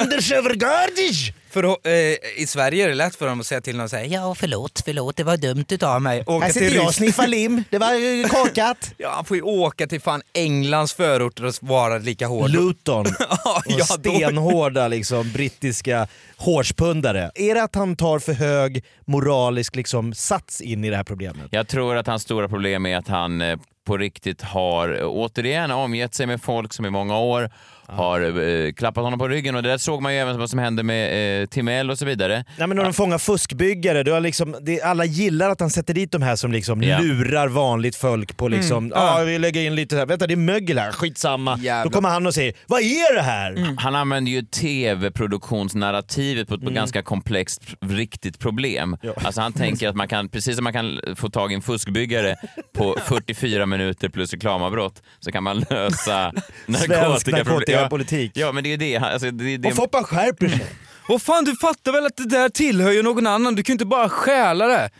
Anders 0.00 0.32
Övergardisch! 0.32 1.32
För, 1.50 1.64
eh, 1.64 1.92
I 2.36 2.46
Sverige 2.48 2.84
är 2.84 2.88
det 2.88 2.94
lätt 2.94 3.16
för 3.16 3.26
dem 3.26 3.40
att 3.40 3.46
säga 3.46 3.60
till 3.60 3.76
någon 3.76 3.88
såhär 3.88 4.04
ja 4.04 4.34
förlåt, 4.34 4.82
förlåt, 4.84 5.16
det 5.16 5.24
var 5.24 5.36
dumt 5.36 5.64
utav 5.68 6.02
mig. 6.02 6.22
Åka 6.26 6.46
Här 6.46 6.52
sitter 6.52 6.74
jag 6.76 6.86
och 6.86 6.94
sniffar 6.94 7.26
lim. 7.26 7.64
Det 7.70 7.78
var 7.78 7.92
eh, 7.92 8.28
korkat. 8.28 8.90
Ja, 8.98 9.12
han 9.14 9.24
får 9.24 9.36
ju 9.36 9.42
åka 9.42 9.86
till 9.86 10.00
fan 10.00 10.22
Englands 10.34 10.92
förorter 10.94 11.44
och 11.44 11.54
vara 11.60 11.98
lika 11.98 12.26
hård. 12.26 12.50
Luton. 12.50 13.06
ja, 13.44 13.62
Och 13.66 13.86
stenhårda 13.86 14.88
liksom, 14.88 15.32
brittiska 15.32 16.06
hårspundare. 16.36 17.30
Är 17.34 17.54
det 17.54 17.62
att 17.62 17.74
han 17.74 17.96
tar 17.96 18.18
för 18.18 18.32
hög 18.32 18.84
moralisk 19.14 19.76
liksom, 19.76 20.14
sats 20.14 20.60
in 20.60 20.84
i 20.84 20.90
det 20.90 20.96
här 20.96 21.04
problemet? 21.04 21.46
Jag 21.50 21.68
tror 21.68 21.96
att 21.96 22.06
hans 22.06 22.22
stora 22.22 22.48
problem 22.48 22.86
är 22.86 22.96
att 22.96 23.08
han 23.08 23.40
eh, 23.40 23.58
på 23.84 23.98
riktigt 23.98 24.42
har 24.42 25.00
eh, 25.00 25.06
återigen 25.06 25.70
omgett 25.70 26.14
sig 26.14 26.26
med 26.26 26.42
folk 26.42 26.72
som 26.72 26.86
i 26.86 26.90
många 26.90 27.18
år 27.18 27.50
har 27.88 28.20
eh, 28.66 28.72
klappat 28.72 29.04
honom 29.04 29.18
på 29.18 29.28
ryggen 29.28 29.54
och 29.54 29.62
det 29.62 29.68
där 29.68 29.78
såg 29.78 30.02
man 30.02 30.14
ju 30.14 30.18
även 30.20 30.38
vad 30.38 30.50
som 30.50 30.58
hände 30.58 30.82
med 30.82 31.40
eh, 31.42 31.46
Timell 31.46 31.90
och 31.90 31.98
så 31.98 32.04
vidare. 32.06 32.44
Nej, 32.58 32.68
men 32.68 32.76
när 32.76 32.84
de 32.84 32.92
fångar 32.92 33.18
fuskbyggare, 33.18 34.02
du 34.02 34.12
har 34.12 34.20
liksom, 34.20 34.56
det, 34.62 34.82
alla 34.82 35.04
gillar 35.04 35.50
att 35.50 35.60
han 35.60 35.70
sätter 35.70 35.94
dit 35.94 36.12
de 36.12 36.22
här 36.22 36.36
som 36.36 36.52
liksom 36.52 36.82
Ja. 36.82 36.98
lurar 36.98 37.48
vanligt 37.48 37.96
folk 37.96 38.36
på 38.36 38.48
liksom, 38.48 38.84
Mm. 38.84 38.92
ja 38.96 39.18
Ja. 39.18 39.24
vi 39.24 39.38
lägger 39.38 39.60
in 39.60 39.74
lite 39.74 39.96
här, 39.96 40.06
vänta 40.06 40.26
det 40.26 40.34
är 40.34 40.36
mögel 40.36 40.78
här, 40.78 40.92
skitsamma. 40.92 41.58
Då 41.84 41.90
kommer 41.90 42.08
han 42.08 42.26
och 42.26 42.34
säger, 42.34 42.54
vad 42.66 42.80
är 42.80 43.14
det 43.14 43.22
här? 43.22 43.74
Han 43.78 43.94
använder 43.94 44.32
ju 44.32 44.42
tv-produktionsnarrativet 44.42 46.48
på 46.48 46.54
ett 46.54 46.60
Mm. 46.62 46.74
ganska 46.74 47.02
komplext, 47.02 47.60
riktigt 47.80 48.38
problem. 48.38 48.96
Alltså 49.24 49.40
han 49.40 49.52
tänker 49.52 49.88
att 49.88 49.96
man 49.96 50.08
kan, 50.08 50.28
precis 50.28 50.56
som 50.56 50.64
man 50.64 50.72
kan 50.72 51.00
få 51.16 51.28
tag 51.30 51.52
i 51.52 51.54
en 51.54 51.62
fuskbyggare 51.62 52.36
på 52.76 52.96
44 53.04 53.66
minuter 53.66 54.08
plus 54.08 54.32
reklamavbrott, 54.32 55.02
så 55.20 55.32
kan 55.32 55.42
man 55.42 55.64
lösa 55.70 56.32
narkotikaproblem. 56.66 57.73
Narkotikapolitik. 57.76 58.32
Ja, 58.34 58.46
ja, 58.46 58.52
men 58.52 58.64
det 58.64 58.72
är 58.72 58.76
det. 58.76 58.96
Alltså, 58.96 59.30
det, 59.30 59.56
det 59.56 59.68
Och 59.68 59.76
Foppan 59.76 60.04
skärper 60.04 60.48
sig. 60.48 60.66
Och 61.08 61.22
fan 61.22 61.44
du 61.44 61.56
fattar 61.56 61.92
väl 61.92 62.06
att 62.06 62.16
det 62.16 62.28
där 62.28 62.48
tillhör 62.48 62.92
ju 62.92 63.02
någon 63.02 63.26
annan, 63.26 63.54
du 63.54 63.62
kan 63.62 63.72
ju 63.72 63.74
inte 63.74 63.86
bara 63.86 64.08
stjäla 64.08 64.66
det. 64.66 64.90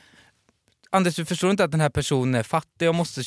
Anders 0.91 1.17
du 1.17 1.25
förstår 1.25 1.51
inte 1.51 1.65
att 1.65 1.71
den 1.71 1.81
här 1.81 1.91
personen 1.91 2.35
är 2.35 2.43
fattig 2.43 2.89
och 2.89 2.95
måste 2.95 3.23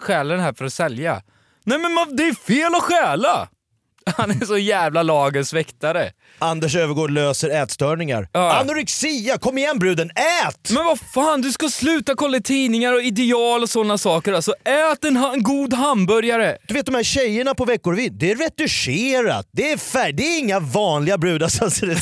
stjäla 0.00 0.34
den 0.34 0.44
här 0.44 0.52
för 0.52 0.64
att 0.64 0.72
sälja. 0.72 1.22
Nej 1.64 1.78
men 1.78 1.92
man, 1.92 2.16
det 2.16 2.22
är 2.22 2.34
fel 2.34 2.74
att 2.74 2.82
stjäla! 2.82 3.48
Han 4.16 4.30
är 4.30 4.44
så 4.46 4.58
jävla 4.58 5.02
lagens 5.02 5.52
väktare. 5.52 6.10
Anders 6.38 6.76
Övergård 6.76 7.10
löser 7.10 7.50
ätstörningar. 7.62 8.28
Anorexia, 8.32 9.38
kom 9.38 9.58
igen 9.58 9.78
bruden, 9.78 10.10
ät! 10.10 10.70
Men 10.70 10.84
vad 10.84 10.98
fan, 11.14 11.40
du 11.40 11.52
ska 11.52 11.68
sluta 11.68 12.14
kolla 12.14 12.36
i 12.36 12.42
tidningar 12.42 12.92
och 12.92 13.02
ideal 13.02 13.62
och 13.62 13.70
sådana 13.70 13.98
saker. 13.98 14.32
Alltså 14.32 14.54
ät 14.64 15.04
en, 15.04 15.16
ha- 15.16 15.32
en 15.32 15.42
god 15.42 15.74
hamburgare. 15.74 16.56
Du 16.68 16.74
vet 16.74 16.86
de 16.86 16.94
här 16.94 17.02
tjejerna 17.02 17.54
på 17.54 17.64
Veckorevyn, 17.64 18.18
det 18.18 18.30
är 18.30 18.36
retuscherat, 18.36 19.48
det 19.52 19.72
är 19.72 19.76
färg, 19.76 20.12
det 20.12 20.22
är 20.22 20.38
inga 20.38 20.60
vanliga 20.60 21.18
brudar 21.18 21.48
som 21.48 21.70
ser 21.70 21.86
ut 21.86 21.98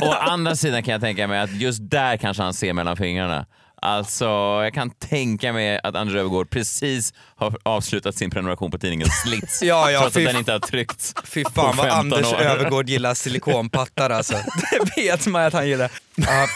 å 0.02 0.12
andra 0.12 0.56
sidan 0.56 0.82
kan 0.82 0.92
jag 0.92 1.00
tänka 1.00 1.26
mig 1.26 1.40
att 1.40 1.52
just 1.52 1.90
där 1.90 2.16
kanske 2.16 2.42
han 2.42 2.54
ser 2.54 2.72
mellan 2.72 2.96
fingrarna. 2.96 3.46
Alltså, 3.82 4.24
jag 4.62 4.74
kan 4.74 4.90
tänka 4.90 5.52
mig 5.52 5.80
att 5.82 5.94
Anders 5.94 6.14
Öfvergård 6.14 6.50
precis 6.50 7.14
har 7.36 7.56
avslutat 7.62 8.14
sin 8.14 8.30
prenumeration 8.30 8.70
på 8.70 8.78
tidningen 8.78 9.08
Slits. 9.24 9.62
Ja, 9.70 9.90
ja, 9.90 10.00
trots 10.00 10.14
fy 10.16 10.26
att 10.26 10.32
den 10.32 10.38
inte 10.38 10.52
har 10.52 10.58
tryckts 10.58 11.14
Fy 11.24 11.44
fan 11.44 11.76
vad 11.76 11.86
15 11.86 11.98
Anders 11.98 12.32
år. 12.32 12.40
Övergård 12.40 12.88
gillar 12.88 13.14
silikonpattar 13.14 14.10
alltså. 14.10 14.34
Det 14.70 15.02
vet 15.02 15.26
man 15.26 15.42
att 15.42 15.52
han 15.52 15.68
gillar. 15.68 15.90
Ja. 16.16 16.46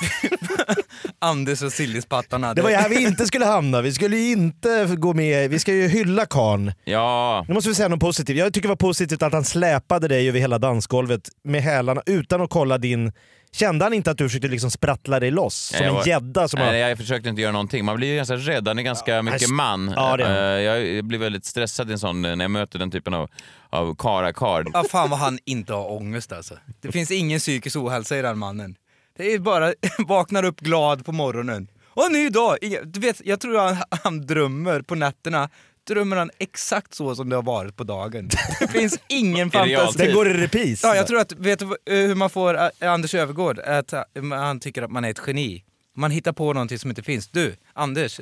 Anders 1.18 1.62
och 1.62 1.72
sillispattarna. 1.72 2.54
Det 2.54 2.62
var 2.62 2.70
ju 2.70 2.76
här 2.76 2.88
vi 2.88 3.02
inte 3.02 3.26
skulle 3.26 3.44
hamna, 3.44 3.80
vi 3.80 3.92
skulle 3.92 4.16
ju 4.16 4.32
inte 4.32 4.86
gå 4.96 5.14
med, 5.14 5.50
vi 5.50 5.58
ska 5.58 5.72
ju 5.72 5.88
hylla 5.88 6.26
karn. 6.26 6.72
Ja. 6.84 7.44
Nu 7.48 7.54
måste 7.54 7.68
vi 7.68 7.74
säga 7.74 7.88
något 7.88 8.00
positivt. 8.00 8.36
Jag 8.38 8.52
tycker 8.54 8.68
det 8.68 8.72
var 8.72 8.76
positivt 8.76 9.22
att 9.22 9.32
han 9.32 9.44
släpade 9.44 10.08
dig 10.08 10.28
över 10.28 10.40
hela 10.40 10.58
dansgolvet 10.58 11.28
med 11.44 11.62
hälarna 11.62 12.02
utan 12.06 12.40
att 12.40 12.50
kolla 12.50 12.78
din... 12.78 13.12
Kände 13.54 13.84
han 13.84 13.94
inte 13.94 14.10
att 14.10 14.18
du 14.18 14.28
försökte 14.28 14.48
liksom 14.48 14.70
sprattla 14.70 15.20
dig 15.20 15.30
loss? 15.30 15.54
Som 15.54 15.76
Jag 15.78 15.88
en 15.88 15.94
var- 15.94 16.06
gädda 16.06 16.48
som 16.48 16.60
har... 16.60 16.66
Nej, 16.66 16.78
jag 16.80 16.98
försökte 16.98 17.28
inte 17.28 17.42
göra 17.42 17.52
någonting. 17.52 17.84
Man 17.84 17.96
blir 17.96 18.08
ju 18.08 18.16
ganska 18.16 18.36
rädd. 18.36 18.68
Han 18.68 18.78
är 18.78 18.82
ganska 18.82 19.22
mycket 19.22 19.42
han- 19.48 19.54
man. 19.56 19.92
Ja, 19.96 20.16
det 20.16 20.24
är. 20.24 20.56
Eh, 20.58 20.62
Jag 20.94 21.04
blir 21.04 21.18
väldigt 21.18 21.44
stressad 21.44 21.88
i 21.90 21.92
en 21.92 21.98
sån, 21.98 22.22
när 22.22 22.36
jag 22.40 22.50
möter 22.50 22.78
den 22.78 22.90
typen 22.90 23.14
av, 23.14 23.30
av 23.70 23.94
karakard. 23.98 24.70
Ja, 24.72 24.84
fan 24.90 25.10
vad 25.10 25.18
han 25.18 25.38
inte 25.44 25.72
har 25.72 25.92
ångest 25.92 26.32
alltså. 26.32 26.54
Det 26.80 26.92
finns 26.92 27.10
ingen 27.10 27.38
psykisk 27.40 27.76
ohälsa 27.76 28.18
i 28.18 28.22
den 28.22 28.38
mannen. 28.38 28.74
Det 29.16 29.32
är 29.32 29.38
bara, 29.38 29.72
vaknar 29.98 30.44
upp 30.44 30.60
glad 30.60 31.04
på 31.06 31.12
morgonen. 31.12 31.68
Och 31.88 32.06
en 32.06 32.12
ny 32.12 32.28
dag! 32.28 32.56
Du 32.84 33.00
vet, 33.00 33.20
jag 33.24 33.40
tror 33.40 33.58
han, 33.58 33.76
han 34.04 34.26
drömmer 34.26 34.80
på 34.82 34.94
nätterna, 34.94 35.48
drömmer 35.86 36.16
han 36.16 36.30
exakt 36.38 36.94
så 36.94 37.14
som 37.14 37.28
det 37.28 37.36
har 37.36 37.42
varit 37.42 37.76
på 37.76 37.84
dagen. 37.84 38.28
Det 38.60 38.68
finns 38.68 38.98
ingen 39.08 39.50
fantasi. 39.50 39.98
Den 39.98 40.14
går 40.14 40.28
i 40.28 40.34
repris. 40.34 40.80
Ja, 40.82 40.96
jag 40.96 41.06
tror 41.06 41.20
att, 41.20 41.32
vet 41.32 41.58
du 41.58 41.64
eh, 41.66 42.06
hur 42.06 42.14
man 42.14 42.30
får 42.30 42.54
eh, 42.54 42.92
Anders 42.92 43.14
Övergård? 43.14 43.58
Att 43.58 43.94
han 44.30 44.60
tycker 44.60 44.82
att 44.82 44.90
man 44.90 45.04
är 45.04 45.10
ett 45.10 45.20
geni. 45.26 45.64
Man 45.96 46.10
hittar 46.10 46.32
på 46.32 46.52
någonting 46.52 46.78
som 46.78 46.90
inte 46.90 47.02
finns. 47.02 47.28
Du, 47.28 47.56
Anders, 47.72 48.20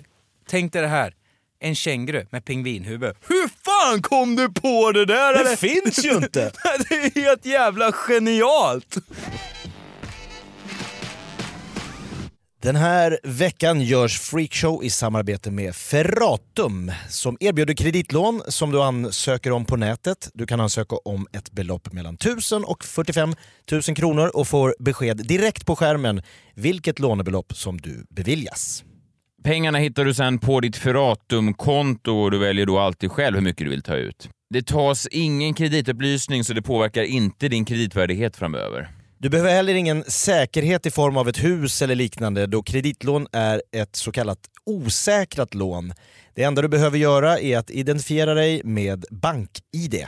tänk 0.49 0.73
dig 0.73 0.83
det 0.83 0.89
här. 0.89 1.15
En 1.61 1.75
känguru 1.75 2.27
med 2.31 2.45
pingvinhuvud. 2.45 3.17
Hur 3.29 3.49
fan 3.65 4.03
kom 4.03 4.37
du 4.37 4.53
på 4.53 4.93
det 4.93 5.05
där? 5.05 5.35
Det 5.35 5.41
eller? 5.41 5.57
finns 5.57 6.05
ju 6.05 6.11
inte! 6.11 6.53
det 6.89 6.95
är 6.95 7.21
helt 7.23 7.47
jävla 7.47 7.93
genialt! 7.93 8.97
Den 12.63 12.77
här 12.77 13.19
veckan 13.23 13.81
görs 13.81 14.21
Freakshow 14.21 14.85
i 14.85 14.91
samarbete 14.91 15.51
med 15.51 15.75
Ferratum 15.75 16.93
som 17.09 17.37
erbjuder 17.41 17.75
kreditlån 17.75 18.43
som 18.49 18.71
du 18.73 18.83
ansöker 18.83 19.51
om 19.53 19.65
på 19.65 19.77
nätet. 19.77 20.31
Du 20.35 20.47
kan 20.47 20.61
ansöka 20.61 20.97
om 20.97 21.27
ett 21.33 21.53
belopp 21.53 21.93
mellan 21.93 22.15
1000 22.15 22.65
och 22.65 22.85
45 22.85 23.35
000 23.73 23.83
kronor 23.83 24.31
och 24.35 24.49
får 24.49 24.75
besked 24.79 25.27
direkt 25.27 25.67
på 25.67 25.77
skärmen 25.77 26.23
vilket 26.55 26.99
lånebelopp 26.99 27.57
som 27.57 27.81
du 27.81 28.07
beviljas. 28.11 28.85
Pengarna 29.45 29.79
hittar 29.79 30.05
du 30.05 30.15
sen 30.15 30.39
på 30.39 30.61
ditt 30.61 30.77
Ferratum-konto 30.77 32.13
och 32.13 32.31
du 32.31 32.39
väljer 32.39 32.67
då 32.67 32.79
alltid 32.79 33.11
själv 33.11 33.37
hur 33.37 33.45
mycket 33.45 33.65
du 33.65 33.71
vill 33.71 33.83
ta 33.83 33.97
ut. 33.97 34.29
Det 34.51 34.67
tas 34.67 35.07
ingen 35.11 35.55
kreditupplysning 35.55 36.45
så 36.45 36.53
det 36.53 36.63
påverkar 36.63 37.03
inte 37.03 37.49
din 37.49 37.65
kreditvärdighet 37.65 38.37
framöver. 38.37 39.02
Du 39.23 39.29
behöver 39.29 39.51
heller 39.51 39.75
ingen 39.75 40.05
säkerhet 40.05 40.87
i 40.87 40.91
form 40.91 41.17
av 41.17 41.29
ett 41.29 41.45
hus 41.45 41.83
eller 41.83 41.95
liknande 41.95 42.47
då 42.47 42.63
kreditlån 42.63 43.27
är 43.33 43.63
ett 43.73 43.97
så 43.97 44.13
kallat 44.13 44.39
osäkrat 44.67 45.55
lån. 45.55 45.93
Det 46.35 46.43
enda 46.43 46.63
du 46.63 46.69
behöver 46.69 46.99
göra 46.99 47.39
är 47.39 47.59
att 47.59 47.71
identifiera 47.71 48.35
dig 48.35 48.61
med 48.65 49.05
BankID. 49.11 50.07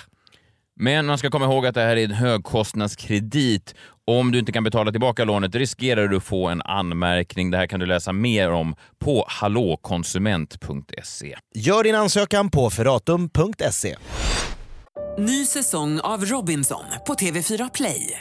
Men 0.77 1.07
man 1.07 1.19
ska 1.19 1.31
komma 1.31 1.45
ihåg 1.45 1.67
att 1.67 1.75
det 1.75 1.81
här 1.81 1.97
är 1.97 2.05
en 2.05 2.11
högkostnadskredit. 2.11 3.75
Om 4.05 4.33
du 4.33 4.39
inte 4.39 4.53
kan 4.53 4.65
betala 4.65 4.91
tillbaka 4.91 5.25
lånet 5.25 5.55
riskerar 5.55 6.09
du 6.09 6.17
att 6.17 6.25
få 6.25 6.49
en 6.49 6.63
anmärkning. 6.63 7.51
Det 7.51 7.59
här 7.59 7.67
kan 7.67 7.81
du 7.81 7.87
läsa 7.87 8.13
mer 8.13 8.51
om 8.51 8.75
på 8.99 9.25
hallåkonsument.se. 9.29 11.37
Gör 11.55 11.83
din 11.83 11.95
ansökan 11.95 12.51
på 12.51 12.71
ferratum.se. 12.71 13.97
Ny 15.19 15.47
säsong 15.47 16.01
av 16.01 16.25
Robinson 16.25 16.85
på 17.07 17.15
TV4 17.15 17.71
Play. 17.75 18.21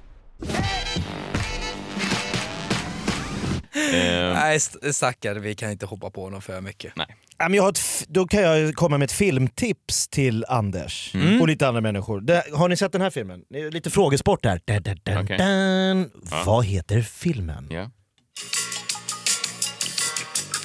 gardinerna. 3.73 4.33
Nej, 4.33 4.55
st- 4.55 4.93
stackare, 4.93 5.39
vi 5.39 5.55
kan 5.55 5.71
inte 5.71 5.85
hoppa 5.85 6.09
på 6.09 6.23
honom 6.23 6.41
för 6.41 6.61
mycket. 6.61 6.93
Nej. 6.95 7.07
Ja, 7.37 7.49
men 7.49 7.53
jag 7.53 7.63
har 7.63 7.69
ett, 7.69 8.05
då 8.07 8.27
kan 8.27 8.41
jag 8.41 8.75
komma 8.75 8.97
med 8.97 9.05
ett 9.05 9.11
filmtips 9.11 10.07
till 10.07 10.45
Anders 10.47 11.11
Mm. 11.15 11.41
och 11.41 11.47
lite 11.47 11.67
andra 11.67 11.81
människor. 11.81 12.21
Det, 12.21 12.43
har 12.53 12.69
ni 12.69 12.77
sett 12.77 12.91
den 12.91 13.01
här 13.01 13.09
filmen? 13.09 13.41
Det 13.49 13.59
är 13.61 13.71
lite 13.71 13.89
frågesport 13.89 14.43
där. 14.43 14.61
Dun, 14.65 14.83
dun, 14.83 14.99
dun, 15.03 15.25
dun. 15.25 16.09
Ja. 16.31 16.43
Vad 16.45 16.65
heter 16.65 17.01
filmen? 17.01 17.67
Ja. 17.71 17.89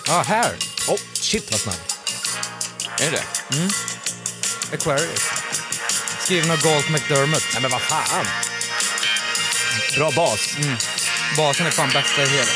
Ah, 0.08 0.22
här! 0.22 0.50
Oh, 0.88 0.96
shit 1.12 1.50
vad 1.50 1.60
snabb. 1.60 1.74
Är 3.00 3.10
det? 3.10 3.56
Mm. 3.56 3.68
Aquarius. 4.74 5.20
Skriven 6.20 6.50
av 6.50 6.62
Galt 6.62 6.90
McDermott. 6.90 7.42
Nej 7.52 7.62
men 7.62 7.70
vad 7.70 7.80
fan! 7.80 8.26
Bra 9.96 10.10
bas. 10.16 10.56
Mm. 10.56 10.76
Basen 11.36 11.66
är 11.66 11.70
fan 11.70 11.88
bästa 11.94 12.22
i 12.22 12.26
hela. 12.26 12.50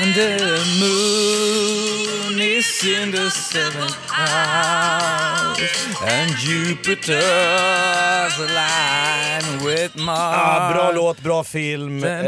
And 0.00 0.14
the 0.14 0.38
moon 0.80 2.40
is 2.40 2.84
in 2.84 3.12
the 3.12 3.30
seventh 3.30 3.96
house 4.10 5.58
And 6.06 6.30
Jupiter's 6.36 7.18
aligned 8.38 9.62
with 9.64 9.96
Mars 9.96 10.36
Ah, 10.36 10.72
bra 10.72 10.92
låt, 10.92 11.20
bra 11.20 11.44
film. 11.44 12.04
Eh, 12.04 12.22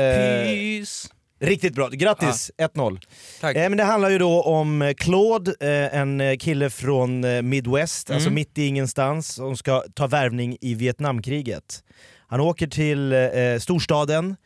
peace 0.44 1.08
Riktigt 1.40 1.74
bra, 1.74 1.88
grattis! 1.88 2.50
1-0. 2.58 3.00
Tack. 3.40 3.56
Eh, 3.56 3.68
men 3.68 3.78
det 3.78 3.84
handlar 3.84 4.10
ju 4.10 4.18
då 4.18 4.42
om 4.42 4.82
eh, 4.82 4.94
Claude, 4.94 5.54
eh, 5.60 5.98
en 6.00 6.20
eh, 6.20 6.36
kille 6.36 6.70
från 6.70 7.24
eh, 7.24 7.42
Midwest, 7.42 8.10
alltså 8.10 8.26
Mm. 8.28 8.34
mitt 8.34 8.58
i 8.58 8.66
ingenstans, 8.66 9.34
som 9.34 9.56
ska 9.56 9.82
ta 9.94 10.06
värvning 10.06 10.56
i 10.60 10.74
Vietnamkriget. 10.74 11.82
Han 12.28 12.40
åker 12.40 12.66
till 12.66 13.12
eh, 13.12 13.58
storstaden, 13.60 14.36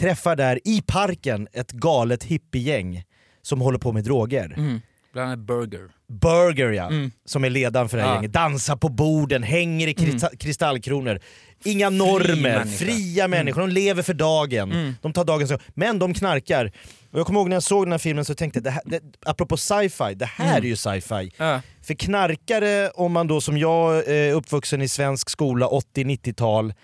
träffar 0.00 0.36
där 0.36 0.60
i 0.64 0.82
parken 0.86 1.48
ett 1.52 1.72
galet 1.72 2.24
hippiegäng 2.24 3.04
som 3.42 3.60
håller 3.60 3.78
på 3.78 3.92
med 3.92 4.04
droger. 4.04 4.54
Mm. 4.56 4.80
Bland 5.18 5.30
annat 5.32 5.46
burger. 5.46 5.88
Burger 6.20 6.70
ja, 6.72 6.86
Mm. 6.86 7.10
som 7.24 7.44
är 7.44 7.50
ledaren 7.50 7.88
för 7.88 7.96
det 7.96 8.02
här 8.02 8.10
Ja. 8.10 8.14
gänget. 8.14 8.32
Dansar 8.32 8.76
på 8.76 8.88
borden, 8.88 9.42
hänger 9.42 9.88
i 9.88 9.94
krista- 9.94 10.36
kristallkronor. 10.36 11.20
Inga 11.64 11.90
normer, 11.90 12.36
människa. 12.42 12.64
fria 12.78 13.24
Mm. 13.24 13.38
människor, 13.38 13.60
de 13.60 13.68
lever 13.70 14.02
för 14.02 14.14
dagen. 14.14 14.72
Mm. 14.72 14.94
De 15.02 15.12
tar 15.12 15.24
dagen 15.24 15.48
så. 15.48 15.58
Men 15.74 15.98
de 15.98 16.14
knarkar. 16.14 16.72
Och 17.12 17.18
jag 17.18 17.26
kommer 17.26 17.40
ihåg 17.40 17.48
när 17.48 17.56
jag 17.56 17.62
såg 17.62 17.84
den 17.86 17.92
här 17.92 17.98
filmen 17.98 18.24
så 18.24 18.34
tänkte 18.34 18.56
jag, 18.56 18.64
det 18.64 18.70
här, 18.70 18.82
det, 18.86 19.00
apropå 19.26 19.56
sci-fi, 19.56 20.14
det 20.14 20.26
här 20.26 20.50
Mm. 20.50 20.62
är 20.64 20.66
ju 20.68 20.76
sci-fi. 20.76 21.32
Ja. 21.36 21.60
För 21.82 21.94
knarkare, 21.94 22.90
om 22.90 23.12
man 23.12 23.26
då 23.26 23.40
som 23.40 23.58
jag 23.58 24.08
är 24.08 24.32
uppvuxen 24.32 24.82
i 24.82 24.88
svensk 24.88 25.30
skola 25.30 25.66
80-90-tal, 25.66 26.74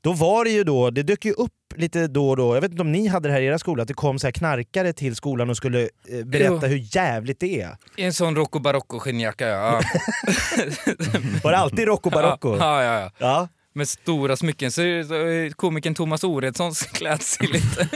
då 0.00 0.12
var 0.12 0.44
det 0.44 0.50
ju 0.50 0.64
då, 0.64 0.90
det 0.90 1.02
dök 1.02 1.24
ju 1.24 1.32
upp 1.32 1.52
lite 1.76 2.06
då 2.06 2.30
och 2.30 2.36
då, 2.36 2.54
jag 2.56 2.60
vet 2.60 2.70
inte 2.70 2.82
om 2.82 2.92
ni 2.92 3.06
hade 3.06 3.28
det 3.28 3.32
här 3.32 3.40
i 3.40 3.46
era 3.46 3.58
skola, 3.58 3.82
att 3.82 3.88
det 3.88 3.94
kom 3.94 4.18
så 4.18 4.26
här 4.26 4.32
knarkare 4.32 4.92
till 4.92 5.16
skolan 5.16 5.50
och 5.50 5.56
skulle 5.56 5.80
eh, 5.82 6.24
berätta 6.26 6.58
Jo. 6.62 6.68
hur 6.68 6.96
jävligt 6.96 7.40
det 7.40 7.60
är. 7.60 7.76
I 7.96 8.02
en 8.04 8.12
sån 8.12 8.36
Rocco 8.36 8.58
Barocco 8.58 8.98
skinnjacka 8.98 9.48
ja. 9.48 9.72
Var 11.44 11.50
det 11.50 11.58
alltid 11.58 11.86
Rocco 11.86 12.10
Barocco? 12.10 12.56
Ja, 12.58 12.84
ja, 12.84 13.00
ja. 13.00 13.10
Ja. 13.18 13.48
Med 13.72 13.88
stora 13.88 14.36
smycken. 14.36 14.70
Så 14.72 14.82
komikern 15.56 15.94
Thomas 15.94 16.24
Oredssons 16.24 16.82
klädstil 16.92 17.50
lite. 17.52 17.88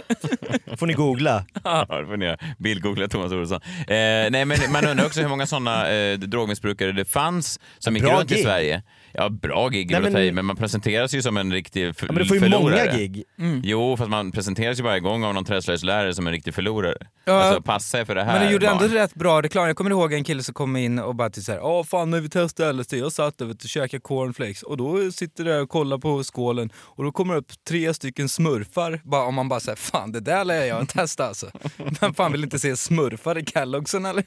Får 0.77 0.87
ni 0.87 0.93
googla. 0.93 1.45
Ja, 1.65 1.87
det 2.01 2.07
får 2.07 2.17
ni 2.17 2.25
göra. 2.25 2.39
Bildgoogla 2.59 3.09
Thomas 3.09 3.33
Oredsson. 3.33 3.61
Eh, 3.79 3.87
nej, 4.31 4.45
men 4.45 4.59
man 4.73 4.87
undrar 4.87 5.07
också 5.07 5.21
hur 5.21 5.29
många 5.29 5.47
sådana 5.47 5.91
eh, 5.93 6.19
drogmissbrukare 6.19 6.93
det 6.93 7.05
fanns 7.05 7.61
som 7.79 7.97
gick 7.97 8.05
runt 8.05 8.33
i. 8.33 8.43
Sverige. 8.43 8.83
Ja, 9.17 9.29
bra 9.29 9.69
gig 9.69 9.91
Nej, 9.91 9.95
väl 10.01 10.07
att 10.07 10.13
men- 10.13 10.13
ta 10.13 10.21
i, 10.21 10.33
men 10.33 10.45
man 10.45 10.57
presenteras 10.57 11.15
ju 11.15 11.23
som 11.23 11.37
en 11.37 11.53
riktig 11.53 11.89
f- 11.89 11.97
Ja, 12.01 12.07
men 12.07 12.15
du 12.17 12.25
får 12.25 12.37
ju 12.37 12.41
förlorare. 12.43 12.87
många 12.87 12.99
gig. 12.99 13.25
Mm. 13.39 13.61
Jo, 13.65 13.97
fast 13.97 14.11
man 14.11 14.33
presenteras 14.33 14.79
ju 14.79 14.83
varje 14.83 15.01
gång 15.01 15.25
av 15.25 15.35
någon 15.35 15.45
träslöjdslärare 15.45 16.15
som 16.15 16.27
en 16.27 16.33
riktig 16.33 16.55
förlorare. 16.55 16.97
Ja. 17.25 17.33
Alltså, 17.33 17.63
passa 17.63 18.01
er 18.01 18.05
för 18.05 18.15
det 18.15 18.25
här. 18.25 18.39
Men 18.39 18.47
det 18.47 18.53
gjorde 18.53 18.67
ändå 18.69 18.81
barn. 18.81 18.91
rätt 18.95 19.15
bra 19.15 19.43
reklam. 19.43 19.67
Jag 19.67 19.77
kommer 19.77 19.91
ihåg 19.91 20.13
en 20.13 20.25
kille 20.25 20.43
som 20.43 20.55
kom 20.55 20.77
in 20.77 20.99
och 20.99 21.15
bara 21.15 21.31
till 21.31 21.45
såhär, 21.45 21.61
åh 21.63 21.85
fan 21.85 22.11
när 22.11 22.21
vi 22.21 22.29
testade 22.29 22.73
LSD, 22.73 22.93
jag 22.95 23.13
satt 23.13 23.39
där 23.39 23.47
du, 23.47 23.53
och 23.53 23.61
käkade 23.61 24.01
cornflakes 24.01 24.63
och 24.63 24.77
då 24.77 25.11
sitter 25.13 25.45
där 25.45 25.63
och 25.63 25.69
kollar 25.69 25.99
på 25.99 26.25
skålen 26.25 26.71
och 26.77 27.05
då 27.05 27.13
kommer 27.13 27.35
det 27.35 27.41
upp 27.41 27.53
tre 27.69 27.95
stycken 27.95 28.29
smurfar. 28.29 29.01
Bara, 29.05 29.23
om 29.23 29.35
man 29.35 29.49
bara 29.49 29.61
säger 29.61 29.77
fan 29.77 30.13
det 30.13 30.21
där 30.21 30.45
lär 30.45 30.65
jag 30.65 30.89
testa 30.89 31.27
alltså. 31.27 31.51
Men 32.01 32.15
fan 32.15 32.33
vill 32.33 32.45
inte 32.45 32.59
se 32.59 32.77
smurfar 32.77 33.39
i 33.39 33.45
Kelloggsen 33.45 34.07
eller? 34.07 34.25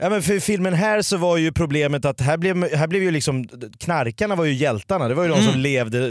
Ja, 0.00 0.10
men 0.10 0.22
för 0.22 0.40
filmen 0.40 0.74
här 0.74 1.02
så 1.02 1.16
var 1.16 1.36
ju 1.36 1.52
problemet 1.52 2.04
att 2.04 2.20
här 2.20 2.36
blev, 2.36 2.74
här 2.74 2.86
blev 2.86 3.02
ju 3.02 3.10
liksom, 3.10 3.48
knarkarna 3.78 4.34
var 4.36 4.44
ju 4.44 4.52
hjältarna. 4.52 5.08
Det 5.08 5.14
var 5.14 5.22
ju 5.22 5.28
de 5.28 5.38
Mm. 5.40 5.52
som 5.52 5.60
levde 5.60 6.08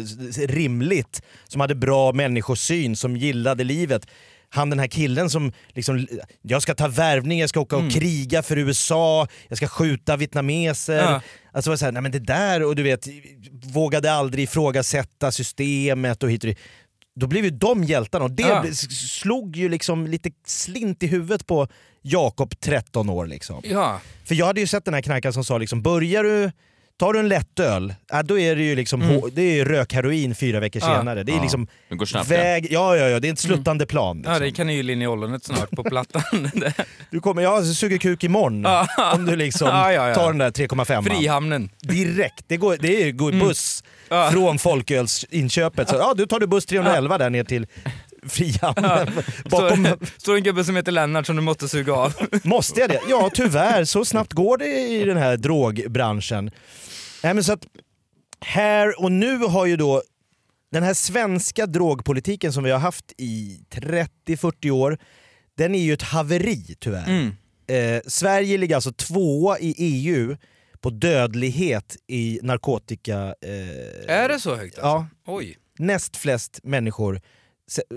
rimligt, 0.48 1.22
som 1.48 1.62
hade 1.62 1.76
bra 1.76 2.12
människosyn, 2.14 2.96
som 2.96 3.18
gillade 3.18 3.64
livet. 3.64 4.08
Han 4.50 4.70
den 4.70 4.80
här 4.80 4.88
killen 4.88 5.30
som 5.30 5.52
liksom, 5.74 6.08
jag 6.42 6.62
ska 6.62 6.74
ta 6.76 6.88
värvning, 6.88 7.40
jag 7.40 7.50
ska 7.50 7.60
åka 7.60 7.76
och 7.76 7.82
Mm. 7.82 7.94
kriga 7.94 8.44
för 8.44 8.58
USA, 8.58 9.28
jag 9.48 9.58
ska 9.58 9.68
skjuta 9.68 10.16
vietnameser. 10.18 10.98
Ja. 10.98 11.22
Alltså 11.52 11.70
var 11.70 11.78
så 11.78 11.86
här, 11.86 11.92
nej 11.92 12.02
men 12.02 12.12
det 12.12 12.20
där, 12.20 12.64
och 12.64 12.76
du 12.76 12.84
vet, 12.84 13.08
vågade 13.74 14.12
aldrig 14.12 14.44
ifrågasätta 14.44 15.32
systemet 15.32 16.24
och 16.24 16.32
hit 16.32 16.44
och 16.44 16.48
dit. 16.48 16.60
Då 17.20 17.28
blev 17.28 17.44
ju 17.44 17.50
de 17.52 17.84
hjältarna 17.84 18.26
och 18.26 18.32
det 18.32 18.60
blev- 18.62 18.74
slog 18.74 19.56
ju 19.56 19.70
liksom 19.70 20.08
lite 20.08 20.32
slint 20.46 21.04
i 21.04 21.08
huvudet 21.08 21.48
på 21.48 21.68
Jakob 22.02 22.60
13 22.60 23.10
år 23.10 23.26
liksom. 23.26 23.62
Ja. 23.66 24.02
För 24.26 24.36
jag 24.36 24.46
hade 24.46 24.60
ju 24.62 24.68
sett 24.68 24.86
den 24.86 24.94
här 24.94 25.02
knarkaren 25.02 25.34
som 25.34 25.44
sa 25.44 25.58
liksom, 25.58 25.82
börjar 25.82 26.24
du, 26.24 26.52
tar 26.98 27.14
du 27.14 27.20
en 27.20 27.28
lättöl, 27.28 27.94
ja, 28.12 28.24
då 28.24 28.40
är 28.40 28.56
det 28.56 28.64
ju 28.64 28.76
liksom, 28.76 29.02
Mm. 29.02 29.22
det 29.34 29.60
är 29.60 29.66
rökheroin 29.66 30.36
fyra 30.36 30.60
veckor 30.60 30.82
Ja. 30.86 30.98
senare. 30.98 31.24
Det 31.24 31.32
är 31.32 31.36
Ja. 31.36 31.42
liksom 31.42 31.68
Det 31.90 31.96
går 31.96 32.06
snabbt. 32.06 32.30
väg, 32.32 32.68
ja 32.72 32.96
ja 32.98 33.10
ja, 33.10 33.20
det 33.20 33.28
är 33.28 33.34
ett 33.34 33.40
sluttande 33.40 33.86
plan. 33.86 34.18
Liksom. 34.18 34.34
Ja 34.34 34.40
det 34.40 34.52
kan 34.52 34.70
ju 34.70 35.08
ollonet 35.08 35.44
snart 35.46 35.70
på 35.72 35.84
plattan. 35.84 36.22
Du 37.12 37.20
kommer, 37.20 37.42
jag 37.42 37.66
suger 37.66 37.98
kuk 37.98 38.24
imorgon 38.24 38.62
Ja. 38.64 38.88
om 39.16 39.26
du 39.26 39.36
liksom 39.36 39.68
Ja, 39.72 39.92
ja, 39.92 40.08
ja. 40.10 40.16
tar 40.16 40.28
den 40.28 40.38
där 40.38 40.52
3,5. 40.52 41.04
Frihamnen. 41.04 41.70
Direkt, 41.82 42.44
det 42.48 42.58
går, 42.58 42.78
det 42.80 43.04
är, 43.04 43.12
går 43.12 43.32
Mm. 43.32 43.48
buss 43.48 43.84
från 44.32 44.60
folkölsinköpet. 44.60 45.90
Så, 45.90 45.96
ja, 45.96 46.14
du 46.18 46.26
tar 46.26 46.40
du 46.40 46.48
buss 46.48 46.66
311 46.66 47.18
där 47.18 47.30
ner 47.30 47.44
till 47.44 47.68
Frihamnen. 48.30 49.08
Bakom, 49.50 49.86
Står, 49.86 50.20
står 50.20 50.36
en 50.36 50.44
gubbe 50.44 50.64
som 50.64 50.76
heter 50.76 50.92
Lennart 50.92 51.26
som 51.26 51.36
du 51.36 51.42
måste 51.42 51.68
suga 51.68 51.94
av. 51.94 52.14
Måste 52.44 52.80
jag 52.80 52.90
det? 52.90 53.00
Ja 53.10 53.30
tyvärr, 53.34 53.86
så 53.86 54.06
snabbt 54.06 54.34
går 54.34 54.58
det 54.58 54.66
i 54.66 55.04
den 55.06 55.18
här 55.18 55.38
drogbranschen. 55.38 56.52
Nej, 57.24 57.34
men 57.34 57.44
så 57.44 57.54
att 57.54 57.66
här 58.42 59.02
och 59.02 59.12
nu 59.12 59.38
har 59.38 59.66
ju 59.66 59.78
då 59.78 60.02
den 60.72 60.84
här 60.84 60.94
svenska 60.94 61.66
drogpolitiken 61.66 62.54
som 62.54 62.64
vi 62.64 62.72
har 62.72 62.80
haft 62.80 63.14
i 63.18 63.60
30-40 63.72 64.70
år, 64.70 64.98
den 65.58 65.76
är 65.76 65.80
ju 65.80 65.94
ett 65.94 66.02
haveri 66.02 66.76
tyvärr. 66.80 67.08
Mm. 67.08 67.36
Eh, 67.68 68.02
Sverige 68.08 68.58
ligger 68.58 68.76
alltså 68.76 68.92
tvåa 68.92 69.60
i 69.60 69.76
EU 69.78 70.38
på 70.82 70.90
dödlighet 70.90 71.96
i 72.08 72.40
narkotika... 72.44 73.36
Eh, 73.42 74.16
Är 74.16 74.30
det 74.30 74.40
så 74.40 74.56
högt 74.56 74.80
alltså? 74.80 74.88
Ja. 74.88 75.08
Oj. 75.26 75.58
Näst 75.80 76.18
flest 76.18 76.60
människor 76.64 77.22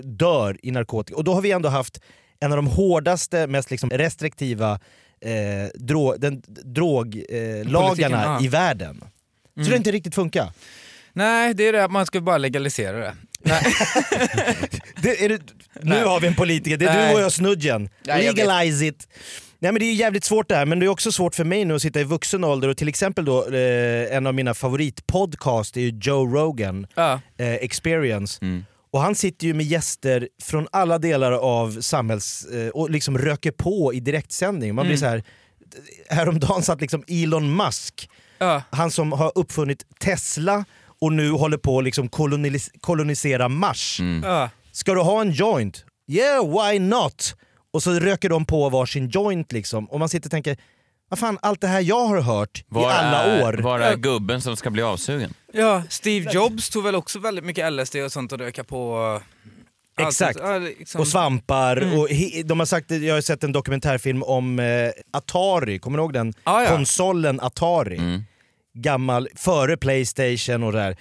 dör 0.03 0.57
i 0.63 0.71
narkotika. 0.71 1.17
Och 1.17 1.23
då 1.23 1.33
har 1.33 1.41
vi 1.41 1.51
ändå 1.51 1.69
haft 1.69 2.01
en 2.39 2.51
av 2.51 2.55
de 2.55 2.67
hårdaste, 2.67 3.47
mest 3.47 3.71
liksom 3.71 3.89
restriktiva 3.89 4.79
eh, 5.25 5.69
dro, 5.75 6.15
den, 6.17 6.41
droglagarna 6.47 8.37
eh, 8.39 8.45
i 8.45 8.47
världen. 8.47 8.95
Så 8.99 9.05
Mm. 9.59 9.65
det 9.67 9.71
har 9.71 9.77
inte 9.77 9.91
riktigt 9.91 10.15
funkat. 10.15 10.57
Nej, 11.13 11.53
det 11.53 11.67
är 11.67 11.73
det 11.73 11.83
att 11.83 11.91
man 11.91 12.05
ska 12.05 12.21
bara 12.21 12.37
legalisera 12.37 12.97
det. 12.97 13.13
Det, 15.01 15.27
det, 15.27 15.41
nu 15.81 15.89
Nej. 15.95 16.03
har 16.03 16.19
vi 16.19 16.27
en 16.27 16.35
politiker, 16.35 16.77
det 16.77 16.85
är 16.85 16.93
Nej. 16.95 17.09
du 17.09 17.15
och 17.15 17.21
jag 17.21 17.31
snudgen. 17.31 17.89
Nej, 18.05 18.25
Legalize 18.33 18.85
it! 18.85 19.07
Nej, 19.59 19.71
men 19.71 19.79
det 19.79 19.85
är 19.85 19.93
jävligt 19.93 20.23
svårt 20.23 20.49
det 20.49 20.55
här, 20.55 20.65
men 20.65 20.79
det 20.79 20.85
är 20.85 20.87
också 20.87 21.11
svårt 21.11 21.35
för 21.35 21.43
mig 21.43 21.65
nu 21.65 21.75
att 21.75 21.81
sitta 21.81 21.99
i 22.01 22.03
vuxen 22.03 22.43
ålder 22.43 22.67
och 22.67 22.77
till 22.77 22.87
exempel 22.87 23.25
då 23.25 23.47
eh, 23.47 24.15
en 24.15 24.27
av 24.27 24.33
mina 24.33 24.53
favoritpodcast 24.53 25.77
är 25.77 25.81
Joe 26.01 26.25
Rogan, 26.35 26.87
Ja. 26.95 27.19
eh, 27.37 27.53
Experience. 27.53 28.39
Mm. 28.41 28.65
Och 28.91 29.01
han 29.01 29.15
sitter 29.15 29.47
ju 29.47 29.53
med 29.53 29.65
gäster 29.65 30.27
från 30.43 30.67
alla 30.71 30.97
delar 30.97 31.31
av 31.31 31.81
samhälls... 31.81 32.45
Eh, 32.45 32.69
och 32.69 32.89
liksom 32.89 33.17
röker 33.17 33.51
på 33.51 33.93
i 33.93 33.99
direktsändning. 33.99 34.75
Man 34.75 34.85
blir 34.85 34.97
Mm. 34.97 34.99
så 34.99 35.05
här. 35.05 35.23
Häromdagen 36.09 36.63
satt 36.63 36.81
liksom 36.81 37.03
Elon 37.07 37.55
Musk, 37.55 38.09
Ja. 38.37 38.63
han 38.69 38.91
som 38.91 39.11
har 39.11 39.31
uppfunnit 39.35 39.85
Tesla 39.99 40.65
och 41.01 41.13
nu 41.13 41.31
håller 41.31 41.57
på 41.57 41.77
att 41.77 41.83
liksom 41.83 42.09
kolonis- 42.09 42.69
kolonisera 42.81 43.49
Mars. 43.49 43.99
Mm. 43.99 44.23
Ja. 44.23 44.49
Ska 44.71 44.93
du 44.93 45.01
ha 45.01 45.21
en 45.21 45.31
joint? 45.31 45.85
Yeah, 46.07 46.45
why 46.71 46.79
not? 46.79 47.35
Och 47.73 47.83
så 47.83 47.91
röker 47.93 48.29
de 48.29 48.45
på 48.45 48.69
varsin 48.69 49.09
joint 49.09 49.51
liksom. 49.51 49.85
Och 49.85 49.99
man 49.99 50.09
sitter 50.09 50.27
och 50.27 50.31
tänker, 50.31 50.57
vad 51.11 51.19
fan, 51.19 51.37
allt 51.41 51.61
det 51.61 51.67
här 51.67 51.81
jag 51.81 52.05
har 52.07 52.21
hört 52.21 52.63
Var 52.67 52.81
i 52.81 52.93
alla 52.93 53.23
är, 53.23 53.43
år. 53.43 53.53
Var 53.53 53.79
är 53.79 53.95
gubben 53.95 54.41
som 54.41 54.57
ska 54.57 54.69
bli 54.69 54.81
avsugen? 54.83 55.33
Ja, 55.53 55.83
Steve 55.89 56.31
Jobs 56.33 56.69
tog 56.69 56.83
väl 56.83 56.95
också 56.95 57.19
väldigt 57.19 57.45
mycket 57.45 57.73
LSD 57.73 57.95
och 57.95 58.11
sånt 58.11 58.31
och 58.31 58.39
röka 58.39 58.63
på. 58.63 58.97
allt 59.97 60.07
Exakt. 60.07 60.39
Ja, 60.41 60.57
liksom- 60.57 61.01
Och 61.01 61.07
svampar. 61.07 61.77
Mm. 61.77 61.99
Och 61.99 62.09
he, 62.09 62.43
de 62.43 62.59
har 62.59 62.65
sagt, 62.65 62.91
jag 62.91 63.13
har 63.13 63.21
sett 63.21 63.43
en 63.43 63.51
dokumentärfilm 63.51 64.23
om 64.23 64.59
eh, 64.59 64.91
Atari, 65.13 65.79
kommer 65.79 65.97
du 65.97 66.01
ihåg 66.03 66.13
den? 66.13 66.33
Ah, 66.43 66.61
ja. 66.63 66.69
Konsolen 66.69 67.39
Atari. 67.41 67.97
Mm. 67.97 68.23
Gammal, 68.73 69.27
före 69.35 69.77
Playstation 69.77 70.63
och 70.63 70.71
det 70.71 70.79
där. 70.79 70.95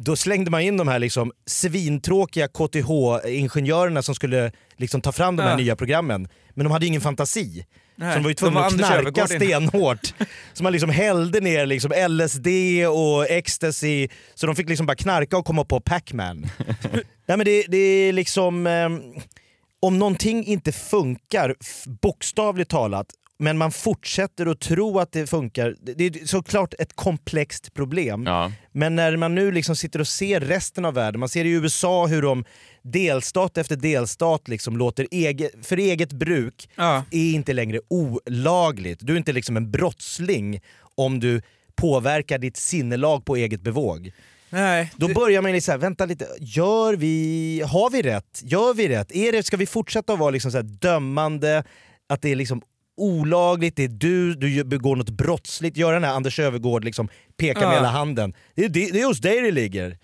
Då 0.00 0.16
slängde 0.16 0.50
man 0.50 0.60
in 0.60 0.76
de 0.76 0.88
här 0.88 0.98
liksom 0.98 1.32
svintråkiga 1.46 2.48
KTH-ingenjörerna 2.48 4.02
som 4.02 4.14
skulle 4.14 4.52
liksom 4.76 5.00
ta 5.00 5.12
fram 5.12 5.36
de 5.36 5.42
här 5.42 5.50
Ja. 5.50 5.56
nya 5.56 5.76
programmen. 5.76 6.28
Men 6.54 6.64
de 6.64 6.70
hade 6.72 6.86
ingen 6.86 7.00
fantasi. 7.00 7.64
Nej, 7.96 8.12
så 8.12 8.18
de 8.18 8.22
var 8.22 8.30
ju 8.30 8.34
tvungna 8.34 8.60
att 8.64 8.76
knarka 8.76 9.26
stenhårt. 9.26 10.14
så 10.52 10.62
man 10.62 10.72
liksom 10.72 10.90
hällde 10.90 11.40
ner 11.40 11.66
liksom 11.66 11.92
LSD 12.08 12.46
och 12.90 13.30
ecstasy, 13.30 14.08
så 14.34 14.46
de 14.46 14.56
fick 14.56 14.68
liksom 14.68 14.86
bara 14.86 14.96
knarka 14.96 15.36
och 15.38 15.44
komma 15.44 15.64
på 15.64 15.80
Pac-Man. 15.80 16.46
Nej, 17.26 17.36
men 17.36 17.44
det, 17.44 17.64
det 17.68 17.78
är 17.78 18.12
liksom... 18.12 18.66
ehm, 18.66 19.00
om 19.80 19.98
någonting 19.98 20.44
inte 20.46 20.72
funkar, 20.72 21.54
bokstavligt 22.02 22.70
talat, 22.70 23.06
men 23.38 23.58
man 23.58 23.72
fortsätter 23.72 24.46
att 24.46 24.60
tro 24.60 24.98
att 24.98 25.12
det 25.12 25.26
funkar, 25.26 25.76
det 25.80 25.94
det 25.94 26.06
är 26.06 26.26
såklart 26.26 26.74
ett 26.78 26.96
komplext 26.96 27.74
problem. 27.74 28.24
Ja. 28.26 28.52
Men 28.72 28.96
när 28.96 29.16
man 29.16 29.34
nu 29.34 29.52
liksom 29.52 29.76
sitter 29.76 30.00
och 30.00 30.08
ser 30.08 30.40
resten 30.40 30.84
av 30.84 30.94
världen, 30.94 31.20
man 31.20 31.28
ser 31.28 31.44
i 31.44 31.50
USA 31.50 32.06
hur 32.06 32.22
de 32.22 32.44
delstat 32.82 33.58
efter 33.58 33.76
delstat 33.76 34.48
liksom 34.48 34.76
låter 34.76 35.06
eget, 35.10 35.66
för 35.66 35.76
eget 35.76 36.12
bruk 36.12 36.68
Ja. 36.74 37.04
är 37.10 37.30
inte 37.34 37.52
längre 37.52 37.80
olagligt. 37.88 38.98
Du 39.02 39.12
är 39.12 39.16
inte 39.16 39.32
liksom 39.32 39.56
en 39.56 39.70
brottsling 39.70 40.60
om 40.94 41.20
du 41.20 41.42
påverkar 41.76 42.38
ditt 42.38 42.56
sinnelag 42.56 43.24
på 43.24 43.36
eget 43.36 43.60
bevåg. 43.60 44.12
Nej, 44.50 44.92
Då 44.96 45.08
börjar 45.08 45.42
man 45.42 45.54
ju 45.54 45.60
så 45.60 45.70
här, 45.70 45.78
vänta 45.78 46.06
lite, 46.06 46.26
gör 46.40 46.94
vi, 46.96 47.62
har 47.66 47.90
vi 47.90 48.02
rätt? 48.02 48.40
Gör 48.44 48.74
vi 48.74 48.88
rätt? 48.88 49.12
Är 49.12 49.32
det, 49.32 49.42
ska 49.42 49.56
vi 49.56 49.66
fortsätta 49.66 50.12
att 50.12 50.18
vara 50.18 50.30
liksom 50.30 50.50
så 50.50 50.58
här 50.58 50.64
dömande, 50.64 51.64
att 52.08 52.22
det 52.22 52.28
är 52.30 52.36
liksom 52.36 52.62
olagligt, 53.00 53.76
det 53.76 53.84
är 53.84 53.88
du, 53.88 54.34
du 54.34 54.64
begår 54.64 54.96
något 54.96 55.10
brottsligt, 55.10 55.76
gör 55.76 55.92
den 55.92 56.04
här 56.04 56.12
Anders 56.14 56.38
Öfvergård, 56.38 56.84
liksom, 56.84 57.08
peka 57.36 57.60
med 57.60 57.68
Ja. 57.68 57.72
hela 57.74 57.88
handen. 57.88 58.34
Det 58.54 58.64
är, 58.64 58.68
det, 58.68 58.90
det 58.92 59.00
är 59.00 59.06
hos 59.06 59.18
dig 59.20 59.40
det 59.40 59.50
ligger. 59.50 59.96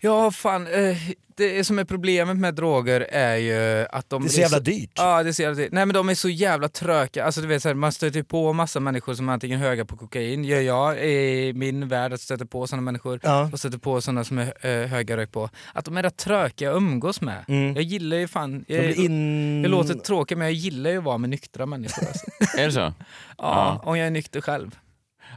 Ja, 0.00 0.30
fan. 0.30 0.66
Eh, 0.66 0.96
det 1.36 1.64
som 1.64 1.78
är 1.78 1.84
problemet 1.84 2.36
med 2.36 2.54
droger 2.54 3.00
är 3.10 3.36
ju 3.36 3.86
att 3.90 4.10
de... 4.10 4.22
Det 4.22 4.28
är 4.28 4.30
så 4.30 4.40
jävla 4.40 4.60
dyrt. 4.60 4.90
Ja, 4.94 5.22
det 5.22 5.28
är 5.28 5.32
så 5.32 5.42
jävla 5.42 5.56
dyrt. 5.62 5.72
Nej 5.72 5.86
men 5.86 5.94
de 5.94 6.08
är 6.08 6.14
så 6.14 6.28
jävla 6.28 6.68
tröka. 6.68 7.24
Alltså, 7.24 7.40
du 7.40 7.46
vet, 7.46 7.62
så 7.62 7.68
här, 7.68 7.74
man 7.74 7.92
stöter 7.92 8.22
på 8.22 8.52
massa 8.52 8.80
människor 8.80 9.14
som 9.14 9.28
är 9.28 9.32
antingen 9.32 9.60
höga 9.60 9.84
på 9.84 9.96
kokain, 9.96 10.44
gör 10.44 10.60
jag 10.60 11.04
i 11.06 11.52
min 11.56 11.88
värld, 11.88 12.12
att 12.12 12.20
stöter 12.20 12.44
på 12.44 12.66
sådana 12.66 12.82
människor 12.82 13.20
Ja. 13.22 13.50
och 13.52 13.58
stöter 13.58 13.78
på 13.78 14.00
sådana 14.00 14.24
som 14.24 14.38
är 14.38 14.66
eh, 14.66 14.86
höga 14.88 15.16
rök 15.16 15.32
på. 15.32 15.50
Att 15.74 15.84
de 15.84 15.96
är 15.96 16.02
rätt 16.02 16.16
trökiga 16.16 16.70
att 16.70 16.76
umgås 16.76 17.20
med. 17.20 17.44
Mm. 17.48 17.74
Jag 17.74 17.84
gillar 17.84 18.16
ju 18.16 18.28
fan... 18.28 18.64
De 18.68 18.74
Jag, 18.74 18.84
blir 18.84 19.04
in- 19.04 19.62
jag 19.62 19.70
låter 19.70 19.94
tråkig 19.94 20.38
men 20.38 20.46
jag 20.46 20.54
gillar 20.54 20.90
ju 20.90 20.98
att 20.98 21.04
vara 21.04 21.18
med 21.18 21.30
nyktra 21.30 21.66
människor. 21.66 22.06
Alltså. 22.06 22.26
Är 22.58 22.66
det 22.66 22.72
så? 22.72 22.92
ja, 23.38 23.82
om 23.84 23.98
jag 23.98 24.06
är 24.06 24.10
nykter 24.10 24.40
själv. 24.40 24.78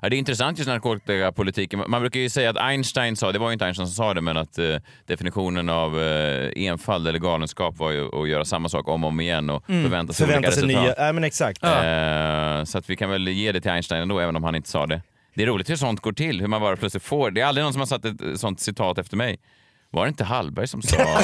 Ja, 0.03 0.09
det 0.09 0.15
är 0.15 0.17
intressant 0.17 0.57
just 0.57 0.67
narkotikapolitiken. 0.67 1.83
Man 1.87 2.01
brukar 2.01 2.19
ju 2.19 2.29
säga 2.29 2.49
att 2.49 2.57
Einstein 2.57 3.15
sa, 3.15 3.31
det 3.31 3.39
var 3.39 3.47
ju 3.49 3.53
inte 3.53 3.65
Einstein 3.65 3.87
som 3.87 3.95
sa 3.95 4.13
det, 4.13 4.21
men 4.21 4.37
att 4.37 4.57
eh, 4.57 4.75
definitionen 5.07 5.69
av 5.69 6.01
eh, 6.03 6.51
enfald 6.55 7.07
eller 7.07 7.19
galenskap 7.19 7.77
var 7.77 7.91
ju 7.91 8.21
att 8.21 8.29
göra 8.29 8.45
samma 8.45 8.69
sak 8.69 8.87
om 8.87 9.03
och 9.03 9.07
om 9.07 9.19
igen 9.19 9.49
och 9.49 9.69
Mm. 9.69 9.83
förvänta 9.83 10.13
sig 10.13 10.25
Förvänta 10.25 10.47
olika 10.47 10.51
sig 10.61 10.63
resultat. 10.63 10.97
nya, 10.97 11.07
ja 11.07 11.13
men 11.13 11.23
exakt. 11.23 11.63
Eh, 11.63 12.63
så 12.63 12.77
att 12.77 12.89
vi 12.89 12.95
kan 12.95 13.09
väl 13.09 13.27
ge 13.27 13.51
det 13.51 13.61
till 13.61 13.71
Einstein 13.71 14.01
ändå, 14.01 14.19
även 14.19 14.35
om 14.35 14.43
han 14.43 14.55
inte 14.55 14.69
sa 14.69 14.85
det. 14.85 15.01
Det 15.35 15.43
är 15.43 15.47
roligt 15.47 15.69
hur 15.69 15.75
sånt 15.75 15.99
går 15.99 16.13
till, 16.13 16.39
hur 16.41 16.47
man 16.47 16.61
bara 16.61 16.77
plötsligt 16.77 17.03
får. 17.03 17.31
Det 17.31 17.41
är 17.41 17.45
aldrig 17.45 17.63
någon 17.63 17.73
som 17.73 17.79
har 17.79 17.87
satt 17.87 18.05
ett 18.05 18.39
sånt 18.39 18.59
citat 18.59 18.97
efter 18.97 19.17
mig. 19.17 19.39
Var 19.93 20.05
det 20.05 20.09
inte 20.09 20.23
Hallberg 20.23 20.67
som 20.67 20.81
sa... 20.81 20.97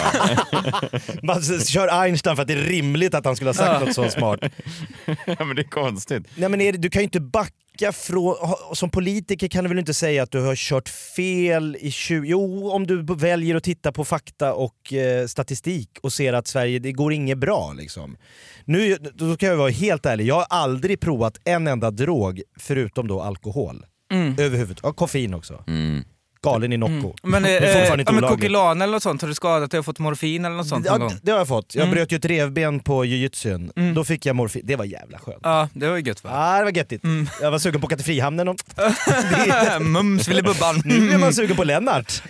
Man 1.24 1.42
kör 1.66 2.02
Einstein 2.02 2.36
för 2.36 2.42
att 2.42 2.48
det 2.48 2.54
är 2.54 2.58
rimligt 2.58 3.14
att 3.16 3.26
han 3.26 3.36
skulle 3.36 3.50
ha 3.50 3.54
sagt 3.54 3.86
något 3.86 3.94
så 3.96 4.10
smart. 4.10 4.40
ja, 5.26 5.46
men 5.46 5.56
det 5.56 5.62
är 5.62 5.70
konstigt. 5.70 6.28
Nej, 6.36 6.50
men 6.50 6.62
är 6.62 6.72
det, 6.72 6.78
du 6.78 6.90
kan 6.90 7.00
ju 7.00 7.04
inte 7.04 7.20
backa 7.20 7.52
från... 7.92 8.24
ha- 8.26 8.72
Som 8.76 8.90
politiker 8.90 9.48
kan 9.48 9.64
du 9.64 9.68
väl 9.68 9.80
inte 9.80 9.94
säga 9.94 10.24
att 10.24 10.32
du 10.32 10.42
har 10.42 10.56
kört 10.56 10.90
fel 10.90 11.78
i 11.80 11.92
20... 11.92 12.28
Jo, 12.30 12.70
om 12.70 12.88
du 12.88 13.04
väljer 13.16 13.56
att 13.56 13.64
titta 13.64 13.92
på 13.92 14.06
fakta 14.06 14.54
och 14.54 14.94
eh, 14.94 15.28
statistik 15.28 15.90
och 16.02 16.14
ser 16.14 16.34
att 16.34 16.48
Sverige, 16.48 16.80
det 16.80 16.92
går 16.92 17.14
inget 17.14 17.38
bra 17.38 17.74
liksom. 17.74 18.18
Nu, 18.66 18.98
då 19.14 19.38
kan 19.38 19.50
jag 19.50 19.58
vara 19.58 19.70
helt 19.70 20.06
ärlig, 20.06 20.26
jag 20.26 20.36
har 20.36 20.46
aldrig 20.50 21.00
provat 21.00 21.38
en 21.46 21.68
enda 21.68 21.92
drog 21.92 22.42
förutom 22.60 23.08
då 23.08 23.22
alkohol. 23.22 23.86
Mm. 24.12 24.36
Överhuvudtaget. 24.40 24.80
Ja, 24.84 24.94
koffein 24.94 25.34
också. 25.34 25.64
Mm. 25.68 26.04
Galen 26.52 26.74
i 26.74 26.78
Nocco. 26.78 27.14
Men, 27.24 27.44
det 27.44 27.58
är 27.58 27.62
eh, 27.62 27.84
ja, 27.86 27.96
men 27.96 28.08
olagligt. 28.18 28.30
Kokilan 28.30 28.82
eller 28.82 28.94
något 28.94 29.04
sånt, 29.04 29.22
har 29.22 29.28
du 29.30 29.36
skadat 29.36 29.72
dig 29.72 29.80
och 29.80 29.86
fått 29.86 30.00
morfin 30.00 30.46
eller 30.46 30.56
något 30.56 30.68
sånt 30.68 30.86
Ja, 30.86 30.92
någon 30.92 31.00
gång? 31.08 31.18
det 31.24 31.32
har 31.32 31.38
jag 31.40 31.48
fått. 31.48 31.76
Jag 31.76 31.84
Mm. 31.84 31.96
bröt 31.96 32.12
ju 32.12 32.16
ett 32.18 32.26
revben 32.26 32.80
på 32.80 33.06
jujutsun. 33.06 33.72
Då 33.96 34.04
fick 34.04 34.26
jag 34.26 34.36
morfin. 34.36 34.62
Det 34.66 34.76
var 34.76 34.86
jävla 34.86 35.20
skönt. 35.20 35.40
Ja, 35.44 35.70
det 35.74 35.88
var 35.88 35.98
ju 35.98 36.04
gött 36.04 36.24
va? 36.24 36.30
Ja, 36.34 36.58
det 36.58 36.64
var 36.64 36.72
göttigt. 36.72 37.04
Jag 37.42 37.52
var 37.52 37.60
sugen 37.60 37.82
på 37.82 37.86
att 37.88 37.90
åka 37.94 37.96
till 37.96 38.06
Frihamnen 38.06 38.48
och... 38.48 38.56
Mums 39.82 40.26
Filibubban. 40.28 40.82
Nu 40.86 41.00
blir 41.08 41.18
man 41.18 41.34
sugen 41.34 41.56
på 41.56 41.64
Lennart. 41.64 42.24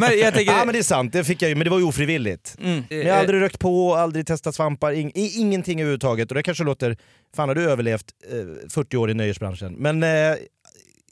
Men 0.00 0.18
jag 0.18 0.34
tänker... 0.34 0.52
Ja 0.52 0.64
men 0.64 0.72
det 0.72 0.78
är 0.78 0.82
sant, 0.82 1.12
det 1.12 1.24
fick 1.24 1.42
jag 1.42 1.48
ju, 1.48 1.54
men 1.54 1.64
det 1.64 1.70
var 1.70 1.78
ju 1.78 1.84
ofrivilligt. 1.84 2.56
Mm. 2.62 2.82
Men 2.90 2.98
jag 3.06 3.14
har 3.14 3.20
aldrig 3.20 3.40
rökt 3.42 3.58
på, 3.58 3.94
aldrig 3.94 4.26
testat 4.26 4.54
svampar, 4.54 4.92
ing, 4.92 5.12
ingenting 5.14 5.80
överhuvudtaget. 5.80 6.28
Och 6.30 6.34
det 6.34 6.42
kanske 6.42 6.64
låter, 6.64 6.96
fan 7.36 7.48
har 7.48 7.54
du 7.54 7.70
överlevt 7.70 8.04
eh, 8.32 8.68
40 8.70 8.96
år 8.96 9.10
i 9.10 9.14
nöjesbranschen? 9.14 9.74
Men 9.78 10.02
eh, 10.02 10.08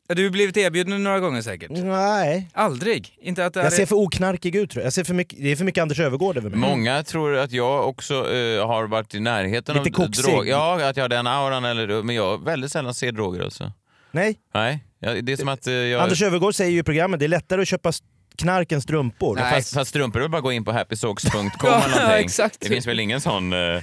Ja, 0.09 0.15
Du 0.15 0.25
har 0.25 0.31
blivit 0.31 0.57
erbjuden 0.57 1.05
några 1.05 1.21
gånger 1.21 1.43
säkert? 1.43 1.71
nej. 1.71 2.49
Aldrig? 2.53 3.15
Inte 3.23 3.47
att 3.47 3.57
Jag 3.57 3.65
är... 3.65 3.71
ser 3.71 3.87
för 3.87 3.97
oknarkig 3.97 4.57
ut 4.57 4.71
tror 4.71 4.81
jag. 4.83 4.87
jag 4.87 4.93
ser 4.93 5.05
för 5.05 5.15
mycket, 5.15 5.39
det 5.43 5.49
är 5.53 5.57
för 5.57 5.65
mycket 5.65 5.83
Anders 5.83 6.01
Öfvergård 6.01 6.37
över 6.37 6.51
mig. 6.51 6.59
Många 6.59 7.03
tror 7.03 7.37
att 7.37 7.53
jag 7.53 7.89
också 7.89 8.15
eh, 8.15 8.67
har 8.67 8.87
varit 8.87 9.15
i 9.15 9.21
närheten 9.21 9.77
Lite 9.85 10.03
av 10.03 10.07
koksig. 10.07 10.25
drog. 10.25 10.49
Ja, 10.49 10.89
att 10.89 10.97
jag 10.97 11.05
har 11.05 11.09
den 11.09 11.27
auran, 11.27 11.65
eller, 11.65 12.03
men 12.03 12.15
jag 12.17 12.45
väldigt 12.45 12.73
sällan 12.73 12.95
ser 12.95 13.13
droger 13.13 13.43
alltså. 13.43 13.73
Nej, 14.11 14.37
Nej, 14.55 14.85
ja, 14.99 15.15
det 15.23 15.33
är 15.33 15.37
som 15.37 15.49
att 15.49 15.67
eh, 15.67 15.73
jag... 15.75 16.03
Anders 16.03 16.23
Öfvergård 16.23 16.55
säger 16.55 16.71
ju 16.71 16.79
i 16.79 16.83
programmet, 16.83 17.21
det 17.21 17.27
är 17.27 17.29
lättare 17.29 17.63
att 17.63 17.69
köpa 17.69 17.93
knark 18.39 18.73
än 18.73 18.81
strumpor. 18.83 19.37
Nej, 19.37 19.55
fast, 19.55 19.75
fast 19.75 19.91
strumpor 19.91 20.23
är 20.23 20.29
bara 20.29 20.37
att 20.39 20.43
gå 20.45 20.53
in 20.53 20.65
på 20.65 20.73
happysocks.com 20.73 21.51
Ja, 21.63 21.85
eller 21.85 21.97
någonting. 22.01 22.25
exakt. 22.25 22.57
Det 22.61 22.69
finns 22.69 22.87
väl 22.87 23.01
ingen 23.01 23.21
sån 23.21 23.53
uh. 23.53 23.81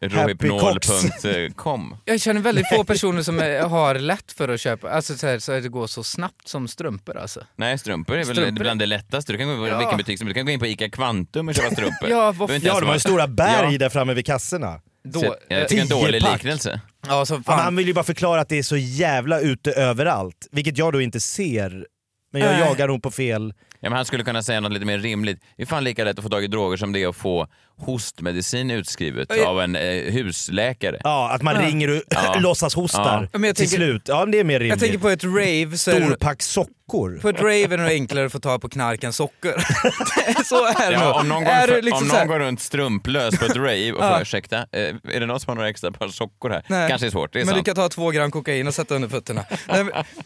rohypnol.com? 0.00 1.96
Jag 2.04 2.20
känner 2.20 2.40
väldigt 2.40 2.68
få 2.68 2.84
personer 2.84 3.22
som 3.22 3.38
är, 3.38 3.60
har 3.60 3.94
lätt 3.94 4.32
för 4.32 4.48
att 4.48 4.60
köpa, 4.60 4.90
alltså 4.90 5.14
så, 5.18 5.26
här, 5.26 5.38
så 5.38 5.52
att 5.52 5.62
det 5.62 5.68
går 5.68 5.86
så 5.86 6.04
snabbt 6.04 6.48
som 6.48 6.68
strumpor 6.68 7.16
alltså. 7.16 7.40
Nej, 7.56 7.78
strumpor 7.78 8.14
är 8.18 8.24
väl 8.24 8.36
Strumpor- 8.36 8.58
bland 8.60 8.80
det 8.80 8.86
lättaste. 8.86 9.32
Du 9.32 9.38
kan 9.38 9.46
gå 9.46 9.52
in 9.54 9.58
på 9.60 9.68
Ja. 9.68 9.78
vilken 9.78 9.96
butik 9.98 10.18
som. 10.18 10.28
Du 10.28 10.34
kan 10.34 10.46
gå 10.46 10.52
in 10.52 10.60
på 10.60 10.66
ICA 10.66 10.90
Kvantum 10.90 11.48
och 11.48 11.54
köpa 11.54 11.70
strumpor. 11.70 12.08
Ja, 12.10 12.34
inte 12.54 12.66
Ja, 12.66 12.80
de 12.80 12.86
har 12.86 12.94
ju 12.94 13.00
stora 13.00 13.26
berg 13.28 13.72
Ja. 13.72 13.78
där 13.78 13.88
framme 13.88 14.14
vid 14.14 14.26
kassorna. 14.26 14.80
Då, 15.04 15.20
Så 15.20 15.34
jag 15.48 15.68
tycker 15.68 15.82
en 15.82 15.88
dålig 15.88 16.22
pack. 16.22 16.32
liknelse. 16.32 16.80
Ja, 17.08 17.26
så 17.26 17.40
fan. 17.42 17.58
han 17.60 17.76
vill 17.76 17.86
ju 17.86 17.94
bara 17.94 18.04
förklara 18.04 18.40
att 18.40 18.48
det 18.48 18.58
är 18.58 18.62
så 18.62 18.76
jävla 18.76 19.40
ute 19.40 19.72
överallt, 19.72 20.48
vilket 20.52 20.78
jag 20.78 20.92
då 20.92 21.00
inte 21.00 21.20
ser. 21.20 21.86
Men 22.32 22.42
jag 22.42 22.50
Nej. 22.52 22.60
jagar 22.60 22.88
nog 22.88 23.02
på 23.02 23.10
fel... 23.10 23.54
Ja, 23.80 23.90
men 23.90 23.96
han 23.96 24.04
skulle 24.04 24.24
kunna 24.24 24.42
säga 24.42 24.60
något 24.60 24.72
lite 24.72 24.84
mer 24.86 24.98
rimligt. 24.98 25.42
Det 25.56 25.62
är 25.62 25.66
fan 25.66 25.84
lika 25.84 26.04
lätt 26.04 26.18
att 26.18 26.22
få 26.24 26.28
tag 26.30 26.44
i 26.44 26.46
droger 26.46 26.76
som 26.76 26.92
det 26.92 27.02
är 27.02 27.08
att 27.08 27.16
få 27.16 27.48
hostmedicin 27.78 28.70
utskrivet 28.70 29.28
Ja. 29.38 29.46
av 29.48 29.60
en 29.60 29.76
eh, 29.76 29.82
husläkare. 30.12 31.00
Ja, 31.04 31.30
att 31.30 31.42
man 31.42 31.54
Ja. 31.54 31.62
ringer 31.62 31.96
och 31.96 32.02
Ja. 32.08 32.36
låtsas 32.40 32.74
hostar 32.74 33.28
Ja, 33.32 33.40
jag 33.40 33.42
till 33.42 33.54
tänker- 33.54 33.76
slut. 33.76 34.02
Ja, 34.06 34.26
det 34.26 34.38
är 34.40 34.44
mer 34.44 34.58
rimligt. 34.58 34.70
Jag 34.72 34.80
tänker 34.80 34.98
på 34.98 35.08
ett 35.08 35.24
rave, 35.24 35.78
så 35.78 35.90
Storpack 35.90 36.42
sockor. 36.42 37.18
på 37.22 37.28
ett 37.28 37.40
rave 37.40 37.62
är 37.64 37.68
det 37.68 37.76
nog 37.76 37.88
enklare 37.90 38.26
att 38.26 38.32
få 38.32 38.40
tag 38.40 38.60
på 38.60 38.68
knark 38.68 39.04
än 39.04 39.12
socker. 39.12 39.54
så 40.44 40.64
är 40.66 40.86
det. 40.90 40.92
Ja, 40.92 41.20
om 41.20 41.28
någon, 41.28 41.44
går, 41.44 41.66
för, 41.66 41.82
liksom 41.82 42.02
om 42.02 42.08
så 42.08 42.16
här- 42.16 42.24
någon 42.26 42.38
går 42.38 42.46
runt 42.46 42.60
strumplös 42.60 43.38
på 43.38 43.44
ett 43.44 43.56
rave 43.56 43.92
och 43.92 43.98
Ja. 44.04 44.08
frågar 44.08 44.22
ursäkta, 44.22 44.56
eh, 44.56 44.66
är 45.12 45.20
det 45.20 45.26
någon 45.26 45.40
som 45.40 45.50
har 45.50 45.54
några 45.54 45.68
extra 45.68 45.90
par 45.92 46.08
sockor 46.08 46.50
här? 46.50 46.62
Nej. 46.68 46.88
Kanske 46.88 47.06
är 47.06 47.10
svårt, 47.10 47.32
det 47.32 47.38
är 47.40 47.44
men 47.44 47.54
sant. 47.54 47.64
du 47.64 47.68
kan 47.74 47.74
ta 47.82 47.88
två 47.88 48.10
gram 48.10 48.30
kokain 48.30 48.66
och 48.66 48.74
sätta 48.74 48.94
under 48.94 49.08
fötterna. 49.08 49.44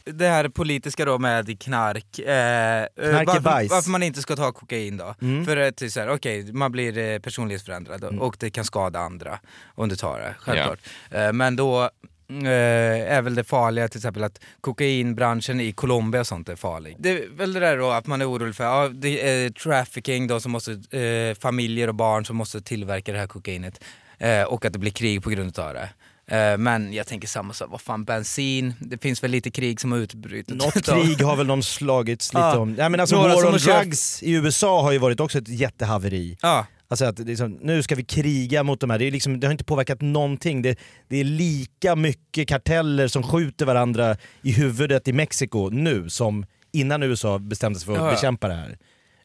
Det 0.05 0.29
här 0.29 0.49
politiska 0.49 1.05
då 1.05 1.19
med 1.19 1.61
knark. 1.63 2.19
Eh, 2.19 2.27
är 2.29 3.25
varför, 3.25 3.41
bajs. 3.41 3.71
varför 3.71 3.91
man 3.91 4.03
inte 4.03 4.23
ska 4.23 4.37
ta 4.37 4.53
kokain 4.53 4.97
då? 4.97 5.15
Mm. 5.23 5.45
För 5.47 5.57
att 5.57 5.93
så 5.93 6.01
här, 6.01 6.09
okej, 6.11 6.53
man 6.53 6.73
blir 6.73 6.99
eh, 6.99 7.19
personlighetsförändrad 7.43 8.05
Mm. 8.05 8.21
och 8.21 8.37
det 8.39 8.51
kan 8.51 8.65
skada 8.65 8.99
andra 8.99 9.39
om 9.75 9.89
du 9.89 9.97
tar 9.97 10.19
det, 10.21 10.35
självklart. 10.39 10.79
Eh, 11.11 11.33
men 11.33 11.57
då 11.57 11.83
eh, 12.29 13.17
är 13.17 13.23
väl 13.23 13.35
det 13.35 13.45
farliga 13.45 13.89
till 13.89 13.99
exempel 13.99 14.25
att 14.25 14.41
kokainbranschen 14.61 15.61
i 15.61 15.73
Colombia 15.73 16.21
och 16.21 16.27
sånt 16.27 16.49
är 16.49 16.57
farlig. 16.57 16.97
Det 16.99 17.11
är 17.11 17.29
väl 17.37 17.53
det 17.53 17.61
där 17.61 17.79
då 17.79 17.91
att 17.91 18.07
man 18.07 18.21
är 18.21 18.31
orolig 18.31 18.55
för, 18.55 18.65
ja, 18.65 18.89
det 18.89 19.29
är 19.31 19.51
trafficking 19.51 20.27
då 20.27 20.41
som 20.41 20.53
måste, 20.53 20.73
eh, 20.99 21.35
familjer 21.41 21.89
och 21.89 21.95
barn 21.95 22.25
som 22.25 22.37
måste 22.37 22.61
tillverka 22.61 23.13
det 23.13 23.19
här 23.19 23.27
kokainet. 23.27 23.85
Eh, 24.19 24.43
och 24.43 24.65
att 24.65 24.73
det 24.73 24.79
blir 24.79 24.93
krig 24.93 25.23
på 25.23 25.31
grund 25.31 25.59
av 25.59 25.75
det. 25.75 25.89
Eh, 26.33 26.59
Men 26.59 26.93
jag 26.93 27.07
tänker 27.07 27.29
samma 27.29 27.53
sak, 27.53 27.69
vad 27.71 27.81
fan 27.81 28.05
bensin, 28.05 28.75
det 28.81 29.03
finns 29.03 29.23
väl 29.23 29.31
lite 29.31 29.51
krig 29.51 29.81
som 29.81 29.93
har 29.93 29.99
utbrutit. 29.99 30.55
Något 30.55 30.83
krig 30.85 31.23
har 31.23 31.37
väl 31.37 31.47
de 31.47 31.63
slagits 31.63 32.35
lite 32.35 32.47
om. 32.47 32.75
Ja, 32.79 32.89
men 32.89 33.01
alltså 33.01 33.17
War 33.17 33.47
on 33.47 33.59
köpt- 33.59 33.83
drugs 33.85 34.23
i 34.23 34.33
USA 34.33 34.83
har 34.83 34.93
ju 34.93 34.99
varit 34.99 35.21
också 35.21 35.39
ett 35.39 35.49
jättehaveri. 35.49 36.39
Ja. 36.43 36.67
Alltså 36.89 37.05
att 37.05 37.19
liksom, 37.19 37.59
nu 37.63 37.83
ska 37.83 37.95
vi 37.95 38.05
kriga 38.05 38.63
mot 38.63 38.81
de 38.81 38.91
här, 38.91 38.99
det, 38.99 39.11
liksom, 39.11 39.41
det 39.41 39.47
har 39.47 39.53
inte 39.53 39.65
påverkat 39.65 40.01
någonting. 40.01 40.63
Det, 40.63 40.79
det 41.09 41.17
är 41.17 41.25
lika 41.25 41.97
mycket 41.97 42.49
karteller 42.49 43.09
som 43.09 43.23
skjuter 43.23 43.67
varandra 43.67 44.17
i 44.43 44.53
huvudet 44.53 45.09
i 45.09 45.13
Mexiko 45.13 45.69
nu 45.71 46.11
som 46.11 46.47
innan 46.73 47.03
USA 47.03 47.39
bestämde 47.39 47.79
sig 47.79 47.87
för 47.87 47.93
att 47.93 47.99
Ja, 47.99 48.07
ja. 48.07 48.13
bekämpa 48.13 48.49
det 48.49 48.55
här. 48.55 48.79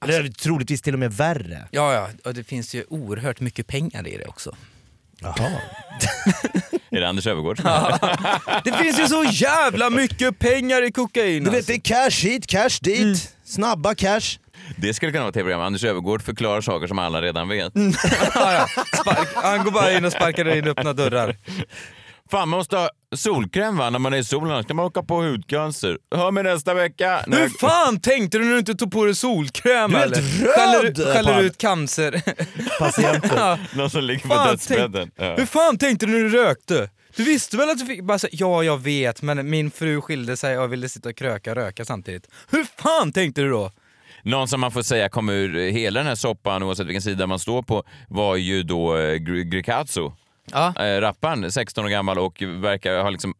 Eller 0.05 0.29
troligtvis 0.29 0.81
till 0.81 0.93
och 0.93 0.99
med 0.99 1.13
värre. 1.13 1.67
Ja, 1.71 1.93
ja, 1.93 2.09
och 2.25 2.33
det 2.33 2.43
finns 2.43 2.75
ju 2.75 2.83
oerhört 2.89 3.39
mycket 3.39 3.67
pengar 3.67 4.07
i 4.07 4.17
det 4.17 4.25
också. 4.25 4.55
Jaha. 5.21 5.51
Är 6.91 6.99
det 7.01 7.07
Anders 7.09 7.27
Öfvergård? 7.27 7.57
Det 8.63 8.71
finns 8.71 8.99
ju 8.99 9.07
så 9.07 9.23
jävla 9.31 9.89
mycket 9.89 10.39
pengar 10.39 10.81
i 10.87 10.91
kokain! 10.91 11.43
Du 11.43 11.49
vet 11.49 11.57
alltså. 11.57 11.71
det 11.71 11.77
är 11.77 12.09
cash 12.09 12.27
hit, 12.27 12.47
cash 12.47 12.79
dit, 12.81 13.35
snabba 13.45 13.95
cash. 13.95 14.39
Det 14.77 14.93
skulle 14.93 15.11
kunna 15.11 15.21
vara 15.21 15.29
ett 15.29 15.33
tv-program. 15.33 15.61
Anders 15.61 15.83
Öfvergård 15.83 16.21
förklarar 16.21 16.61
saker 16.61 16.87
som 16.87 16.99
alla 16.99 17.21
redan 17.21 17.47
vet. 17.47 17.73
ja, 18.35 18.53
ja. 18.53 18.67
Spark, 19.01 19.27
han 19.35 19.63
går 19.63 19.71
bara 19.71 19.91
in 19.91 20.05
och 20.05 20.11
sparkar 20.11 20.57
in 20.57 20.67
öppna 20.67 20.93
dörrar. 20.93 21.35
Fan, 22.31 22.49
man 22.49 22.57
måste 22.59 22.77
ha 22.77 22.89
solkräm 23.15 23.77
va, 23.77 23.89
när 23.89 23.99
man 23.99 24.13
är 24.13 24.17
i 24.17 24.23
solen, 24.23 24.51
annars 24.51 24.65
kan 24.65 24.75
man 24.75 24.85
åka 24.85 25.03
på 25.03 25.21
hudcancer. 25.21 25.97
Hör 26.15 26.31
mig 26.31 26.43
nästa 26.43 26.73
vecka. 26.73 27.23
när 27.27 27.41
Hur 27.41 27.49
fan 27.49 27.99
tänkte 27.99 28.37
du 28.37 28.43
när 28.45 28.51
du 28.53 28.59
inte 28.59 28.75
tog 28.75 28.91
på 28.91 29.05
dig 29.05 29.15
solkräm 29.15 29.91
Du 29.91 29.97
är 29.97 30.03
eller? 30.03 30.21
helt 30.21 30.99
röd, 30.99 31.13
Skäller, 31.13 31.41
ut 31.43 31.57
cancer. 31.57 32.21
Patienter. 32.79 33.31
ja. 33.37 33.57
Någon 33.75 33.89
som 33.89 34.03
ligger 34.03 34.21
på 34.21 34.27
Fan, 34.35 34.47
dödsbädden. 34.47 35.11
Ja. 35.15 35.35
Hur 35.35 35.45
fan 35.45 35.77
tänkte 35.77 36.05
du 36.05 36.11
när 36.11 36.19
du 36.19 36.29
rökte? 36.29 36.89
Du 37.15 37.23
visste 37.23 37.57
väl 37.57 37.69
att 37.69 37.79
du 37.79 37.85
fick... 37.85 38.03
Bara 38.03 38.19
så, 38.19 38.27
ja, 38.31 38.63
jag 38.63 38.77
vet, 38.77 39.21
men 39.21 39.49
min 39.49 39.71
fru 39.71 40.01
skilde 40.01 40.37
sig 40.37 40.57
och 40.59 40.73
ville 40.73 40.89
sitta 40.89 41.09
och 41.09 41.15
kröka 41.15 41.51
och 41.51 41.57
röka 41.57 41.85
samtidigt. 41.85 42.27
Hur 42.49 42.65
fan 42.81 43.11
tänkte 43.11 43.41
du 43.41 43.49
då? 43.49 43.71
Någon 44.23 44.47
som 44.47 44.59
man 44.61 44.71
får 44.71 44.81
säga 44.81 45.09
kom 45.09 45.29
ur 45.29 45.69
hela 45.71 45.99
den 45.99 46.07
här 46.07 46.15
soppan, 46.15 46.63
oavsett 46.63 46.85
vilken 46.87 47.01
sida 47.01 47.27
man 47.27 47.39
står 47.39 47.61
på, 47.63 47.83
var 48.09 48.35
ju 48.35 48.63
då 48.63 48.97
eh, 48.97 48.99
Gr- 49.15 49.43
Grikazzo. 49.43 50.13
Ja. 50.51 50.73
Eh, 50.85 51.01
rapparen, 51.01 51.51
16 51.51 51.85
år 51.85 51.89
gammal 51.89 52.19
och 52.19 52.41
verkar 52.41 53.01
ha 53.03 53.09
liksom... 53.09 53.33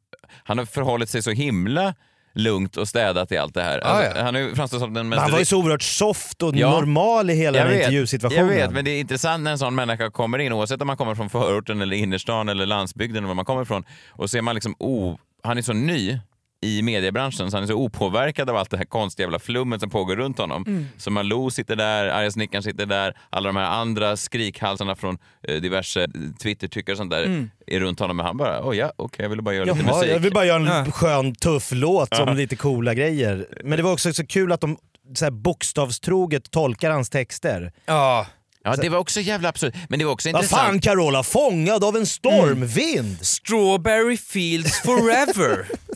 Han 0.43 0.57
har 0.57 0.65
förhållit 0.65 1.09
sig 1.09 1.23
så 1.23 1.31
himla 1.31 1.93
lugnt 2.33 2.77
och 2.77 2.87
städat 2.87 3.31
i 3.31 3.37
allt 3.37 3.53
det 3.53 3.63
här. 3.63 3.79
Ah, 3.83 3.87
Alltså, 3.87 4.17
ja. 4.17 4.23
Han 4.23 4.35
är 4.35 4.67
som 4.67 4.79
den 4.79 4.93
Men 4.93 5.09
mest... 5.09 5.21
han 5.21 5.31
var 5.31 5.39
ju 5.39 5.45
så 5.45 5.57
oerhört 5.57 5.81
soft 5.81 6.43
och 6.43 6.55
Ja. 6.55 6.69
normal 6.71 7.29
i 7.29 7.33
hela 7.33 7.57
den 7.59 7.67
vet, 7.67 7.77
intervjusituationen. 7.77 8.47
Jag 8.47 8.53
vet, 8.55 8.71
men 8.71 8.85
det 8.85 8.91
är 8.91 8.99
intressant 8.99 9.43
när 9.43 9.51
en 9.51 9.57
sån 9.59 9.75
människa 9.75 10.09
kommer 10.11 10.39
in, 10.39 10.53
oavsett 10.53 10.81
om 10.81 10.87
man 10.87 10.97
kommer 10.97 11.15
från 11.15 11.29
förorten 11.29 11.81
eller 11.81 11.95
innerstan 11.97 12.49
eller 12.49 12.65
landsbygden 12.65 13.17
eller 13.17 13.27
var 13.27 13.35
man 13.35 13.45
kommer 13.45 13.61
ifrån. 13.61 13.83
Och 14.09 14.29
ser 14.29 14.41
man 14.41 14.55
liksom, 14.55 14.75
oh, 14.79 15.15
han 15.43 15.57
är 15.57 15.61
så 15.61 15.73
ny 15.73 16.19
i 16.61 16.81
mediebranschen 16.81 17.51
så 17.51 17.57
han 17.57 17.63
är 17.63 17.67
så 17.67 17.73
opåverkad 17.73 18.49
av 18.49 18.55
allt 18.55 18.69
det 18.69 18.77
här 18.77 18.85
konstiga 18.85 19.25
jävla 19.25 19.39
flummet 19.39 19.81
som 19.81 19.89
pågår 19.89 20.15
runt 20.15 20.37
honom. 20.37 20.63
Mm. 20.67 20.85
Så 20.97 21.11
Malou 21.11 21.49
sitter 21.49 21.75
där, 21.75 22.05
arga 22.07 22.31
snickaren 22.31 22.63
sitter 22.63 22.85
där, 22.85 23.17
alla 23.29 23.47
de 23.47 23.55
här 23.55 23.63
andra 23.65 24.17
skrikhalsarna 24.17 24.95
från 24.95 25.17
eh, 25.47 25.55
diverse 25.55 26.07
Twitter-tyckare 26.41 26.93
och 26.93 26.97
sånt 26.97 27.11
där 27.11 27.23
Mm. 27.23 27.49
är 27.67 27.79
runt 27.79 27.99
honom. 27.99 28.17
Men 28.17 28.25
han 28.25 28.37
bara, 28.37 28.61
oh 28.69 28.77
ja, 28.77 28.91
okej, 28.95 29.23
jag 29.23 29.29
ville 29.29 29.41
bara 29.41 29.55
göra 29.55 29.65
lite 29.65 29.79
Jaha, 29.87 29.95
musik. 29.97 30.11
jag 30.15 30.19
vill 30.19 30.33
bara 30.33 30.45
göra 30.45 30.73
en 30.75 30.91
skön, 30.91 31.35
tuff 31.35 31.69
låt 31.71 32.07
Ja. 32.11 32.17
som 32.17 32.35
lite 32.37 32.55
coola 32.55 32.93
grejer. 32.93 33.47
Men 33.63 33.77
det 33.77 33.83
var 33.83 33.91
också 33.93 34.13
så 34.13 34.25
kul 34.27 34.51
att 34.51 34.61
de 34.61 34.77
så 35.15 35.25
här 35.25 35.31
bokstavstroget 35.31 36.51
tolkar 36.51 36.91
hans 36.91 37.09
texter. 37.09 37.71
Ja. 37.85 38.25
Ja, 38.63 38.75
det 38.75 38.89
var 38.89 38.97
också 38.99 39.19
jävla 39.21 39.49
absurt. 39.49 39.75
Men 39.89 39.99
det 39.99 40.05
var 40.05 40.11
också 40.11 40.31
Vad 40.31 40.41
intressant. 40.41 40.61
fan 40.67 40.79
Carola, 40.81 41.23
fångad 41.23 41.83
av 41.83 41.95
en 41.95 42.05
stormvind! 42.05 43.17
Strawberry 43.25 44.17
fields 44.17 44.81
forever. 44.81 45.65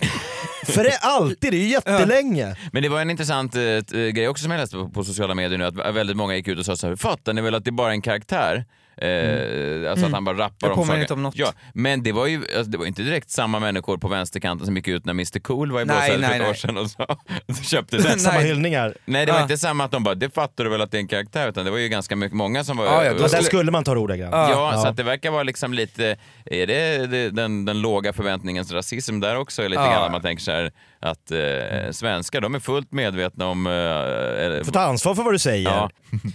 För 0.65 0.83
det 0.83 0.89
är 0.89 0.99
alltid, 1.01 1.51
det 1.51 1.57
är 1.57 1.61
ju 1.61 1.67
jättelänge. 1.71 2.55
Men 2.71 2.83
det 2.83 2.89
var 2.89 3.01
en 3.01 3.09
intressant 3.09 3.55
eh, 3.55 3.61
grej 3.91 4.27
också 4.27 4.43
som 4.43 4.51
jag 4.51 4.59
läste 4.59 4.75
på, 4.75 4.89
på 4.89 5.03
sociala 5.03 5.35
medier 5.35 5.57
nu, 5.57 5.65
att 5.65 5.95
väldigt 5.95 6.17
många 6.17 6.35
gick 6.35 6.47
ut 6.47 6.59
och 6.59 6.65
sa 6.65 6.75
så 6.75 6.87
här, 6.87 6.95
fattar 6.95 7.33
ni 7.33 7.41
väl 7.41 7.55
att 7.55 7.63
det 7.65 7.69
är 7.69 7.71
bara 7.71 7.91
en 7.91 8.01
karaktär? 8.01 8.65
Eh, 9.01 9.71
Alltså 9.91 10.05
att 10.05 10.11
Mm. 10.11 10.13
han 10.13 10.23
bara 10.25 10.37
rappar 10.37 10.67
Jag 10.69 10.77
om 10.77 10.87
saker. 10.87 11.11
om 11.13 11.23
något. 11.23 11.35
Ja, 11.37 11.53
men 11.73 12.03
det 12.03 12.11
var 12.11 12.27
ju 12.27 12.37
alltså, 12.37 12.63
det 12.71 12.77
var 12.77 12.85
inte 12.85 13.01
direkt 13.01 13.29
samma 13.29 13.59
människor 13.59 13.97
på 13.97 14.07
vänsterkanten 14.07 14.65
som 14.65 14.75
gick 14.75 14.87
ut 14.87 15.05
när 15.05 15.13
Mr 15.13 15.39
Cool 15.39 15.71
var 15.71 15.81
i 15.81 15.85
blåsväder 15.85 16.27
för 16.27 16.35
ett 16.43 16.49
år 16.49 16.53
sedan 16.53 16.77
och 16.77 16.89
så, 16.91 17.05
så 17.53 17.63
köpte 17.63 17.97
det. 17.97 18.03
Samma 18.19 18.39
hyllningar. 18.39 18.93
Nej, 19.05 19.25
det 19.25 19.31
var 19.31 19.39
Ah. 19.39 19.43
inte 19.43 19.57
samma 19.57 19.83
att 19.83 19.91
de 19.91 20.03
bara, 20.03 20.15
det 20.15 20.29
fattar 20.35 20.63
du 20.63 20.69
väl 20.69 20.81
att 20.81 20.91
det 20.91 20.97
är 20.97 20.99
en 20.99 21.07
karaktär, 21.07 21.49
utan 21.49 21.65
det 21.65 21.71
var 21.71 21.77
ju 21.77 21.87
ganska 21.89 22.15
mycket, 22.15 22.37
många 22.37 22.63
som 22.63 22.77
var... 22.77 22.85
Ja, 22.85 23.05
ja, 23.05 23.13
då 23.13 23.27
där 23.27 23.41
skulle 23.41 23.71
man 23.71 23.83
ta 23.83 23.93
det 23.93 23.99
ordagrant. 23.99 24.31
Ja, 24.33 24.49
Ja. 24.73 24.81
så 24.81 24.87
att 24.87 24.97
det 24.97 25.03
verkar 25.03 25.31
vara 25.31 25.43
liksom 25.43 25.73
lite, 25.73 26.17
är 26.45 26.67
det, 26.67 27.07
det 27.07 27.29
den, 27.29 27.65
den 27.65 27.81
låga 27.81 28.13
förväntningens 28.13 28.71
rasism 28.71 29.19
där 29.19 29.37
också? 29.37 29.61
Lite 29.67 29.81
Ja. 29.81 29.91
grann 29.91 30.03
att 30.03 30.11
man 30.11 30.21
tänker 30.21 30.43
så 30.43 30.51
här 30.51 30.71
att 30.99 31.31
eh, 31.31 31.91
svenskar, 31.91 32.41
de 32.41 32.55
är 32.55 32.59
fullt 32.59 32.91
medvetna 32.91 33.47
om... 33.47 33.67
Eh, 33.67 33.73
eller- 33.73 34.63
Får 34.63 34.71
ta 34.71 34.79
ansvar 34.81 35.15
för 35.15 35.23
vad 35.23 35.33
du 35.33 35.39
säger. 35.39 35.69
Ja. 35.69 35.89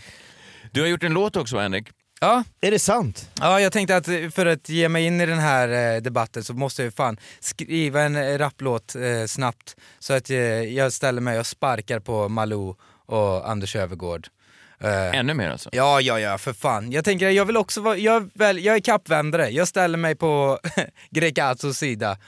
Du 0.73 0.81
har 0.81 0.89
gjort 0.89 1.03
en 1.05 1.13
låt 1.15 1.37
också 1.37 1.59
Henrik. 1.59 1.87
Ja. 2.21 2.45
Är 2.61 2.71
det 2.71 2.79
sant? 2.79 3.31
Ja, 3.41 3.61
jag 3.61 3.73
tänkte 3.73 3.97
att 3.97 4.07
för 4.35 4.47
att 4.47 4.69
ge 4.69 4.89
mig 4.89 5.05
in 5.05 5.21
i 5.21 5.27
den 5.27 5.39
här 5.39 5.95
eh, 5.97 6.03
debatten 6.03 6.45
så 6.45 6.55
måste 6.55 6.83
jag 6.83 6.95
fan 6.95 7.17
skriva 7.41 8.03
en 8.03 8.17
eh, 8.17 8.39
rapplåt 8.39 8.95
eh, 8.95 9.27
snabbt 9.27 9.77
så 9.99 10.13
att 10.15 10.31
eh, 10.31 10.37
jag 10.39 10.93
ställer 10.93 11.21
mig 11.21 11.39
och 11.39 11.47
sparkar 11.47 12.01
på 12.01 12.29
Malou 12.29 12.75
och 13.07 13.51
Anders 13.51 13.77
Övergård. 13.77 14.29
Eh, 14.81 15.19
Ännu 15.19 15.35
mer 15.35 15.51
alltså? 15.51 15.69
Ja, 15.73 16.01
ja, 16.01 16.21
ja, 16.21 16.39
för 16.39 16.53
fan. 16.53 16.93
Jag 16.93 17.05
tänker, 17.05 17.31
jag 17.31 17.45
vill 17.45 17.57
också 17.57 17.81
vara, 17.81 17.97
jag, 17.97 18.31
väl, 18.35 18.65
jag 18.65 18.77
är 18.77 18.81
kappvändare, 18.81 19.49
jag 19.49 19.69
ställer 19.69 19.99
mig 19.99 20.15
på 20.15 20.59
Grekazos 21.11 21.79
sida. 21.79 22.19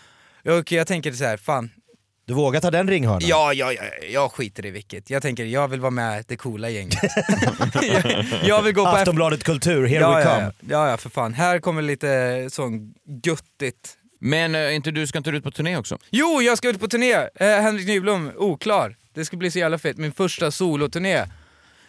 Och 0.45 0.72
jag 0.72 0.86
tänker 0.86 1.12
så 1.12 1.24
här, 1.24 1.36
fan. 1.36 1.70
Du 2.29 2.35
vågar 2.35 2.61
ta 2.61 2.70
den 2.70 2.89
ringhörnan? 2.89 3.20
Ja, 3.29 3.53
ja, 3.53 3.72
ja, 3.72 3.83
jag 4.12 4.33
skiter 4.33 4.66
i 4.66 4.70
vilket. 4.70 5.11
Jag 5.11 5.22
tänker, 5.22 5.45
jag 5.45 5.68
vill 5.68 5.81
vara 5.81 5.91
med 5.91 6.24
det 6.29 6.37
coola 6.37 6.70
gänget. 6.70 6.99
jag, 7.83 8.24
jag 8.45 8.62
vill 8.62 8.74
gå 8.74 8.85
på 8.85 8.91
Aftonbladet 8.91 9.45
Kultur, 9.45 9.87
here 9.87 10.01
ja, 10.01 10.14
we 10.16 10.20
ja, 10.22 10.31
come. 10.35 10.43
Ja, 10.43 10.53
ja, 10.68 10.91
ja, 10.91 10.97
för 10.97 11.11
fan. 11.11 11.35
Här 11.35 11.59
kommer 11.59 11.83
lite 11.83 12.47
sån 12.51 12.95
guttigt. 13.22 13.95
Men 14.20 14.55
eh, 14.55 14.74
inte 14.74 14.91
du, 14.91 15.07
ska 15.07 15.18
inte 15.18 15.31
du 15.31 15.37
ut 15.39 15.45
på 15.45 15.51
turné 15.51 15.76
också? 15.76 15.99
Jo, 16.11 16.43
jag 16.43 16.59
ska 16.59 16.68
ut 16.68 16.81
på 16.81 16.89
turné! 16.89 17.12
Eh, 17.14 17.29
Henrik 17.41 17.87
Nyblom, 17.87 18.31
oklar. 18.37 18.97
Det 19.14 19.24
ska 19.24 19.37
bli 19.37 19.51
så 19.51 19.59
jävla 19.59 19.79
fett. 19.79 19.97
Min 19.97 20.12
första 20.12 20.51
soloturné. 20.51 21.16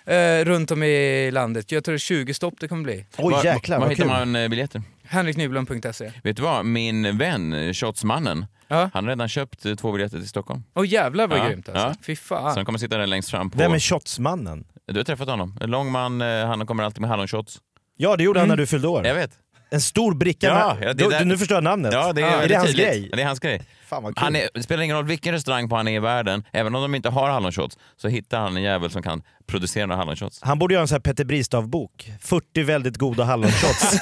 Eh, 0.05 0.45
runt 0.45 0.71
om 0.71 0.83
i 0.83 1.31
landet. 1.31 1.71
Jag 1.71 1.83
tror 1.83 1.93
det 1.93 1.97
är 1.97 1.99
20 1.99 2.33
stopp 2.33 2.53
det 2.59 2.67
kommer 2.67 2.83
bli. 2.83 3.05
Var- 3.17 3.31
Var 3.79 3.89
hittar 3.89 4.05
man 4.05 4.35
eh, 4.35 4.47
biljetter? 4.49 4.81
Henriknyblom.se. 5.09 6.11
Vet 6.23 6.37
du 6.37 6.41
vad, 6.43 6.65
min 6.65 7.17
vän, 7.17 7.73
Shotsmannen, 7.73 8.45
Ja. 8.67 8.89
han 8.93 9.03
har 9.03 9.09
redan 9.09 9.29
köpt 9.29 9.65
eh, 9.65 9.75
två 9.75 9.91
biljetter 9.91 10.17
till 10.17 10.27
Stockholm. 10.27 10.63
Åh 10.75 10.87
jävlar 10.87 11.27
vad 11.27 11.39
Ja, 11.39 11.47
grymt 11.47 11.69
alltså. 11.69 11.83
ja. 11.87 11.93
Fy 12.05 12.15
fan. 12.15 12.51
Så 12.53 12.59
han 12.59 12.65
kommer 12.65 12.79
sitta 12.79 12.97
där 12.97 13.07
längst 13.07 13.29
fram 13.31 13.49
på... 13.49 13.57
Vem 13.57 13.73
är 13.73 13.79
shotsmannen? 13.79 14.65
Du 14.87 14.97
har 14.99 15.03
träffat 15.03 15.27
honom. 15.29 15.57
En 15.61 15.71
lång 15.71 15.91
man, 15.91 16.21
eh, 16.21 16.45
han 16.47 16.65
kommer 16.67 16.83
alltid 16.83 17.01
med 17.01 17.09
hallonshots. 17.09 17.59
Ja, 17.97 18.15
det 18.15 18.23
gjorde 18.23 18.39
han 18.39 18.45
Mm. 18.45 18.55
när 18.57 18.63
du 18.63 18.67
fyllde 18.67 18.87
år. 18.87 19.05
Jag 19.07 19.15
vet. 19.15 19.31
En 19.71 19.81
stor 19.81 20.13
bricka 20.13 20.47
Ja, 20.47 20.75
med... 20.79 20.89
ja, 20.89 20.93
det 20.93 21.03
är 21.03 21.09
du, 21.09 21.09
där- 21.15 21.25
nu 21.25 21.37
förstår 21.37 21.55
jag 21.55 21.63
namnet. 21.63 21.93
Ja, 21.93 22.13
det 22.13 22.21
är, 22.21 22.41
är 22.43 22.47
det 22.47 22.55
hans 22.55 22.73
grej? 22.73 23.07
Ja, 23.11 23.15
Det 23.15 23.21
är 23.21 23.27
hans 23.27 23.39
grej. 23.39 23.61
Fan 23.89 24.03
vad 24.03 24.15
kul. 24.15 24.23
Han 24.23 24.35
är, 24.35 24.49
det 24.53 24.63
spelar 24.63 24.83
ingen 24.83 24.95
roll 24.95 25.05
vilken 25.05 25.33
restaurang 25.33 25.69
på 25.69 25.75
han 25.75 25.87
är 25.87 25.91
i 25.95 25.99
världen, 25.99 26.43
även 26.51 26.75
om 26.75 26.81
de 26.81 26.95
inte 26.95 27.09
har 27.09 27.29
hallonshots, 27.29 27.77
så 27.97 28.07
hittar 28.07 28.39
han 28.39 28.57
en 28.57 28.63
jävel 28.63 28.89
som 28.91 29.01
kan 29.03 29.21
producera 29.47 29.85
några 29.85 29.97
hallonshots. 29.97 30.39
Han 30.41 30.59
borde 30.59 30.73
göra 30.73 30.81
en 30.81 30.87
sån 30.87 30.95
här 30.95 30.99
Petter 31.01 31.25
Bristav-bok. 31.25 32.11
40 32.21 32.63
väldigt 32.63 32.97
goda 32.97 33.23
hallonshots. 33.23 33.95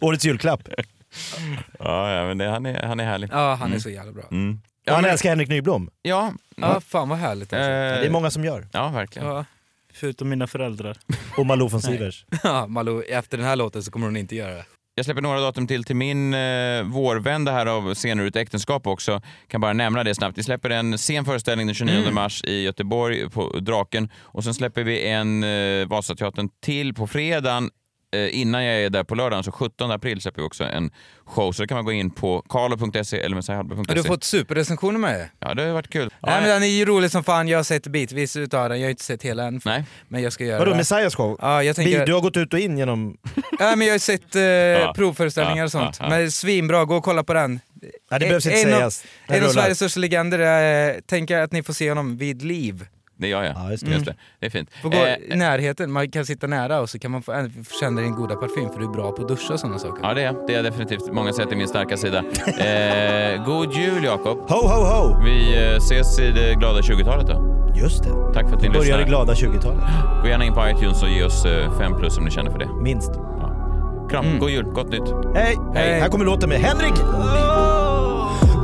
Årets 0.00 0.24
julklapp. 0.24 0.68
Ja, 1.78 2.10
ja 2.12 2.26
men 2.26 2.38
det, 2.38 2.48
han, 2.48 2.66
är, 2.66 2.82
han 2.82 3.00
är 3.00 3.04
härlig. 3.04 3.28
Ja, 3.32 3.54
han 3.54 3.62
är 3.62 3.66
Mm. 3.66 3.80
så 3.80 3.90
jävla 3.90 4.12
bra. 4.12 4.24
Mm. 4.30 4.60
Och 4.86 4.92
han 4.92 5.02
men- 5.02 5.10
älskar 5.10 5.28
Henrik 5.28 5.48
Nyblom. 5.48 5.90
Ja. 6.02 6.32
Ja, 6.56 6.80
fan 6.80 7.08
vad 7.08 7.18
härligt 7.18 7.52
alltså. 7.52 7.70
Eh, 7.70 8.00
Det 8.00 8.06
är 8.06 8.10
många 8.10 8.30
som 8.30 8.44
gör. 8.44 8.68
Ja, 8.72 8.88
verkligen. 8.88 9.28
Ja. 9.28 9.44
Förutom 9.92 10.28
mina 10.28 10.46
föräldrar. 10.46 10.96
Och 11.36 11.46
Malou 11.46 11.68
von. 11.68 11.82
Sivers. 11.82 12.24
Ja, 12.42 12.66
Malou, 12.66 13.02
efter 13.02 13.36
den 13.38 13.46
här 13.46 13.56
låten 13.56 13.82
så 13.82 13.90
kommer 13.90 14.06
hon 14.06 14.16
inte 14.16 14.36
göra 14.36 14.54
det. 14.54 14.64
Jag 14.96 15.04
släpper 15.04 15.22
några 15.22 15.40
datum 15.40 15.66
till 15.66 15.84
till 15.84 15.96
min 15.96 16.34
eh, 16.34 16.82
vårvända 16.82 17.52
här 17.52 17.66
av 17.66 17.94
scener 17.94 18.26
ett 18.26 18.36
äktenskap 18.36 18.86
också. 18.86 19.22
Kan 19.48 19.60
bara 19.60 19.72
nämna 19.72 20.04
det 20.04 20.14
snabbt. 20.14 20.38
Vi 20.38 20.42
släpper 20.42 20.70
en 20.70 20.98
sen 20.98 21.24
föreställning 21.24 21.66
den 21.66 21.74
29 21.74 21.98
Mm. 21.98 22.14
mars 22.14 22.44
i 22.44 22.62
Göteborg 22.62 23.30
på 23.30 23.58
Draken 23.58 24.08
och 24.16 24.44
sen 24.44 24.54
släpper 24.54 24.82
vi 24.84 25.06
en 25.08 25.44
eh, 25.44 25.86
Vasateatern 25.86 26.48
till 26.62 26.94
på 26.94 27.06
fredagen 27.06 27.70
innan 28.30 28.64
jag 28.64 28.76
är 28.76 28.90
där 28.90 29.04
på 29.04 29.14
lördagen, 29.14 29.44
så 29.44 29.52
17 29.52 29.90
april 29.90 30.20
släpper 30.20 30.42
vi 30.42 30.46
också 30.48 30.64
en 30.64 30.90
show. 31.26 31.52
Så 31.52 31.62
det 31.62 31.68
kan 31.68 31.76
man 31.76 31.84
gå 31.84 31.92
in 31.92 32.10
på 32.10 32.42
karlo.se 32.48 33.20
eller 33.20 33.36
messiahallberg.se. 33.36 33.84
Har 33.88 33.94
du 33.94 34.02
fått 34.02 34.24
superrecensioner 34.24 34.98
med 34.98 35.14
det? 35.20 35.30
Ja, 35.38 35.54
det 35.54 35.62
har 35.62 35.72
varit 35.72 35.90
kul. 35.90 36.14
Nej 36.22 36.40
men 36.40 36.50
den 36.50 36.62
är 36.62 36.66
ju 36.66 36.84
rolig 36.84 37.10
som 37.10 37.24
fan, 37.24 37.48
jag 37.48 37.58
har 37.58 37.64
sett 37.64 37.86
bitvis 37.86 38.36
utav 38.36 38.68
den, 38.68 38.80
jag 38.80 38.86
har 38.86 38.90
inte 38.90 39.04
sett 39.04 39.22
hela 39.22 39.44
än. 39.44 39.60
Nej. 39.64 39.84
Men 40.08 40.22
jag 40.22 40.32
ska 40.32 40.44
göra 40.44 40.58
Vadå, 40.58 40.70
det. 40.70 40.76
Messiahs 40.76 41.14
show? 41.14 41.38
Ja, 41.40 41.62
jag 41.62 41.76
tänker... 41.76 42.06
Du 42.06 42.12
har 42.14 42.20
gått 42.20 42.36
ut 42.36 42.52
och 42.52 42.58
in 42.58 42.78
genom... 42.78 43.16
Ja, 43.58 43.76
men 43.76 43.86
jag 43.86 43.94
har 43.94 43.98
sett 43.98 44.34
eh, 44.36 44.92
provföreställningar 44.96 45.58
Ja, 45.62 45.64
och 45.64 45.70
sånt. 45.72 45.96
ja, 46.00 46.04
ja. 46.04 46.10
Men 46.10 46.30
svinbra, 46.30 46.84
gå 46.84 46.96
och 46.96 47.04
kolla 47.04 47.24
på 47.24 47.34
den. 47.34 47.60
Ja, 48.10 48.18
det 48.18 48.26
behövs 48.26 48.46
inte 48.46 48.58
en 48.58 48.62
sägas. 48.64 49.04
Av, 49.28 49.34
en 49.34 49.44
av. 49.44 49.48
Sveriges 49.48 49.78
största 49.78 50.00
legender, 50.00 50.38
eh, 50.94 51.00
tänker 51.00 51.40
att 51.40 51.52
ni 51.52 51.62
får 51.62 51.72
se 51.72 51.88
honom 51.88 52.16
vid 52.16 52.42
liv. 52.42 52.86
Det 53.16 53.28
gör 53.28 53.42
jag. 53.42 53.52
Ja, 53.56 53.70
just 53.70 53.84
det. 53.86 53.92
Just 53.92 54.06
det. 54.06 54.14
det 54.40 54.46
är 54.46 54.50
fint. 54.50 54.70
Får 54.82 54.88
gå 54.90 54.96
Eh, 54.96 55.16
i 55.32 55.36
närheten, 55.36 55.92
man 55.92 56.10
kan 56.10 56.26
sitta 56.26 56.46
nära 56.46 56.80
och 56.80 56.90
så 56.90 56.98
kan 56.98 57.10
man 57.10 57.22
få, 57.22 57.32
äh, 57.32 57.44
känna 57.80 58.00
din 58.00 58.12
goda 58.14 58.34
parfym 58.36 58.70
för 58.72 58.78
du 58.78 58.84
är 58.84 58.88
bra 58.90 59.12
på 59.12 59.22
att 59.22 59.28
duscha 59.28 59.52
och 59.54 59.60
sådana 59.60 59.78
saker. 59.78 60.02
Ja, 60.08 60.14
det 60.14 60.22
är 60.22 60.34
det 60.46 60.54
är 60.54 60.62
definitivt. 60.62 61.12
Många 61.12 61.32
säger 61.32 61.42
att 61.44 61.50
det 61.50 61.54
är 61.54 61.58
min 61.58 61.68
starka 61.68 61.96
sida. 61.96 62.18
Eh, 62.18 63.44
god 63.44 63.72
jul, 63.72 64.04
Jakob. 64.04 64.38
Ho, 64.38 64.56
ho, 64.68 64.84
ho! 64.84 65.24
Vi 65.24 65.64
eh, 65.70 65.76
ses 65.76 66.18
i 66.18 66.30
det 66.30 66.54
glada 66.54 66.80
20-talet 66.80 67.26
då. 67.26 67.50
Just 67.76 68.02
det. 68.04 68.10
Tack 68.34 68.48
för 68.48 68.56
att 68.56 68.62
ni 68.62 68.68
Börjar 68.68 68.80
lyssnade. 68.82 69.02
det 69.02 69.08
glada 69.08 69.32
20-talet. 69.34 69.84
Gå 70.22 70.28
gärna 70.28 70.44
in 70.44 70.54
på 70.54 70.68
iTunes 70.68 71.02
och 71.02 71.08
ge 71.08 71.22
oss 71.24 71.46
5 71.78 71.96
plus 71.98 72.18
om 72.18 72.24
ni 72.24 72.30
känner 72.30 72.50
för 72.50 72.58
det. 72.58 72.68
Minst. 72.82 73.10
Kram, 74.10 74.38
god 74.38 74.50
jul, 74.50 74.64
gott 74.64 74.90
nytt. 74.90 75.14
Hej! 75.34 75.56
Hej. 75.74 76.00
Här 76.00 76.08
kommer 76.08 76.24
låten 76.24 76.48
med 76.48 76.58
Henrik! 76.58 76.94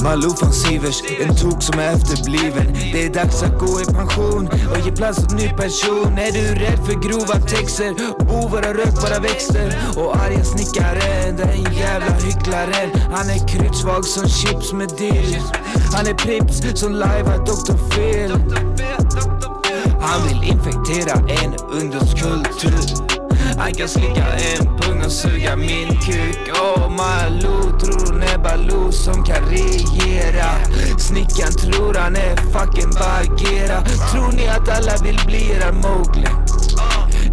Malou 0.02 0.34
von 0.40 0.52
Sivers, 0.52 1.02
en 1.20 1.36
tok 1.36 1.62
som 1.62 1.78
är 1.78 1.92
efterbliven. 1.92 2.66
Det 2.92 3.04
är 3.04 3.10
dags 3.10 3.42
att 3.42 3.58
gå 3.58 3.80
i 3.80 3.84
pension 3.84 4.48
och 4.70 4.78
ge 4.86 4.92
plats 4.92 5.18
åt 5.18 5.32
ny 5.32 5.48
person 5.48 6.18
Är 6.18 6.32
du 6.32 6.54
rädd 6.54 6.86
för 6.86 7.08
grova 7.08 7.34
texter, 7.34 7.90
oh, 7.90 8.24
bovar 8.26 8.68
och 8.68 8.76
rökbara 8.76 9.18
växter. 9.20 9.78
Och 9.96 10.16
arga 10.16 10.44
snickaren, 10.44 11.36
den 11.36 11.74
jävla 11.74 12.14
hycklaren. 12.14 12.90
Han 13.12 13.30
är 13.30 13.48
kryddsvag 13.48 14.04
som 14.04 14.28
chips 14.28 14.72
med 14.72 14.88
dill. 14.98 15.38
Han 15.92 16.06
är 16.06 16.14
prips 16.14 16.80
som 16.80 16.92
lajvar 16.92 17.38
Dr. 17.38 17.76
Phil. 17.90 18.32
Han 20.00 20.28
vill 20.28 20.50
infektera 20.50 21.12
en 21.28 21.54
ungdomskultur 21.80 23.19
han 23.60 23.72
kan 23.74 23.88
slicka 23.88 24.26
en 24.26 24.78
pung 24.78 25.04
och 25.04 25.12
suga 25.12 25.56
min 25.56 25.88
kuk. 25.88 26.50
Åh 26.54 26.90
Malou 26.90 27.78
tror 27.80 28.12
hon 28.12 28.22
är 28.22 28.38
Baloo 28.38 28.92
som 28.92 29.24
kan 29.24 29.44
regera? 29.44 30.48
Snickaren 30.98 31.52
tror 31.52 31.94
han 31.94 32.16
är 32.16 32.36
fucking 32.36 32.90
Bagheera. 32.90 33.82
Tror 33.82 34.32
ni 34.32 34.48
att 34.48 34.68
alla 34.68 34.96
vill 35.04 35.20
bli 35.26 35.50
era 35.50 35.72
Mowgli? 35.72 36.26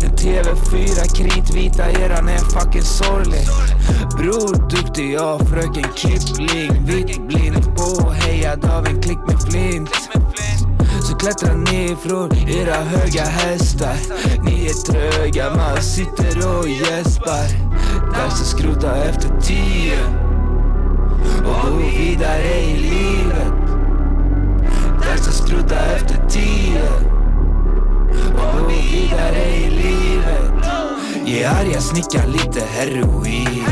En 0.04 0.16
TV4 0.18 1.16
kritvita 1.16 1.92
eran 1.92 2.30
är 2.30 2.38
fucking 2.38 2.82
sorglig. 2.82 3.48
Bror 4.18 4.70
duktig 4.70 5.14
jag 5.14 5.40
fröken 5.50 5.94
Kipling. 5.96 6.86
Vitt 6.86 7.28
blind 7.28 7.76
påhejad 7.76 8.66
av 8.66 8.86
en 8.86 9.02
klick 9.02 9.20
med 9.28 9.42
flint 9.42 9.90
så 11.08 11.16
klättrar 11.16 11.56
ni 11.56 11.96
från 12.02 12.38
era 12.38 12.76
höga 12.76 13.24
hästar. 13.24 13.96
Ni 14.44 14.66
är 14.66 14.74
tröga, 14.74 15.56
man 15.56 15.82
sitter 15.82 16.58
och 16.58 16.70
gäspar. 16.70 17.48
Dags 18.14 18.42
att 18.42 18.48
skrota 18.48 18.96
efter 18.96 19.42
tio 19.42 20.00
och 21.46 21.72
gå 21.72 21.78
vidare 21.78 22.60
i 22.62 22.78
livet. 22.78 23.54
Dags 25.02 25.28
att 25.28 25.34
skrota 25.34 25.76
efter 25.96 26.28
tio 26.30 26.90
och 28.34 28.60
gå 28.60 28.68
vidare 28.68 29.56
i 29.56 29.70
livet. 29.70 30.52
Ge 31.26 31.44
arga 31.44 31.82
snickaren 31.82 32.32
lite 32.32 32.60
heroin. 32.60 33.66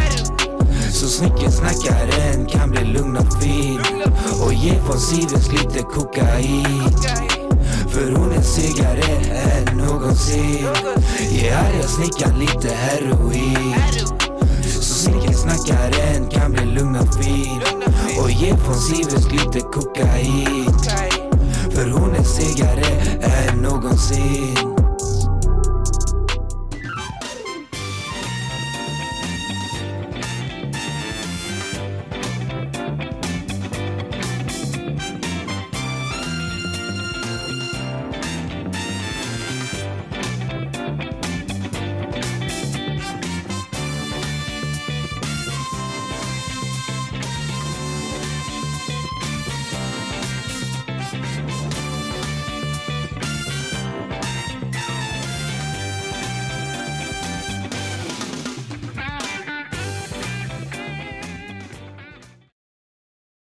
Så 1.05 1.11
snicken 1.11 1.51
snackaren 1.51 2.45
kan 2.45 2.71
bli 2.71 2.83
lugn 2.83 3.17
och 3.17 3.41
fin 3.43 3.79
Och 4.41 4.53
ge 4.53 4.79
von 4.79 4.99
Sivers 4.99 5.51
lite 5.51 5.79
kokain. 5.79 6.89
För 7.89 8.11
hon 8.11 8.31
är 8.31 8.41
segare 8.41 9.03
än 9.31 9.77
någonsin. 9.77 10.67
Ge 11.31 11.49
arga 11.49 11.87
snickaren 11.87 12.39
lite 12.39 12.69
heroin. 12.75 13.75
Så 14.63 14.81
snicken 14.81 15.33
snackaren 15.33 16.27
kan 16.29 16.51
bli 16.51 16.65
lugn 16.65 16.95
och 16.95 17.23
fin 17.23 17.61
Och 18.19 18.31
ge 18.31 18.53
von 18.53 18.75
Sivers 18.75 19.31
lite 19.31 19.59
kokain. 19.59 20.65
För 21.71 21.89
hon 21.89 22.15
är 22.15 22.23
segare 22.23 22.85
än 23.21 23.57
någonsin. 23.57 24.74